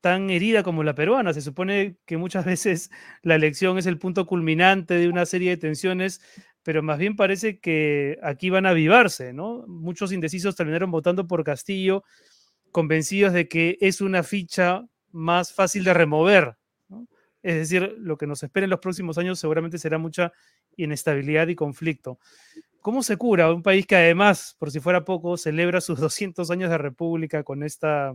[0.00, 1.34] tan herida como la peruana.
[1.34, 2.90] Se supone que muchas veces
[3.22, 6.20] la elección es el punto culminante de una serie de tensiones,
[6.62, 9.64] pero más bien parece que aquí van a avivarse, ¿no?
[9.66, 12.04] Muchos indecisos terminaron votando por Castillo,
[12.72, 16.56] convencidos de que es una ficha más fácil de remover.
[17.42, 20.32] Es decir, lo que nos espera en los próximos años seguramente será mucha
[20.76, 22.18] inestabilidad y conflicto.
[22.80, 26.70] ¿Cómo se cura un país que además, por si fuera poco, celebra sus 200 años
[26.70, 28.14] de república con esta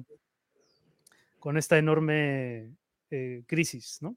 [1.40, 2.72] con esta enorme
[3.12, 4.16] eh, crisis, ¿no?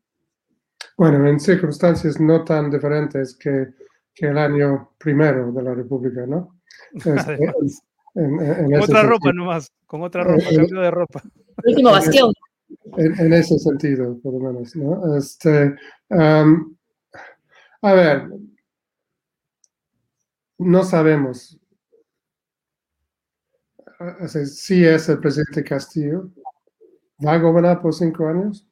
[0.96, 3.68] Bueno, en circunstancias no tan diferentes que,
[4.14, 6.60] que el año primero de la República, ¿no?
[8.14, 11.22] Este, con otra ropa nomás, con otra ropa, eh, cambio de ropa.
[11.64, 12.32] Último bastión.
[12.96, 15.16] En, ese sentido, por lo menos, ¿no?
[15.16, 15.76] Este,
[16.10, 18.28] a ver,
[20.58, 21.58] no sabemos
[24.46, 26.30] si es el presidente Castillo,
[27.24, 28.66] va a gobernar por cinco años.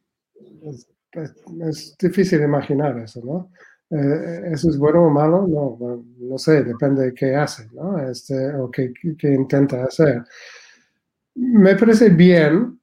[1.12, 3.50] Es, difícil imaginar eso, ¿no?
[3.90, 5.46] Eh, ¿Eso es bueno o malo?
[5.46, 7.98] No, no sé, depende de qué hace, ¿no?
[7.98, 8.92] Este, o qué,
[9.22, 10.22] intenta hacer.
[11.34, 12.80] Me parece bien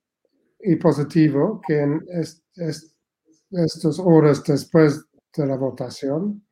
[0.62, 5.06] y positivo que en estas horas después
[5.36, 6.44] de la votación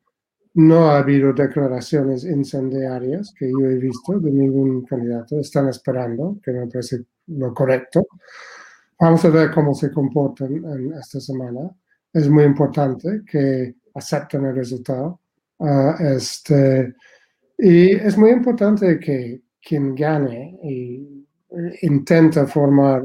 [0.54, 5.40] no ha habido declaraciones incendiarias que yo he visto de ningún candidato.
[5.40, 8.06] Están esperando, que me parece lo correcto.
[9.00, 11.70] Vamos a ver cómo se comportan en esta semana.
[12.12, 15.20] Es muy importante que acepten el resultado.
[15.58, 16.94] Ah, este,
[17.58, 21.26] y es muy importante que quien gane y
[21.82, 23.02] intenta formar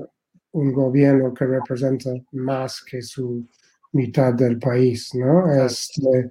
[0.51, 3.45] un gobierno que representa más que su
[3.93, 5.51] mitad del país, ¿no?
[5.51, 6.29] Este,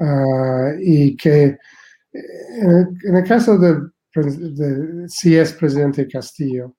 [0.00, 1.58] ah, y que
[2.12, 3.74] en el, caso de,
[4.14, 6.74] de, si es presidente Castillo,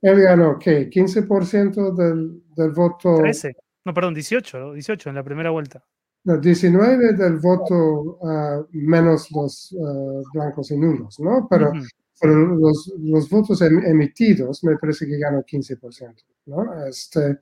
[0.00, 0.88] él ganó, ¿qué?
[0.88, 3.16] 15% del, del voto.
[3.18, 3.56] 13.
[3.84, 5.84] No, perdón, 18, 18 en la primera vuelta.
[6.24, 11.46] No, 19 del voto uh, menos los uh, blancos y nulos, ¿no?
[11.48, 11.72] Pero,
[12.20, 16.14] pero los, los, votos em, emitidos me parece que ganó 15%,
[16.46, 16.86] ¿no?
[16.86, 17.38] Este,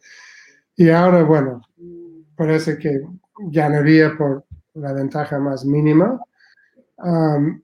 [0.76, 1.62] y ahora, bueno,
[2.36, 3.00] parece que
[3.50, 4.46] ganaría por
[4.76, 6.20] la ventaja más mínima.
[6.98, 7.62] Um,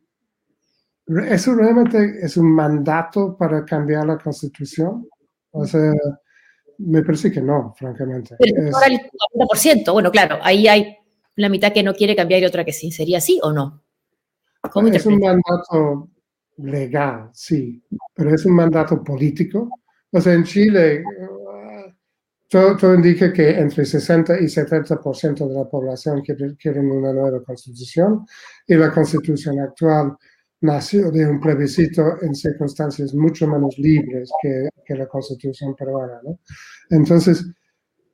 [1.29, 5.09] ¿Eso realmente es un mandato para cambiar la constitución?
[5.51, 5.93] O sea,
[6.79, 8.37] me parece que no, francamente.
[8.39, 9.01] Pero ahora el
[9.35, 10.97] 40%, bueno, claro, ahí hay
[11.37, 12.91] la mitad que no quiere cambiar y otra que sí.
[12.91, 13.83] ¿Sería así o no?
[14.93, 16.09] es un mandato
[16.59, 17.83] legal, sí,
[18.15, 19.69] pero es un mandato político.
[20.13, 21.03] O sea, en Chile,
[22.53, 28.27] todo, todo indica que entre 60 y 70% de la población quieren una nueva constitución
[28.67, 30.15] y la constitución actual
[30.61, 36.21] nació de un plebiscito en circunstancias mucho menos libres que, que la constitución peruana.
[36.23, 36.41] ¿no?
[36.91, 37.43] Entonces,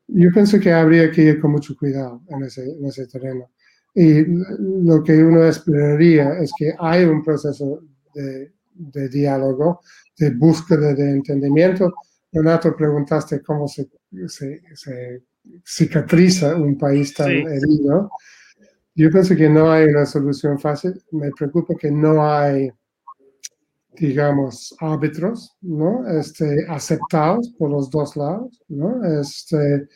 [0.06, 3.50] yo pienso que habría que ir con mucho cuidado en ese, en ese terreno.
[3.92, 7.82] Y lo que uno esperaría es que hay un proceso
[8.14, 9.80] de, de diálogo,
[10.16, 11.92] de búsqueda de entendimiento.
[12.30, 13.88] Renato, preguntaste cómo se,
[14.26, 15.22] se, se
[15.64, 18.10] cicatriza un país tan herido.
[18.94, 21.00] Yo pienso que no hay una solución fácil.
[21.12, 22.70] Me preocupa que no hay,
[23.96, 26.06] digamos, árbitros, ¿no?
[26.08, 29.04] Este, aceptados por los dos lados, ¿no?
[29.20, 29.88] Este,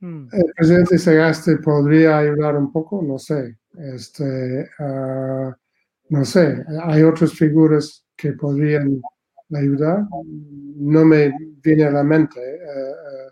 [0.00, 0.28] hmm.
[0.32, 3.58] El presidente Segaste podría ayudar un poco, no sé.
[3.78, 5.56] Este, ah,
[6.10, 9.00] no sé, hay otras figuras que podrían
[9.54, 10.06] ayudar.
[10.76, 11.32] No me
[11.62, 13.27] viene a la mente eh,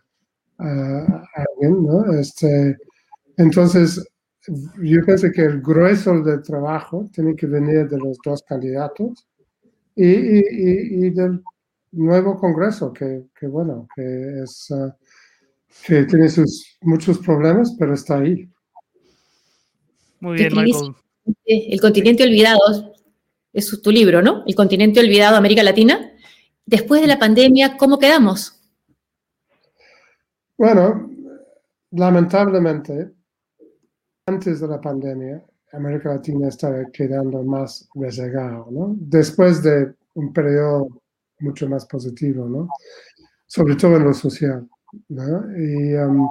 [0.58, 2.12] eh, alguien, ¿no?
[2.12, 2.76] Este,
[3.36, 4.02] entonces,
[4.46, 9.26] yo pienso que el grueso del trabajo tiene que venir de los dos candidatos
[9.94, 11.42] y, del
[11.92, 14.96] nuevo Congreso, que, bueno, que, es, ah,
[15.86, 18.48] que tiene sus muchos problemas, pero está ahí.
[20.20, 20.94] Muy bien, Michael.
[21.44, 22.60] El continente olvidado
[23.52, 24.44] es tu libro, ¿no?
[24.46, 26.12] El continente olvidado, América Latina.
[26.66, 28.55] Después de la pandemia, ¿cómo quedamos?
[30.58, 31.10] Bueno,
[31.90, 33.12] lamentablemente,
[34.26, 38.96] antes de la pandemia, América Latina estaba quedando más rezagado, ¿no?
[38.98, 40.88] Después de un periodo
[41.40, 42.68] mucho más positivo, ¿no?
[43.46, 44.68] Sobre todo en lo social,
[45.08, 45.58] ¿no?
[45.58, 46.28] Y um,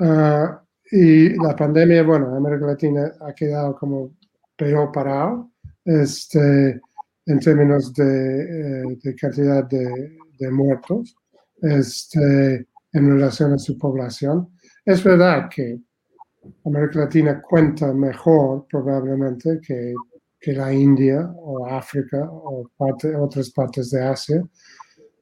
[0.00, 4.16] Ah, y la pandemia, bueno, América Latina ha quedado como
[4.56, 5.50] peor parado
[5.84, 6.80] este,
[7.26, 11.16] en términos de, eh, cantidad de, muertos
[11.60, 12.66] este,
[12.98, 14.50] en relación a su población.
[14.84, 15.80] Es verdad que
[16.64, 19.94] América Latina cuenta mejor probablemente que,
[20.40, 22.68] que la India o África o
[23.18, 24.42] otras partes de Asia.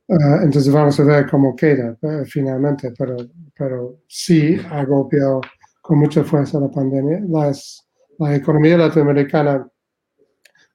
[0.09, 3.17] Ah, entonces vamos a ver cómo queda eh, finalmente, pero,
[3.57, 5.41] pero sí ha golpeado
[5.83, 7.21] con mucha fuerza la pandemia.
[7.29, 7.89] Las,
[8.19, 9.69] la economía latinoamericana,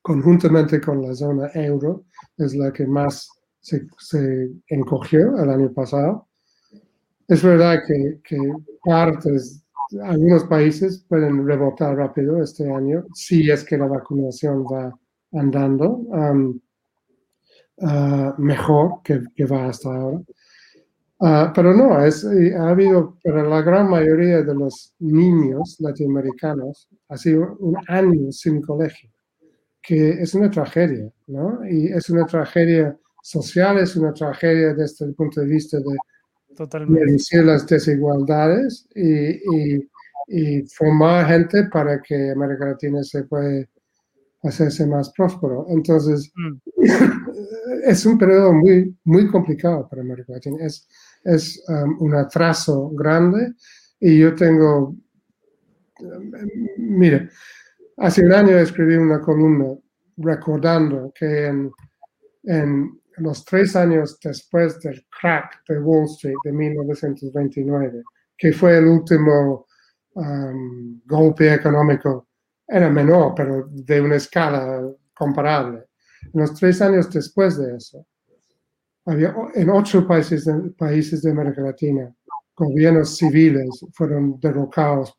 [0.01, 2.05] conjuntamente con la zona euro,
[2.37, 3.29] es la que más
[3.61, 6.27] se encogió el año pasado.
[7.31, 8.37] Es verdad que, que,
[8.83, 9.63] partes,
[10.03, 14.93] algunos países pueden rebotar rápido este año si es que la vacunación va
[15.31, 16.01] andando
[17.81, 20.19] ah, mejor que, que va hasta ahora.
[21.21, 27.15] Ah, pero no, es, ha habido, para la gran mayoría de los niños latinoamericanos, ha
[27.15, 29.09] sido un año sin colegio,
[29.81, 31.65] que es una tragedia, ¿no?
[31.65, 35.95] Y es una tragedia social, es una tragedia desde el punto de vista de
[36.57, 39.89] reducir las desigualdades y, y,
[40.27, 43.65] y, formar gente para que América Latina se pueda
[44.43, 45.65] hacerse más próspero.
[45.69, 46.81] Entonces, mm.
[47.85, 50.57] es un periodo muy, muy complicado para América Latina.
[50.65, 50.87] Es,
[51.23, 53.53] es um, un atraso grande
[53.99, 54.95] y yo tengo,
[56.77, 57.29] mire,
[57.97, 59.75] hace un año escribí una columna
[60.17, 61.71] recordando que en,
[62.43, 68.03] en los tres años después del crack de Wall Street de 1929,
[68.37, 69.67] que fue el último
[70.15, 72.27] um, golpe económico,
[72.67, 74.81] era menor, pero de una escala
[75.13, 75.85] comparable.
[76.33, 78.05] En los tres años después de eso,
[79.05, 82.13] en ocho países de, países de América Latina,
[82.55, 85.13] gobiernos civiles fueron derrocados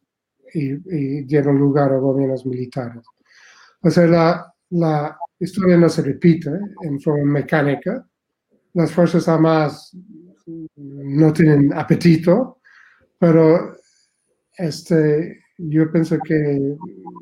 [0.54, 3.02] y, dieron lugar a gobiernos militares.
[3.80, 6.50] O sea, la, la historia no se repite
[6.82, 8.06] en forma mecánica.
[8.74, 9.96] Las Fuerzas Armadas
[10.76, 12.60] no tienen apetito,
[13.18, 13.76] pero
[14.56, 16.76] este, yo pienso que...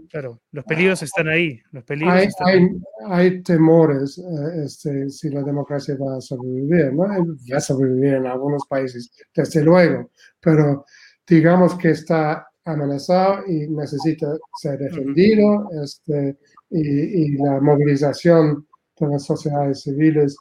[0.08, 1.60] Claro, los peligros están ahí.
[1.72, 2.68] Los peligros hay, están hay,
[3.06, 7.04] hay, temores eh, este, si la democracia va a sobrevivir, ¿no?
[7.04, 10.10] Va a sobrevivir en algunos países, desde luego,
[10.40, 10.84] pero
[11.26, 16.38] digamos que está amenazado y necesita ser defendido, este,
[16.70, 18.66] y, la movilización
[18.98, 20.36] de las sociedades civiles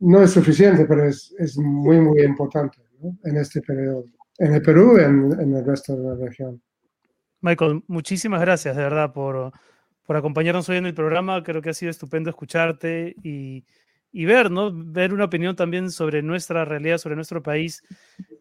[0.00, 3.16] no es suficiente, pero es, es muy, muy importante ¿no?
[3.24, 4.04] en este periodo,
[4.38, 6.60] en el Perú y en, en el resto de la región.
[7.40, 9.52] Michael, muchísimas gracias de verdad por,
[10.04, 11.42] por acompañarnos hoy en el programa.
[11.42, 13.64] Creo que ha sido estupendo escucharte y,
[14.12, 14.70] y, ver, ¿no?
[14.72, 17.82] Ver una opinión también sobre nuestra realidad, sobre nuestro país,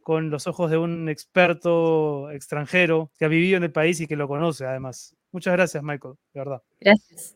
[0.01, 4.15] con los ojos de un experto extranjero que ha vivido en el país y que
[4.15, 5.15] lo conoce además.
[5.35, 6.61] Muchas gracias, Michael, de verdad.
[6.79, 7.35] Gracias.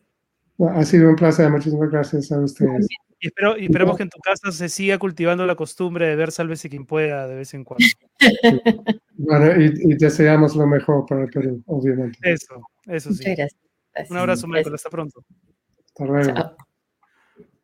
[0.58, 1.52] ha sido un placer.
[1.52, 2.88] Muchísimas gracias a ustedes.
[3.20, 6.32] Y, espero, y esperemos que en tu casa se siga cultivando la costumbre de ver
[6.32, 7.86] Sálvese quien pueda de vez en cuando.
[9.18, 12.18] Bueno, y, deseamos lo mejor para el Perú, obviamente.
[12.22, 13.36] Eso, eso sí.
[14.10, 14.76] Un abrazo, Michael.
[14.76, 15.26] Hasta pronto.
[15.88, 16.56] Hasta luego.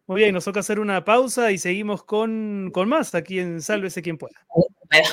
[0.05, 4.01] Muy bien, nos toca hacer una pausa y seguimos con, con más aquí en Sálvese
[4.01, 4.35] quien pueda.
[4.53, 5.07] Bueno,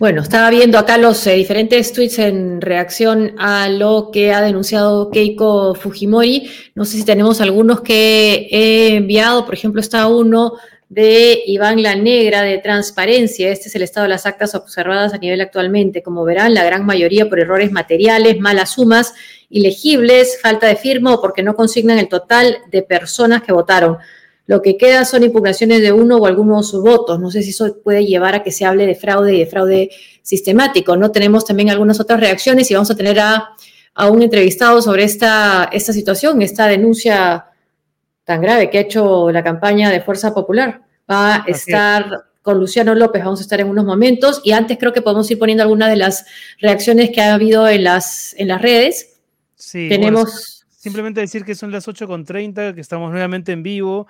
[0.00, 5.74] estaba viendo acá los eh, diferentes tweets en reacción a lo que ha denunciado Keiko
[5.74, 6.50] Fujimori.
[6.74, 9.44] No sé si tenemos algunos que he enviado.
[9.44, 10.54] Por ejemplo, está uno
[10.88, 13.50] de Iván La Negra de Transparencia.
[13.50, 16.02] Este es el estado de las actas observadas a nivel actualmente.
[16.02, 19.14] Como verán, la gran mayoría por errores materiales, malas sumas,
[19.48, 23.98] ilegibles, falta de firma o porque no consignan el total de personas que votaron.
[24.46, 27.18] Lo que queda son impugnaciones de uno o algunos votos.
[27.18, 29.90] No sé si eso puede llevar a que se hable de fraude y de fraude
[30.22, 30.96] sistemático.
[30.96, 33.54] No tenemos también algunas otras reacciones y vamos a tener a,
[34.10, 37.46] un entrevistado sobre esta, esta situación, esta denuncia
[38.24, 40.82] tan grave que ha hecho la campaña de Fuerza Popular.
[41.10, 44.92] Va a estar con Luciano López, vamos a estar en unos momentos y antes creo
[44.92, 46.26] que podemos ir poniendo algunas de las
[46.60, 49.20] reacciones que ha habido en las, en las redes.
[49.54, 50.66] Sí, tenemos...
[50.68, 54.08] simplemente decir que son las 8.30, que estamos nuevamente en vivo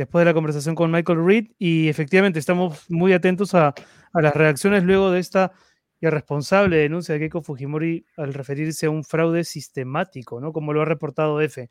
[0.00, 3.74] después de la conversación con Michael Reed y efectivamente estamos muy atentos a,
[4.14, 5.52] las reacciones luego de esta
[6.00, 10.52] irresponsable denuncia de Keiko Fujimori al referirse a un fraude sistemático, ¿no?
[10.52, 11.68] Como lo ha reportado F.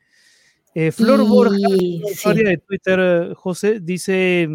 [0.74, 4.48] Eh, Flor Borja, de Twitter, José, dice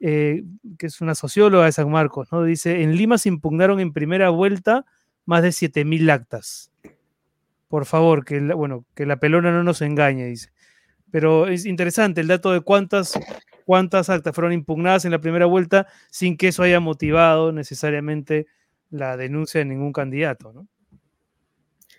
[0.00, 0.44] eh,
[0.78, 2.44] que es una socióloga de San Marcos, ¿no?
[2.44, 4.84] Dice, en Lima se impugnaron en primera vuelta
[5.24, 6.70] más de 7.000 actas.
[7.68, 10.53] por favor, que la, bueno, que la pelona no nos engañe, dice.
[11.14, 13.16] Pero es interesante el dato de cuántas,
[13.64, 18.48] cuántas actas fueron impugnadas en la primera vuelta sin que eso haya motivado necesariamente
[18.90, 20.66] la denuncia de ningún candidato, ¿no?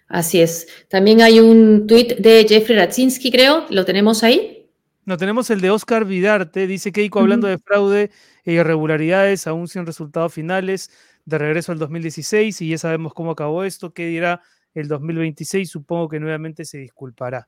[0.10, 0.68] Así es.
[0.90, 3.66] También hay un tuit de Jeffrey Radzinski, creo.
[3.70, 4.70] ¿Lo tenemos ahí?
[5.06, 6.68] No, tenemos el de Oscar Vidarte.
[6.68, 8.12] Dice Keiko hablando de fraude
[8.44, 10.92] e irregularidades, aún sin resultados finales,
[11.24, 13.94] de regreso al 2016, y ya sabemos cómo acabó esto.
[13.94, 14.42] ¿Qué dirá
[14.74, 15.70] el 2026?
[15.70, 17.48] Supongo que nuevamente se disculpará.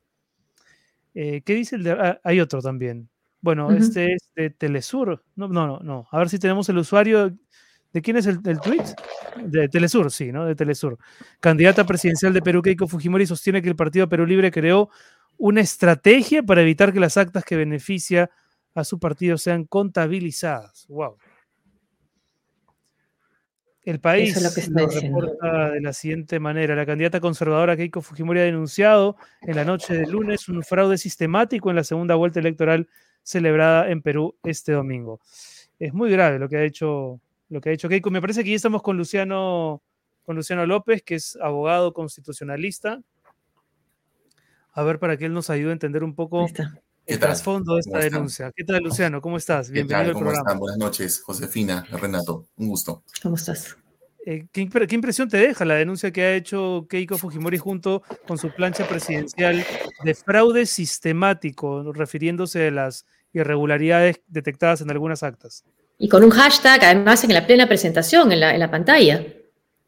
[1.20, 1.92] Eh, ¿Qué dice el de.?
[1.94, 3.10] Ah, hay otro también.
[3.42, 5.24] Bueno, este es de Telesur.
[5.36, 6.08] No, no, no, no.
[6.12, 7.36] A ver si tenemos el usuario.
[7.92, 8.84] ¿De quién es el, el tweet?
[9.44, 10.46] De Telesur, sí, ¿no?
[10.46, 11.00] De Telesur.
[11.40, 14.90] Candidata presidencial de Perú, Keiko Fujimori, sostiene que el Partido Perú Libre creó
[15.40, 18.30] una estrategia para evitar que las actas que beneficia
[18.76, 20.86] a su partido sean contabilizadas.
[20.88, 21.18] ¡Wow!
[23.88, 26.76] El país lo, reporta de la siguiente manera.
[26.76, 31.70] La candidata conservadora Keiko Fujimori ha denunciado en la noche de lunes un fraude sistemático
[31.70, 32.90] en la segunda vuelta electoral
[33.24, 35.22] celebrada en Perú este domingo.
[35.80, 38.12] Es muy grave lo que ha hecho lo que ha dicho Keiko.
[38.12, 39.82] Me parece que ya estamos con Luciano,
[40.26, 43.02] con Luciano López, que es abogado constitucionalista.
[44.74, 46.46] A ver, para que él nos ayude a entender un poco
[47.08, 48.52] el trasfondo de esta denuncia.
[48.54, 49.22] ¿Qué tal, Luciano?
[49.22, 49.72] ¿Cómo estás?
[49.72, 50.40] Bienvenido al programa.
[50.40, 50.60] Están?
[50.60, 52.48] Buenas noches, Josefina, Renato.
[52.58, 53.04] Un gusto.
[53.24, 53.78] ¿Cómo estás?
[54.26, 58.38] Eh, ¿qué, ¿qué, impresión te deja la denuncia que ha hecho Keiko Fujimori junto con
[58.38, 59.66] su plancha presidencial
[60.04, 65.64] de fraude sistemático, refiriéndose a las irregularidades detectadas en algunas actas?
[65.98, 69.26] Y con un hashtag, además, en la plena presentación, en la, en la pantalla.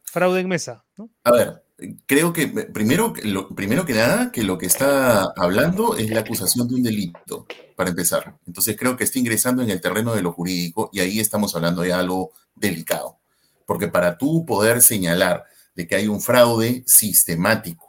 [0.03, 1.09] Fraude en mesa, ¿no?
[1.25, 1.61] A ver,
[2.05, 6.67] creo que primero, lo, primero que nada, que lo que está hablando es la acusación
[6.67, 7.45] de un delito,
[7.75, 8.35] para empezar.
[8.45, 11.81] Entonces creo que está ingresando en el terreno de lo jurídico y ahí estamos hablando
[11.81, 13.17] de algo delicado.
[13.65, 15.45] Porque para tú poder señalar
[15.75, 17.87] de que hay un fraude sistemático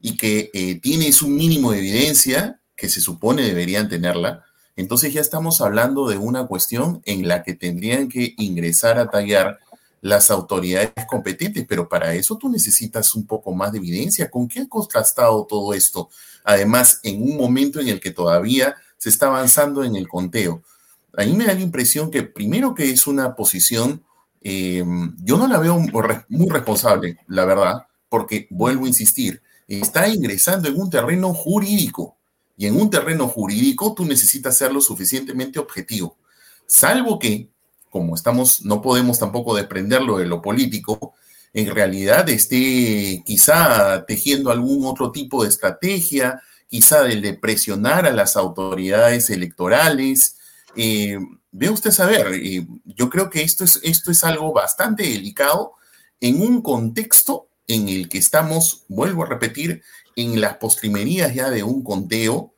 [0.00, 4.44] y que eh, tienes un mínimo de evidencia, que se supone deberían tenerla,
[4.76, 9.58] entonces ya estamos hablando de una cuestión en la que tendrían que ingresar a tallar
[10.06, 14.30] las autoridades competentes, pero para eso tú necesitas un poco más de evidencia.
[14.30, 16.08] ¿Con qué ha contrastado todo esto?
[16.44, 20.62] Además, en un momento en el que todavía se está avanzando en el conteo.
[21.16, 24.04] A mí me da la impresión que primero que es una posición,
[24.42, 24.84] eh,
[25.24, 25.78] yo no la veo
[26.28, 32.16] muy responsable, la verdad, porque vuelvo a insistir, está ingresando en un terreno jurídico.
[32.56, 36.16] Y en un terreno jurídico tú necesitas ser lo suficientemente objetivo,
[36.66, 37.50] salvo que,
[37.96, 41.14] como estamos, no podemos tampoco desprenderlo de lo político,
[41.54, 48.12] en realidad esté quizá tejiendo algún otro tipo de estrategia, quizá del de presionar a
[48.12, 50.36] las autoridades electorales.
[50.76, 51.18] Eh,
[51.52, 55.72] ve usted saber, eh, yo creo que esto es, esto es algo bastante delicado
[56.20, 59.82] en un contexto en el que estamos, vuelvo a repetir,
[60.14, 62.52] en las postrimerías ya de un conteo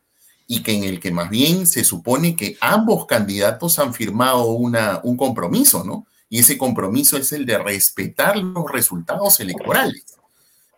[0.50, 4.98] y que en el que más bien se supone que ambos candidatos han firmado una,
[5.04, 6.06] un compromiso, ¿no?
[6.30, 10.16] Y ese compromiso es el de respetar los resultados electorales.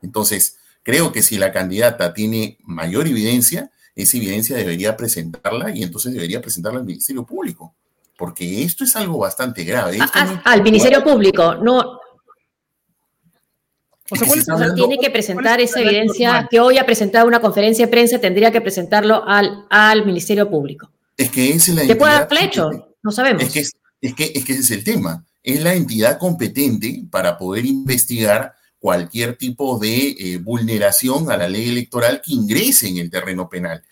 [0.03, 6.13] Entonces, creo que si la candidata tiene mayor evidencia, esa evidencia debería presentarla y entonces
[6.13, 7.73] debería presentarla al Ministerio Público,
[8.19, 9.99] porque esto es algo bastante grave.
[10.45, 12.01] al Ministerio Público, no,
[14.11, 18.19] o sea, tiene que presentar esa evidencia que hoy ha presentado una conferencia de prensa,
[18.19, 20.91] tendría que presentarlo al, al Ministerio Público.
[21.17, 22.95] Es que es la ¿Qué puede dar plecho?
[23.03, 23.43] No sabemos.
[23.43, 25.25] Es que, es, que, es que ese es el tema.
[25.43, 31.69] Es la entidad competente para poder investigar cualquier tipo de eh, vulneración a la ley
[31.69, 33.83] electoral que ingrese en el terreno penal.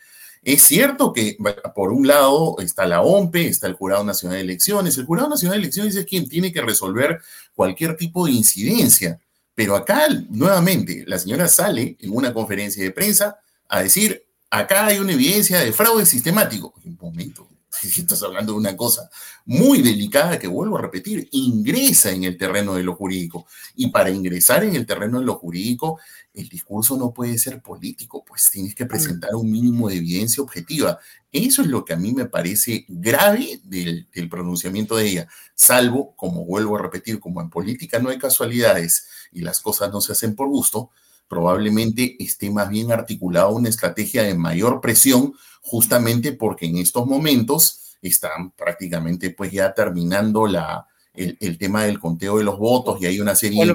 [0.42, 1.36] Es cierto que,
[1.74, 4.96] por un lado, está la OMPE, está el Jurado Nacional de Elecciones.
[4.96, 7.20] El Jurado Nacional de Elecciones es quien tiene que resolver
[7.54, 9.20] cualquier tipo de incidencia.
[9.58, 15.00] Pero acá, nuevamente, la señora sale en una conferencia de prensa a decir, acá hay
[15.00, 16.72] una evidencia de fraude sistemático.
[16.84, 17.48] Un momento,
[17.82, 19.10] estás hablando de una cosa
[19.46, 23.48] muy delicada que vuelvo a repetir, ingresa en el terreno de lo jurídico.
[23.74, 25.98] Y para ingresar en el terreno de lo jurídico,
[26.38, 30.98] el discurso no puede ser político, pues tienes que presentar un mínimo de evidencia objetiva.
[31.32, 36.14] Eso es lo que a mí me parece grave del, del pronunciamiento de ella, salvo,
[36.14, 40.12] como vuelvo a repetir, como en política no hay casualidades y las cosas no se
[40.12, 40.90] hacen por gusto,
[41.26, 47.96] probablemente esté más bien articulada una estrategia de mayor presión, justamente porque en estos momentos
[48.00, 53.20] están prácticamente pues ya terminando la, el, tema del conteo de los votos y hay
[53.20, 53.74] una serie de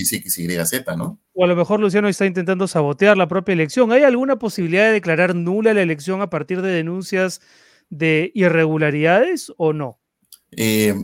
[0.00, 1.18] X, Y, Z, ¿no?
[1.34, 3.92] O a lo mejor Luciano está intentando sabotear la propia elección.
[3.92, 7.40] ¿Hay alguna posibilidad de declarar nula la elección a partir de denuncias
[7.88, 9.98] de irregularidades o no?
[10.50, 10.94] Eh,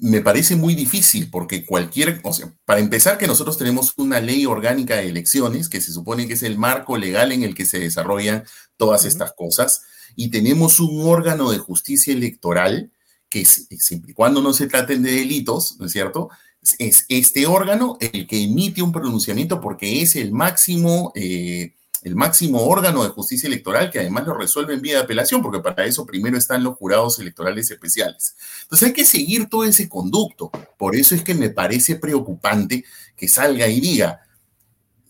[0.00, 4.46] me parece muy difícil porque cualquier, o sea, para empezar que nosotros tenemos una ley
[4.46, 7.78] orgánica de elecciones que se supone que es el marco legal en el que se
[7.78, 8.44] desarrollan
[8.78, 9.82] todas estas cosas
[10.16, 12.92] y tenemos un órgano de justicia electoral
[13.28, 16.30] que siempre y cuando no se traten de delitos, ¿no es cierto?
[16.78, 21.74] Es este órgano el que emite un pronunciamiento porque es el máximo eh,
[22.04, 25.60] el máximo órgano de justicia electoral que además lo resuelve en vía de apelación, porque
[25.60, 28.36] para eso primero están los jurados electorales especiales.
[28.62, 30.50] Entonces hay que seguir todo ese conducto.
[30.76, 32.84] Por eso es que me parece preocupante
[33.16, 34.20] que salga y diga,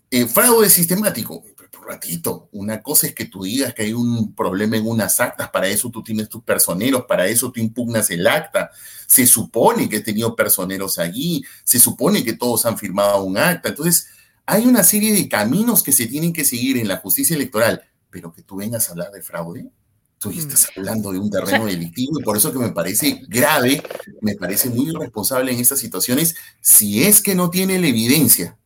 [0.08, 1.42] eh, fraude sistemático.
[1.84, 5.68] Ratito, una cosa es que tú digas que hay un problema en unas actas, para
[5.68, 8.70] eso tú tienes tus personeros, para eso tú impugnas el acta.
[9.06, 13.68] Se supone que he tenido personeros allí, se supone que todos han firmado un acta.
[13.68, 14.08] Entonces,
[14.46, 18.32] hay una serie de caminos que se tienen que seguir en la justicia electoral, pero
[18.32, 19.70] que tú vengas a hablar de fraude,
[20.18, 20.38] tú mm.
[20.38, 23.82] estás hablando de un terreno delictivo y por eso que me parece grave,
[24.20, 28.58] me parece muy irresponsable en estas situaciones, si es que no tiene la evidencia,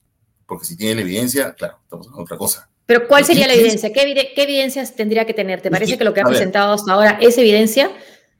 [0.46, 2.68] porque si tiene la evidencia, claro, estamos de otra cosa.
[2.88, 3.92] Pero ¿cuál sería la evidencia?
[3.92, 5.60] ¿Qué, evidencias tendría que tener?
[5.60, 7.90] ¿Te parece que, lo que ha presentado hasta ahora es evidencia?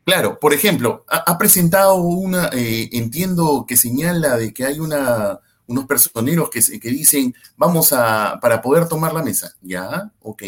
[0.07, 5.85] Claro, por ejemplo, ha, presentado una, eh, entiendo que señala de que hay una unos
[5.85, 9.55] personeros que, que dicen, vamos a, para poder tomar la mesa.
[9.61, 10.43] Ya, ok.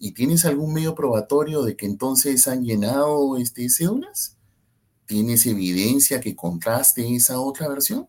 [0.00, 4.38] ¿Y tienes algún medio probatorio de que entonces han llenado este, cédulas?
[5.06, 8.08] ¿Tienes evidencia que contraste esa otra versión?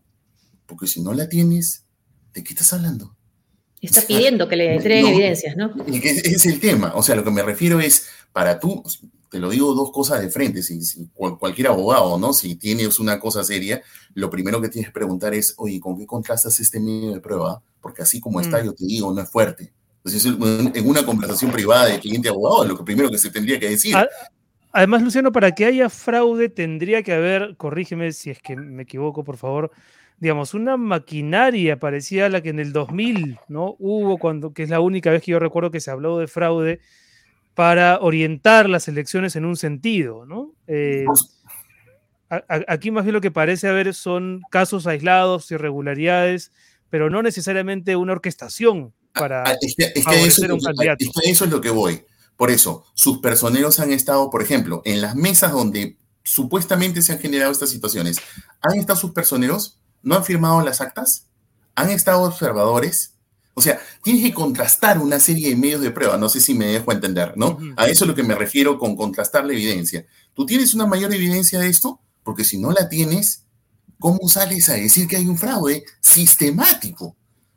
[0.66, 1.84] Porque si no la tienes,
[2.34, 3.14] ¿de qué estás hablando?
[3.82, 5.74] Está pidiendo que le entreguen evidencias, ¿no?
[5.88, 6.92] Es el tema.
[6.94, 8.84] O sea, lo que me refiero es, para tú,
[9.28, 10.80] te lo digo dos cosas de frente, si,
[11.14, 12.32] cualquier abogado, ¿no?
[12.32, 13.82] Si tienes una cosa seria,
[14.14, 17.60] lo primero que tienes que preguntar es, oye, ¿con qué contrastas este medio de prueba?
[17.80, 18.66] Porque así como está, mm.
[18.66, 19.72] yo te digo, no es fuerte.
[20.04, 20.32] Entonces,
[20.74, 23.96] en una conversación privada de cliente-abogado, es lo que primero que se tendría que decir.
[24.70, 29.24] Además, Luciano, para que haya fraude, tendría que haber, corrígeme si es que me equivoco,
[29.24, 29.72] por favor,
[30.18, 33.76] digamos, una maquinaria parecida a la que en el 2000, ¿no?
[33.78, 36.80] Hubo cuando, que es la única vez que yo recuerdo que se habló de fraude,
[37.54, 40.54] para orientar las elecciones en un sentido, ¿no?
[40.66, 41.04] Eh,
[42.48, 46.52] aquí más bien lo que parece haber son casos aislados, irregularidades,
[46.88, 51.04] pero no necesariamente una orquestación para es que, un candidato.
[51.24, 52.04] eso es lo que voy.
[52.36, 57.18] Por eso, sus personeros han estado, por ejemplo, en las mesas donde supuestamente se han
[57.18, 58.16] generado estas situaciones.
[58.62, 59.81] ¿Han estado sus personeros?
[60.02, 61.26] ¿No han firmado las actas?
[61.74, 63.14] ¿Han estado observadores?
[63.54, 66.66] O sea, tienes que contrastar una serie de medios de prueba, no sé si me
[66.66, 67.58] dejo entender, ¿no?
[67.76, 70.06] A eso es lo que me refiero con contrastar la evidencia.
[70.32, 72.00] ¿Tú tienes una mayor evidencia de esto?
[72.22, 73.44] Porque si no la tienes,
[73.98, 77.14] ¿cómo sales a decir que hay un fraude sistemático?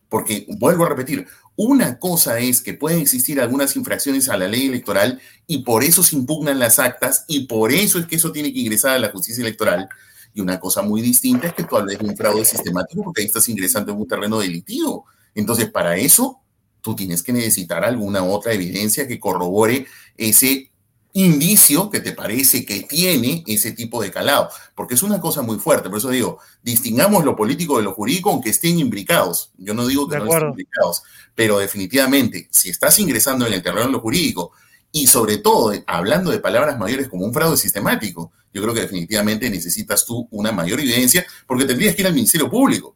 [0.10, 4.68] Porque, vuelvo a repetir, una cosa es que pueden existir algunas infracciones a la ley
[4.68, 8.52] electoral y por eso se impugnan las actas y por eso es que eso tiene
[8.52, 9.88] que ingresar a la justicia electoral.
[10.36, 13.28] Y una cosa muy distinta es que tú hables de un fraude sistemático porque ahí
[13.28, 15.06] estás ingresando en un terreno delictivo.
[15.34, 16.42] Entonces, para eso,
[16.82, 19.88] tú tienes que necesitar alguna otra evidencia que corrobore
[20.18, 20.70] ese
[21.14, 25.58] indicio que te parece que tiene ese tipo de calado, porque es una cosa muy
[25.58, 25.90] fuerte.
[25.90, 29.52] Por eso digo, distingamos lo político de lo jurídico, aunque estén imbricados.
[29.58, 31.04] Yo no digo que no estén imbricados,
[31.34, 34.52] pero definitivamente, si estás ingresando en el terreno de lo jurídico
[34.92, 39.50] y sobre todo hablando de palabras mayores como un fraude sistemático, yo creo que definitivamente
[39.50, 42.96] necesitas tú una mayor evidencia porque tendrías que ir al Ministerio Público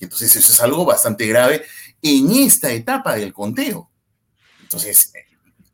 [0.00, 1.62] entonces eso es algo bastante grave
[2.02, 3.90] en esta etapa del conteo.
[4.62, 5.12] Entonces,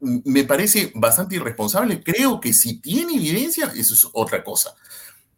[0.00, 2.02] me parece bastante irresponsable.
[2.02, 4.74] Creo que si tiene evidencia, eso es otra cosa.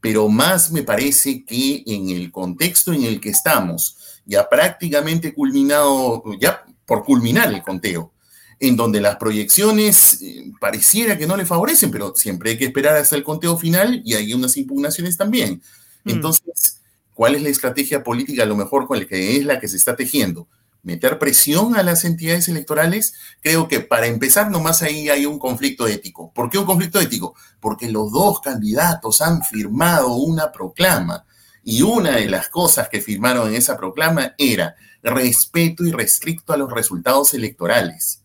[0.00, 6.22] Pero más me parece que en el contexto en el que estamos, ya prácticamente culminado,
[6.40, 8.12] ya por culminar el conteo,
[8.60, 12.96] en donde las proyecciones eh, pareciera que no le favorecen, pero siempre hay que esperar
[12.96, 15.62] hasta el conteo final y hay unas impugnaciones también.
[16.04, 16.10] Mm.
[16.10, 16.78] Entonces,
[17.18, 19.76] ¿Cuál es la estrategia política a lo mejor con la que es la que se
[19.76, 20.46] está tejiendo?
[20.84, 23.12] Meter presión a las entidades electorales,
[23.42, 26.32] creo que para empezar nomás ahí hay un conflicto ético.
[26.32, 27.34] ¿Por qué un conflicto ético?
[27.58, 31.26] Porque los dos candidatos han firmado una proclama
[31.64, 36.56] y una de las cosas que firmaron en esa proclama era respeto y restricto a
[36.56, 38.17] los resultados electorales.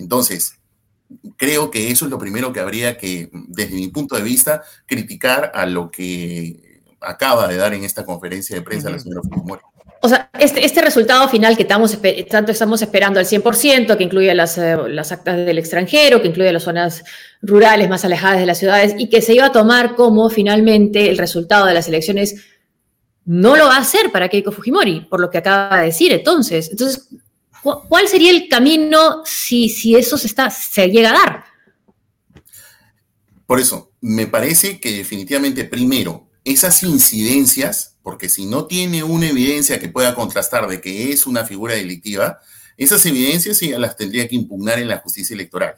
[0.00, 0.54] Entonces,
[1.36, 5.52] creo que eso es lo primero que habría que, desde mi punto de vista, criticar
[5.54, 9.62] a lo que acaba de dar en esta conferencia de prensa la señora Fujimori.
[10.02, 11.98] O sea, este, este resultado final que estamos,
[12.30, 16.50] tanto estamos esperando al 100%, que incluye las, eh, las actas del extranjero, que incluye
[16.52, 17.04] las zonas
[17.42, 21.18] rurales más alejadas de las ciudades, y que se iba a tomar como finalmente el
[21.18, 22.36] resultado de las elecciones,
[23.26, 26.70] no lo va a hacer para Keiko Fujimori, por lo que acaba de decir entonces.
[26.70, 27.08] Entonces,
[27.62, 31.44] ¿cuál sería el camino si, si eso se, está, se llega a dar?
[33.46, 39.78] Por eso, me parece que definitivamente primero esas incidencias, porque si no tiene una evidencia
[39.78, 42.40] que pueda contrastar de que es una figura delictiva,
[42.76, 45.76] esas evidencias ella las tendría que impugnar en la justicia electoral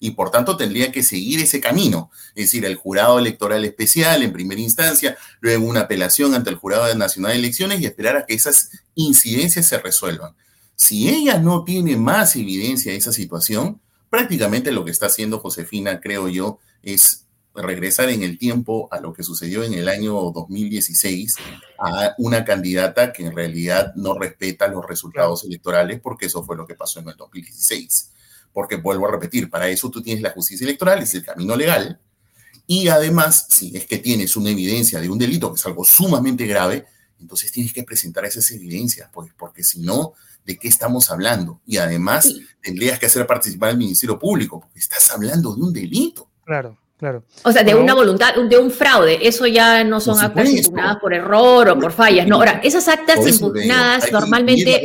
[0.00, 4.32] y por tanto tendría que seguir ese camino, es decir, el jurado electoral especial en
[4.32, 8.34] primera instancia, luego una apelación ante el jurado nacional de elecciones y esperar a que
[8.34, 10.34] esas incidencias se resuelvan.
[10.78, 16.00] Si ella no tiene más evidencia de esa situación, prácticamente lo que está haciendo Josefina,
[16.00, 21.34] creo yo, es regresar en el tiempo a lo que sucedió en el año 2016
[21.78, 26.64] a una candidata que en realidad no respeta los resultados electorales porque eso fue lo
[26.64, 28.12] que pasó en el 2016
[28.52, 32.00] porque vuelvo a repetir, para eso tú tienes la justicia electoral, es el camino legal,
[32.70, 36.46] y además, si es que tienes una evidencia de un delito, que es algo sumamente
[36.46, 36.84] grave,
[37.18, 40.12] entonces tienes que presentar esas evidencias, pues, porque si no,
[40.48, 41.60] ¿de qué estamos hablando?
[41.66, 46.28] Y además tendrías que hacer participar al Ministerio Público, porque estás hablando de un delito.
[46.44, 46.76] Claro.
[46.96, 47.22] Claro.
[47.44, 49.20] O sea, de una voluntad, de un fraude.
[49.22, 52.26] Eso ya no son actas impugnadas por error o por fallas.
[52.26, 54.82] No, ahora, esas actas impugnadas normalmente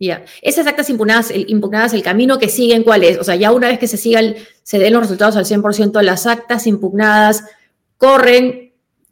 [0.00, 3.18] ya, esas actas impugnadas, impugnadas, el camino que siguen, ¿cuál es?
[3.18, 4.34] O sea, ya una vez que se sigan,
[4.64, 7.44] se den los resultados al 100%, las actas impugnadas
[7.98, 8.65] corren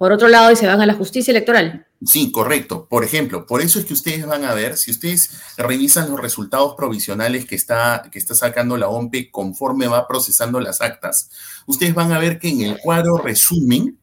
[0.05, 1.86] por otro lado y se van a la justicia electoral.
[2.05, 2.86] Sí, correcto.
[2.90, 6.74] Por ejemplo, por eso es que ustedes van a ver, si ustedes revisan los resultados
[6.76, 11.31] provisionales que está, que está sacando la OMPE conforme va procesando las actas,
[11.64, 13.98] ustedes van a ver que en el cuadro resumen,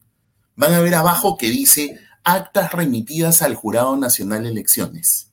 [0.56, 5.28] van a ver abajo que dice actas remitidas al Jurado Nacional Elecciones.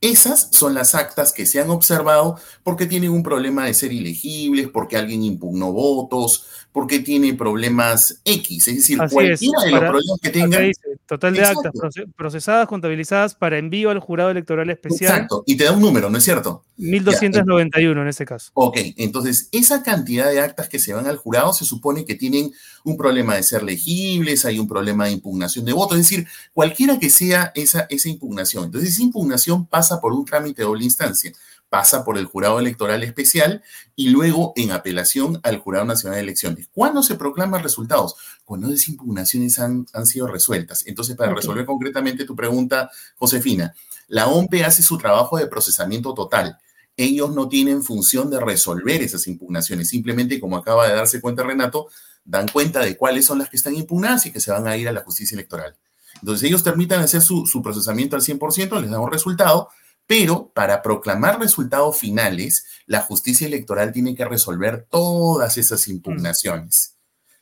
[0.00, 4.68] Esas son las actas que se han observado porque tienen un problema de ser ilegibles,
[4.68, 10.30] porque alguien impugnó votos, porque tiene problemas X, es decir, cualquiera de los problemas que
[10.30, 10.72] tengan.
[11.06, 11.72] total de actas
[12.16, 15.12] procesadas, contabilizadas para envío al jurado electoral especial.
[15.12, 16.64] Exacto, y te da un número, ¿no es cierto?
[16.78, 18.50] 1291 en ese caso.
[18.54, 22.52] Ok, entonces esa cantidad de actas que se van al jurado se supone que tienen
[22.82, 26.98] un problema de ser legibles, hay un problema de impugnación de votos, es decir, cualquiera
[26.98, 28.64] que sea esa, esa impugnación.
[28.64, 31.32] Entonces esa impugnación pasa por un trámite de doble instancia
[31.74, 33.60] pasa por el jurado electoral especial
[33.96, 36.68] y luego en apelación al Jurado Nacional de Elecciones.
[36.72, 38.14] ¿Cuándo se proclaman resultados?
[38.44, 40.86] Cuando esas impugnaciones han, han sido resueltas.
[40.86, 43.74] Entonces, para resolver concretamente tu pregunta, Josefina,
[44.06, 46.58] la OMPE hace su trabajo de procesamiento total.
[46.96, 51.88] Ellos no tienen función de resolver esas impugnaciones, simplemente como acaba de darse cuenta Renato,
[52.24, 54.88] dan cuenta de cuáles son las que están impugnadas y que se van a ir
[54.88, 55.74] a la justicia electoral.
[56.20, 59.70] Entonces ellos permitan hacer su, su procesamiento al 100%, les dan un resultado,
[60.06, 66.96] pero para proclamar resultados finales, la justicia electoral tiene que resolver todas esas impugnaciones.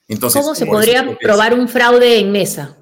[0.09, 2.77] Entonces, ¿Cómo se podría probar un fraude en mesa?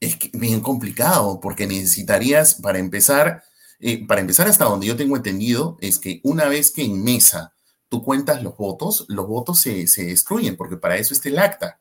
[0.00, 3.42] Es bien complicado, porque necesitarías, para empezar,
[3.80, 7.54] eh, para empezar hasta donde yo tengo entendido, es que una vez que en mesa
[7.88, 11.80] tú cuentas los votos, los votos se, se destruyen, porque para eso está el acta.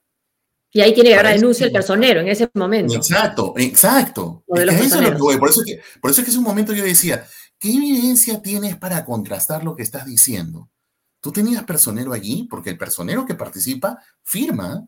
[0.72, 2.94] Y ahí tiene que haber denuncia el personero en ese momento.
[2.96, 4.44] Exacto, exacto.
[4.46, 7.26] por, eso es que, por eso es que en un momento yo decía,
[7.58, 10.70] ¿qué evidencia tienes para contrastar lo que estás diciendo?
[11.22, 14.86] Tú tenías personero allí porque el personero que participa firma.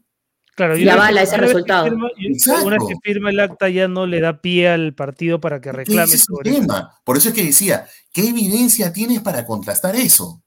[0.55, 1.87] Claro, y avala ese resultado.
[1.87, 5.71] una vez que firma el acta ya no le da pie al partido para que
[5.71, 6.99] reclame sobre tema.
[7.05, 10.43] Por eso es que decía, ¿qué evidencia tienes para contrastar eso?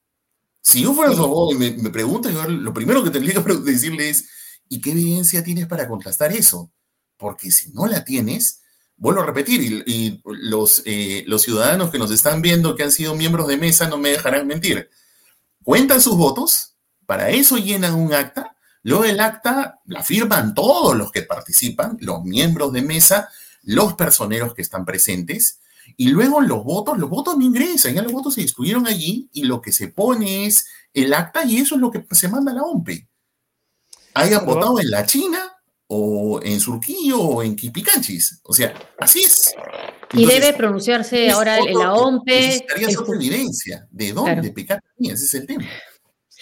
[0.60, 4.10] Si yo fuera su y me, me pregunta, yo lo primero que tendría que decirle
[4.10, 4.28] es,
[4.72, 6.72] ¿Y qué evidencia tienes para contrastar eso?
[7.18, 8.62] Porque si no la tienes,
[8.96, 13.14] vuelvo a repetir, y, los, eh, los ciudadanos que nos están viendo que han sido
[13.14, 14.88] miembros de mesa no me dejarán mentir.
[15.62, 16.74] Cuentan sus votos,
[17.04, 22.24] para eso llenan un acta, luego el acta la firman todos los que participan, los
[22.24, 23.28] miembros de mesa,
[23.64, 25.58] los personeros que están presentes,
[25.98, 29.44] y luego los votos, los votos no ingresan, ya los votos se distribuyeron allí y
[29.44, 32.54] lo que se pone es el acta y eso es lo que se manda a
[32.54, 33.11] la OMPE
[34.14, 35.52] hayan votado en la China
[35.86, 38.40] o en Surquillo o en Quipicanchis.
[38.44, 39.54] O sea, así es.
[40.12, 42.34] y debe pronunciarse ahora en la OMPE.
[42.34, 43.86] Necesitaría otra evidencia.
[43.90, 45.64] ¿De dónde pecar Ese es el tema.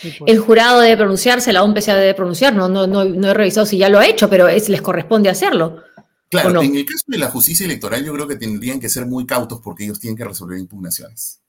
[0.03, 0.15] Pues.
[0.27, 2.55] El jurado debe pronunciarse, la OMPE se debe pronunciar.
[2.55, 5.29] No, no, no, no he revisado si ya lo ha hecho, pero es, les corresponde
[5.29, 5.83] hacerlo.
[6.31, 9.27] Claro, en el caso de la justicia electoral, yo creo que tendrían que ser muy
[9.27, 11.41] cautos porque ellos tienen que resolver impugnaciones.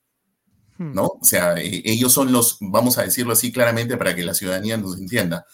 [0.78, 0.96] Hmm.
[0.96, 1.06] ¿No?
[1.06, 4.78] O sea, e, ellos son los, vamos a decirlo así claramente para que la ciudadanía
[4.78, 5.46] nos entienda,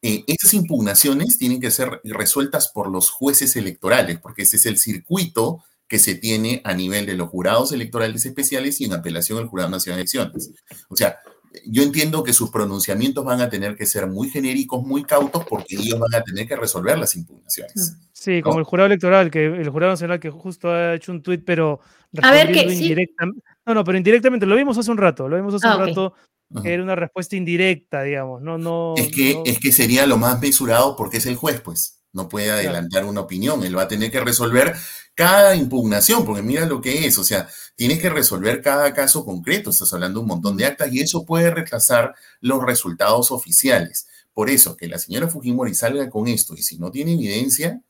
[0.00, 4.78] eh, esas impugnaciones tienen que ser resueltas por los jueces electorales, porque ese es el
[4.78, 9.46] circuito que se tiene a nivel de los jurados electorales especiales y en apelación al
[9.46, 10.50] Jurado Nacional de Elecciones.
[10.88, 11.18] O sea,
[11.66, 15.76] yo entiendo que sus pronunciamientos van a tener que ser muy genéricos, muy cautos, porque
[15.76, 17.96] ellos van a tener que resolver las impugnaciones.
[18.12, 21.42] Sí, como el jurado electoral, que el jurado nacional que justo ha hecho un tuit,
[21.44, 21.80] pero
[22.22, 23.42] a ver que indirectamente.
[23.66, 26.14] No, no, pero indirectamente, lo vimos hace un rato, lo vimos hace un ah, rato
[26.64, 28.94] era una respuesta indirecta, digamos, no, no.
[28.96, 32.00] Es que, es que sería lo más mesurado porque es el juez, pues.
[32.12, 34.74] no puede adelantar una opinión, él va a tener que resolver
[35.14, 39.70] cada impugnación, porque mira lo que es, o sea, tienes que resolver cada caso concreto,
[39.70, 44.06] estás hablando de un montón de actas y eso puede retrasar los resultados oficiales.
[44.32, 47.82] Por eso, que la señora Fujimori salga con esto y si no tiene evidencia,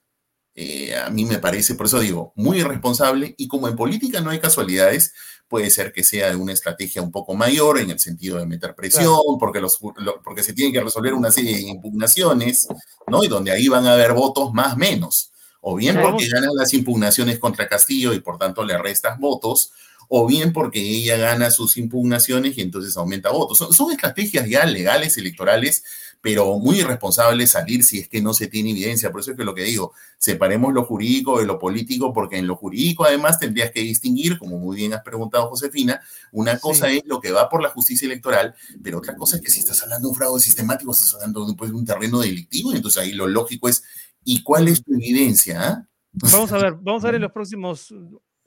[0.61, 4.31] eh, a mí me parece, por eso digo, muy irresponsable y como en política no
[4.31, 5.15] hay casualidades,
[5.47, 9.39] puede ser que sea una estrategia un poco mayor en el sentido de meter presión,
[9.39, 9.79] porque, los,
[10.25, 12.67] porque se tienen que resolver una serie de impugnaciones,
[13.07, 13.23] ¿no?
[13.23, 15.31] Y donde ahí van a haber votos más menos.
[15.61, 19.71] O bien porque ganan las impugnaciones contra Castillo y por tanto le restas votos,
[20.09, 23.59] o bien porque ella gana sus impugnaciones y entonces aumenta votos.
[23.59, 25.85] son estrategias ya legales, electorales,
[26.21, 29.11] pero muy irresponsable salir si es que no se tiene evidencia.
[29.11, 32.47] Por eso es que lo que digo, separemos lo jurídico de lo político, porque en
[32.47, 36.01] lo jurídico además tendrías que distinguir, como muy bien has preguntado Josefina,
[36.33, 39.51] una cosa es lo que va por la justicia electoral, pero otra cosa es que
[39.51, 42.77] si estás hablando de un fraude sistemático, estás hablando de, pues, un terreno delictivo, y
[42.77, 43.85] entonces ahí lo lógico es,
[44.25, 45.63] ¿y cuál es tu evidencia?
[45.63, 45.89] Ah?
[46.33, 47.95] Vamos a ver, vamos a ver en los próximos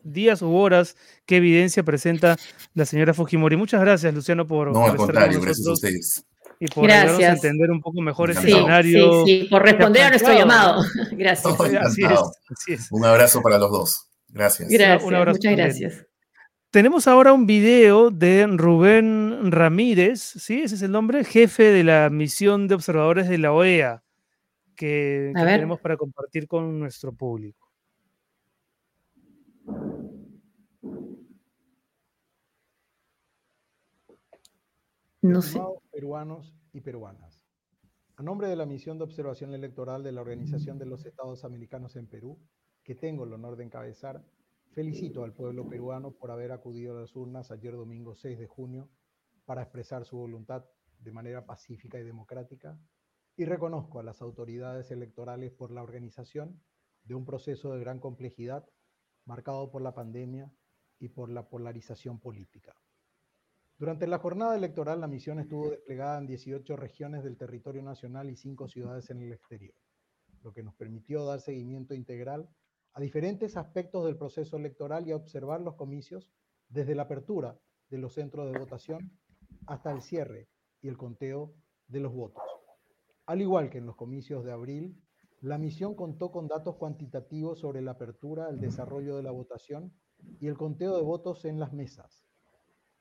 [0.04, 2.36] días u horas qué evidencia presenta
[2.74, 3.56] la señora Fujimori.
[3.56, 4.74] Muchas gracias, Luciano, por.
[4.74, 6.26] No, al contrario, gracias a ustedes
[6.62, 7.28] y por Gracias.
[7.28, 9.26] a entender un poco mejor este escenario.
[9.26, 10.84] Sí, sí, por responder a nuestro llamado.
[11.12, 11.60] Gracias.
[11.60, 12.12] así, es,
[12.52, 12.92] así es.
[12.92, 14.08] Un abrazo para los dos.
[14.28, 14.70] Gracias.
[14.70, 16.06] Gracias, un abrazo muchas gracias.
[16.70, 20.62] Tenemos ahora un video de Rubén Ramírez, ¿sí?
[20.62, 24.04] Ese es el nombre, jefe de la misión de observadores de la OEA,
[24.76, 27.72] que, que tenemos para compartir con nuestro público.
[35.24, 35.60] No sé.
[36.02, 37.46] Peruanos y peruanas.
[38.16, 41.96] A nombre de la misión de observación electoral de la Organización de los Estados Americanos
[41.96, 42.40] en Perú,
[42.84, 44.26] que tengo el honor de encabezar,
[44.72, 48.90] felicito al pueblo peruano por haber acudido a las urnas ayer domingo 6 de junio
[49.46, 50.66] para expresar su voluntad
[50.98, 52.80] de manera pacífica y democrática
[53.36, 56.64] y reconozco a las autoridades electorales por la organización
[57.04, 58.68] de un proceso de gran complejidad
[59.26, 60.52] marcado por la pandemia
[60.98, 62.81] y por la polarización política.
[63.82, 68.36] Durante la jornada electoral, la misión estuvo desplegada en 18 regiones del territorio nacional y
[68.36, 69.74] 5 ciudades en el exterior,
[70.44, 72.48] lo que nos permitió dar seguimiento integral
[72.94, 76.30] a diferentes aspectos del proceso electoral y a observar los comicios
[76.70, 77.58] desde la apertura
[77.90, 79.20] de los centros de votación
[79.66, 80.48] hasta el cierre
[80.84, 81.56] y el conteo
[81.88, 82.44] de los votos.
[83.26, 84.96] Al igual que en los comicios de abril,
[85.40, 89.92] la misión contó con datos cuantitativos sobre la apertura, el desarrollo de la votación
[90.40, 92.31] y el conteo de votos en las mesas,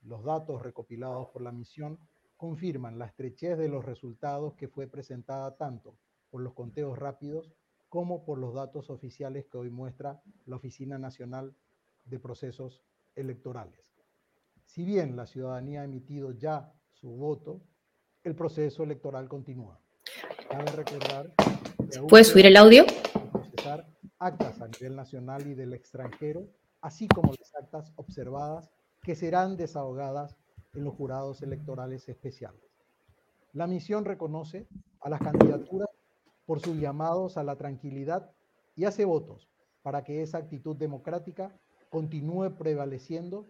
[0.02, 1.98] los datos recopilados por la misión
[2.36, 5.96] confirman la estrechez de los resultados que fue presentada tanto
[6.30, 7.52] por los conteos rápidos
[7.88, 11.54] como por los datos oficiales que hoy muestra la Oficina Nacional
[12.04, 12.82] de Procesos
[13.14, 13.84] Electorales.
[14.64, 17.60] Si bien la ciudadanía ha emitido ya su voto,
[18.22, 19.80] el proceso electoral continúa.
[20.48, 21.32] Cabe recordar
[22.08, 22.84] ¿Puedes subir el audio?
[23.32, 23.86] Procesar
[24.18, 26.46] actas a nivel nacional y del extranjero,
[26.80, 28.70] así como las actas observadas
[29.02, 30.36] que serán desahogadas
[30.74, 32.60] en los jurados electorales especiales.
[33.52, 34.68] La misión reconoce
[35.00, 35.88] a las candidaturas
[36.46, 38.30] por sus llamados a la tranquilidad
[38.76, 39.48] y hace votos
[39.82, 41.52] para que esa actitud democrática
[41.90, 43.46] continúe prevaleciendo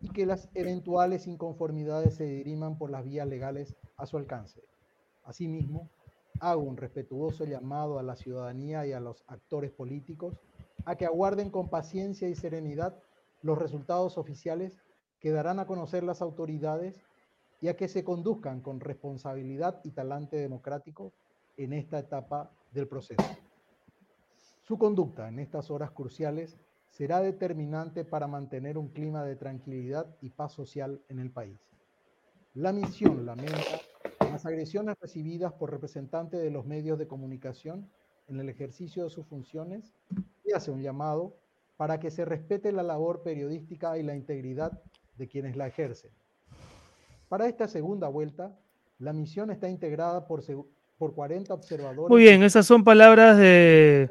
[0.00, 4.62] y que las eventuales inconformidades se diriman por las vías legales a su alcance.
[5.24, 5.88] Asimismo,
[6.40, 10.38] hago un respetuoso llamado a la ciudadanía y a los actores políticos
[10.84, 12.96] a que aguarden con paciencia y serenidad
[13.42, 14.78] los resultados oficiales
[15.20, 17.02] que darán a conocer las autoridades
[17.60, 21.12] y a que se conduzcan con responsabilidad y talante democrático
[21.56, 23.22] en esta etapa del proceso.
[24.62, 26.58] Su conducta en estas horas cruciales
[26.90, 31.58] será determinante para mantener un clima de tranquilidad y paz social en el país.
[32.54, 33.80] La misión lamenta
[34.20, 37.90] las agresiones recibidas por representantes de los medios de comunicación
[38.26, 39.94] en el ejercicio de sus funciones
[40.44, 41.34] y hace un llamado
[41.76, 44.82] para que se respete la labor periodística y la integridad
[45.18, 46.10] de quienes la ejercen.
[47.28, 48.56] Para esta segunda vuelta,
[48.98, 50.42] la misión está integrada por,
[50.96, 52.08] por 40 observadores.
[52.08, 54.08] Muy bien, esas son palabras de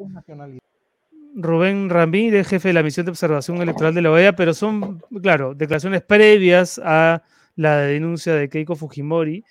[1.36, 5.56] Rubén Ramírez, jefe de la misión de observación electoral de la OEA, pero son, claro,
[5.56, 7.24] declaraciones previas a
[7.56, 9.44] la denuncia de Keiko Fujimori.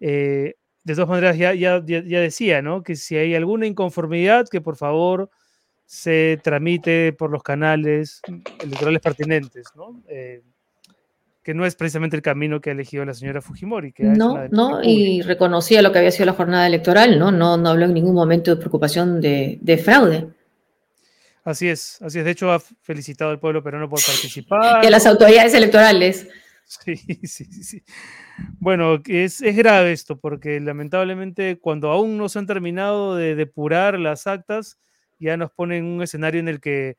[0.00, 2.82] Eh, de todas maneras, ya, ya, ya decía, ¿no?
[2.82, 5.30] Que si hay alguna inconformidad, que por favor
[5.86, 8.20] se tramite por los canales
[8.60, 10.02] electorales pertinentes, ¿no?
[10.08, 10.42] Eh,
[11.44, 13.92] que no es precisamente el camino que ha elegido la señora Fujimori.
[13.92, 17.30] Que no, no, y reconocía lo que había sido la jornada electoral, ¿no?
[17.30, 20.26] No, no habló en ningún momento de preocupación de, fraude.
[21.44, 22.24] Así es, así es.
[22.24, 24.82] De hecho, ha felicitado al pueblo peruano por participar.
[24.82, 26.28] Y a las autoridades electorales.
[26.66, 27.84] Sí, sí, sí.
[28.58, 33.98] Bueno, es, es grave esto, porque lamentablemente cuando aún no se han terminado de depurar
[34.00, 34.78] las actas,
[35.18, 36.96] ya nos ponen un escenario en el que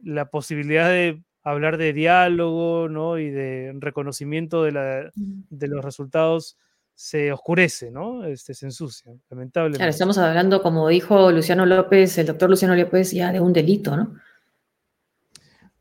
[0.00, 3.18] la posibilidad de hablar de diálogo ¿no?
[3.18, 6.58] y de reconocimiento de, la, de los resultados
[6.92, 8.24] se oscurece, ¿no?
[8.24, 9.78] Este, se ensucia, lamentablemente.
[9.78, 13.96] Claro, estamos hablando, como dijo Luciano López, el doctor Luciano López, ya de un delito,
[13.96, 14.16] ¿no?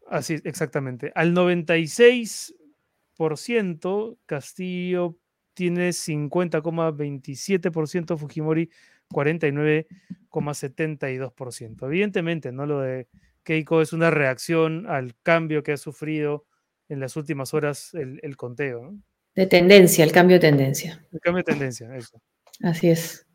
[0.07, 1.11] Así, exactamente.
[1.15, 5.17] Al 96%, Castillo
[5.53, 8.69] tiene 50,27%, Fujimori
[9.09, 11.87] 49,72%.
[11.87, 12.67] Evidentemente, ¿no?
[12.67, 13.07] Lo de
[13.45, 16.45] Keiko es una reacción al cambio que ha sufrido
[16.89, 18.99] en las últimas horas el, el conteo, ¿no?
[19.33, 21.05] De tendencia, el cambio de tendencia.
[21.11, 22.21] El cambio de tendencia, eso.
[22.61, 23.25] Así es.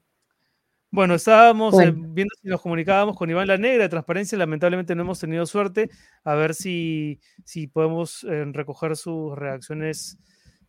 [0.93, 4.37] Bueno, estábamos eh, viendo si nos comunicábamos con Iván La Negra de Transparencia.
[4.37, 5.89] Lamentablemente no hemos tenido suerte.
[6.25, 10.19] A ver si, si podemos eh, recoger sus reacciones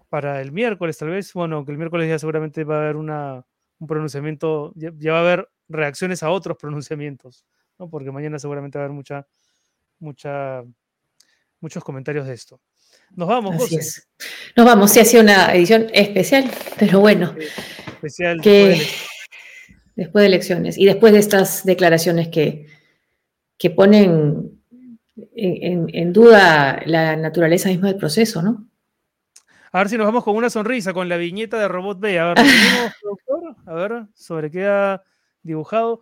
[0.09, 1.33] para el miércoles, tal vez.
[1.33, 3.45] Bueno, que el miércoles ya seguramente va a haber una,
[3.79, 7.45] un pronunciamiento, ya, va a haber reacciones a otros pronunciamientos,
[7.81, 7.89] ¿no?
[7.89, 9.27] porque mañana seguramente va a haber mucha,
[9.99, 10.63] mucha,
[11.59, 12.61] muchos comentarios de esto.
[13.15, 14.07] Nos vamos, Así Es.
[14.55, 17.35] Nos vamos, sí, ha sido una edición especial, pero bueno.
[17.87, 18.39] especial.
[18.41, 18.81] Que
[19.95, 22.67] después de, elecciones y después de estas declaraciones que,
[23.57, 24.61] que ponen
[25.33, 28.67] en, duda la naturaleza misma del proceso, ¿no?
[29.71, 32.19] A ver si nos vamos con una sonrisa, con la viñeta de Robot B.
[32.19, 32.37] A ver,
[33.65, 35.01] A ver, sobre qué ha
[35.41, 36.01] dibujado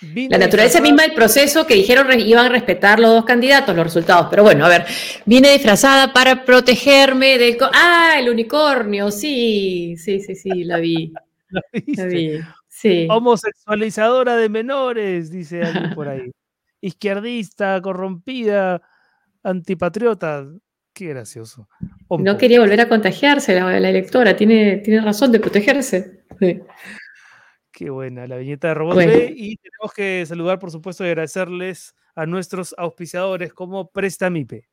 [0.00, 4.26] la naturaleza misma del proceso que dijeron iban a respetar los dos candidatos, los resultados.
[4.30, 4.84] Pero bueno, a ver,
[5.26, 7.56] viene disfrazada para protegerme del...
[7.72, 11.12] Ah, el unicornio, sí, sí, sí, sí, la vi.
[11.96, 13.06] ¿La, vi, sí.
[13.08, 16.32] Homosexualizadora de menores, dice alguien por ahí.
[16.80, 18.82] Izquierdista, corrompida,
[19.44, 20.46] antipatriota.
[20.92, 21.68] Qué gracioso.
[22.10, 26.24] no quería volver a contagiarse la, la electora, tiene, tiene razón de protegerse.
[26.38, 26.60] Sí.
[27.82, 29.34] Qué buena, la viñeta de Robot B.
[29.36, 34.68] Y tenemos que saludar, por supuesto, y agradecerles a nuestros auspiciadores como Prestamipe.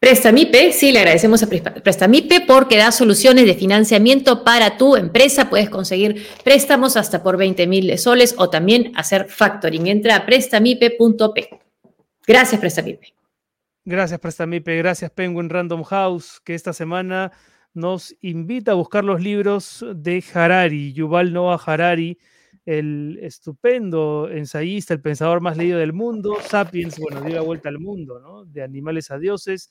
[0.00, 5.50] Prestamipe, sí, le agradecemos a Prestamipe porque da soluciones de financiamiento para tu empresa.
[5.50, 9.88] Puedes conseguir préstamos hasta por 20 mil soles o también hacer factoring.
[9.88, 11.60] Entra a prestamipe.p.
[12.26, 13.12] Gracias, Prestamipe.
[13.84, 14.78] Gracias, Prestamipe.
[14.78, 17.32] Gracias, Penguin Random House, que esta semana
[17.78, 22.18] nos invita a buscar los libros de Harari, Yuval Noah Harari,
[22.66, 27.78] el estupendo ensayista, el pensador más leído del mundo, Sapiens, bueno, dio la vuelta al
[27.78, 28.44] mundo, ¿no?
[28.44, 29.70] De animales a dioses.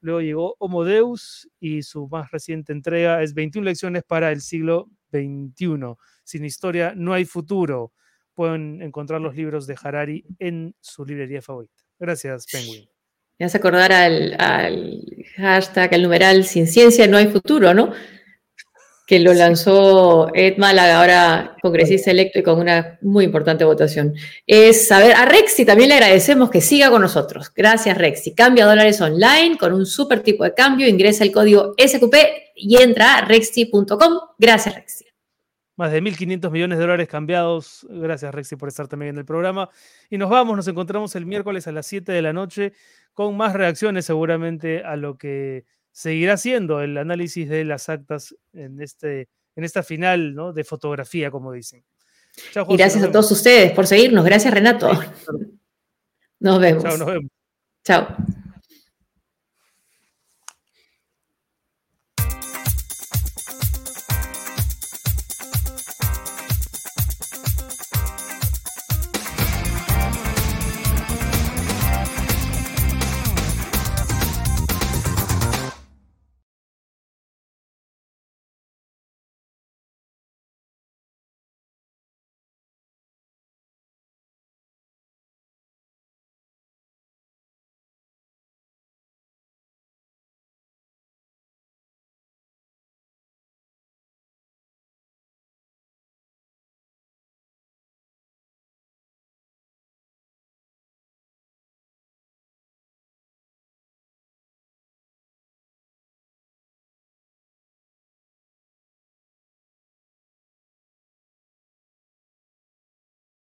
[0.00, 4.88] Luego llegó Homo Deus y su más reciente entrega es 21 lecciones para el siglo
[5.10, 5.96] XXI.
[6.22, 7.92] Sin historia no hay futuro.
[8.34, 11.82] Pueden encontrar los libros de Harari en su librería favorita.
[11.98, 12.95] Gracias, Penguin.
[13.38, 14.36] Me hace acordar al,
[15.36, 17.92] hashtag, al numeral Sin ciencia no hay futuro, ¿no?
[19.06, 24.14] Que lo lanzó Ed Málaga, ahora congresista electo y con una muy importante votación.
[24.48, 27.52] Es saber, a Rexy también le agradecemos que siga con nosotros.
[27.54, 28.34] Gracias, Rexy.
[28.34, 32.14] Cambia dólares online con un super tipo de cambio, ingresa el código SQP
[32.56, 34.18] y entra a rexy.com.
[34.38, 35.04] Gracias, Rexy.
[35.76, 37.86] Más de 1.500 millones de dólares cambiados.
[37.90, 39.68] Gracias, Rexy, por estar también en el programa.
[40.08, 42.72] Y nos vamos, nos encontramos el miércoles a las 7 de la noche
[43.16, 48.82] con más reacciones seguramente a lo que seguirá siendo el análisis de las actas en,
[48.82, 50.52] este, en esta final ¿no?
[50.52, 51.82] de fotografía, como dicen.
[52.68, 54.22] y gracias a todos usteis por seguirnos.
[54.22, 54.90] Gracias, Renato.
[56.40, 56.82] Nos vemos.
[56.84, 57.30] Chao, nos vemos.
[57.82, 58.16] Chao.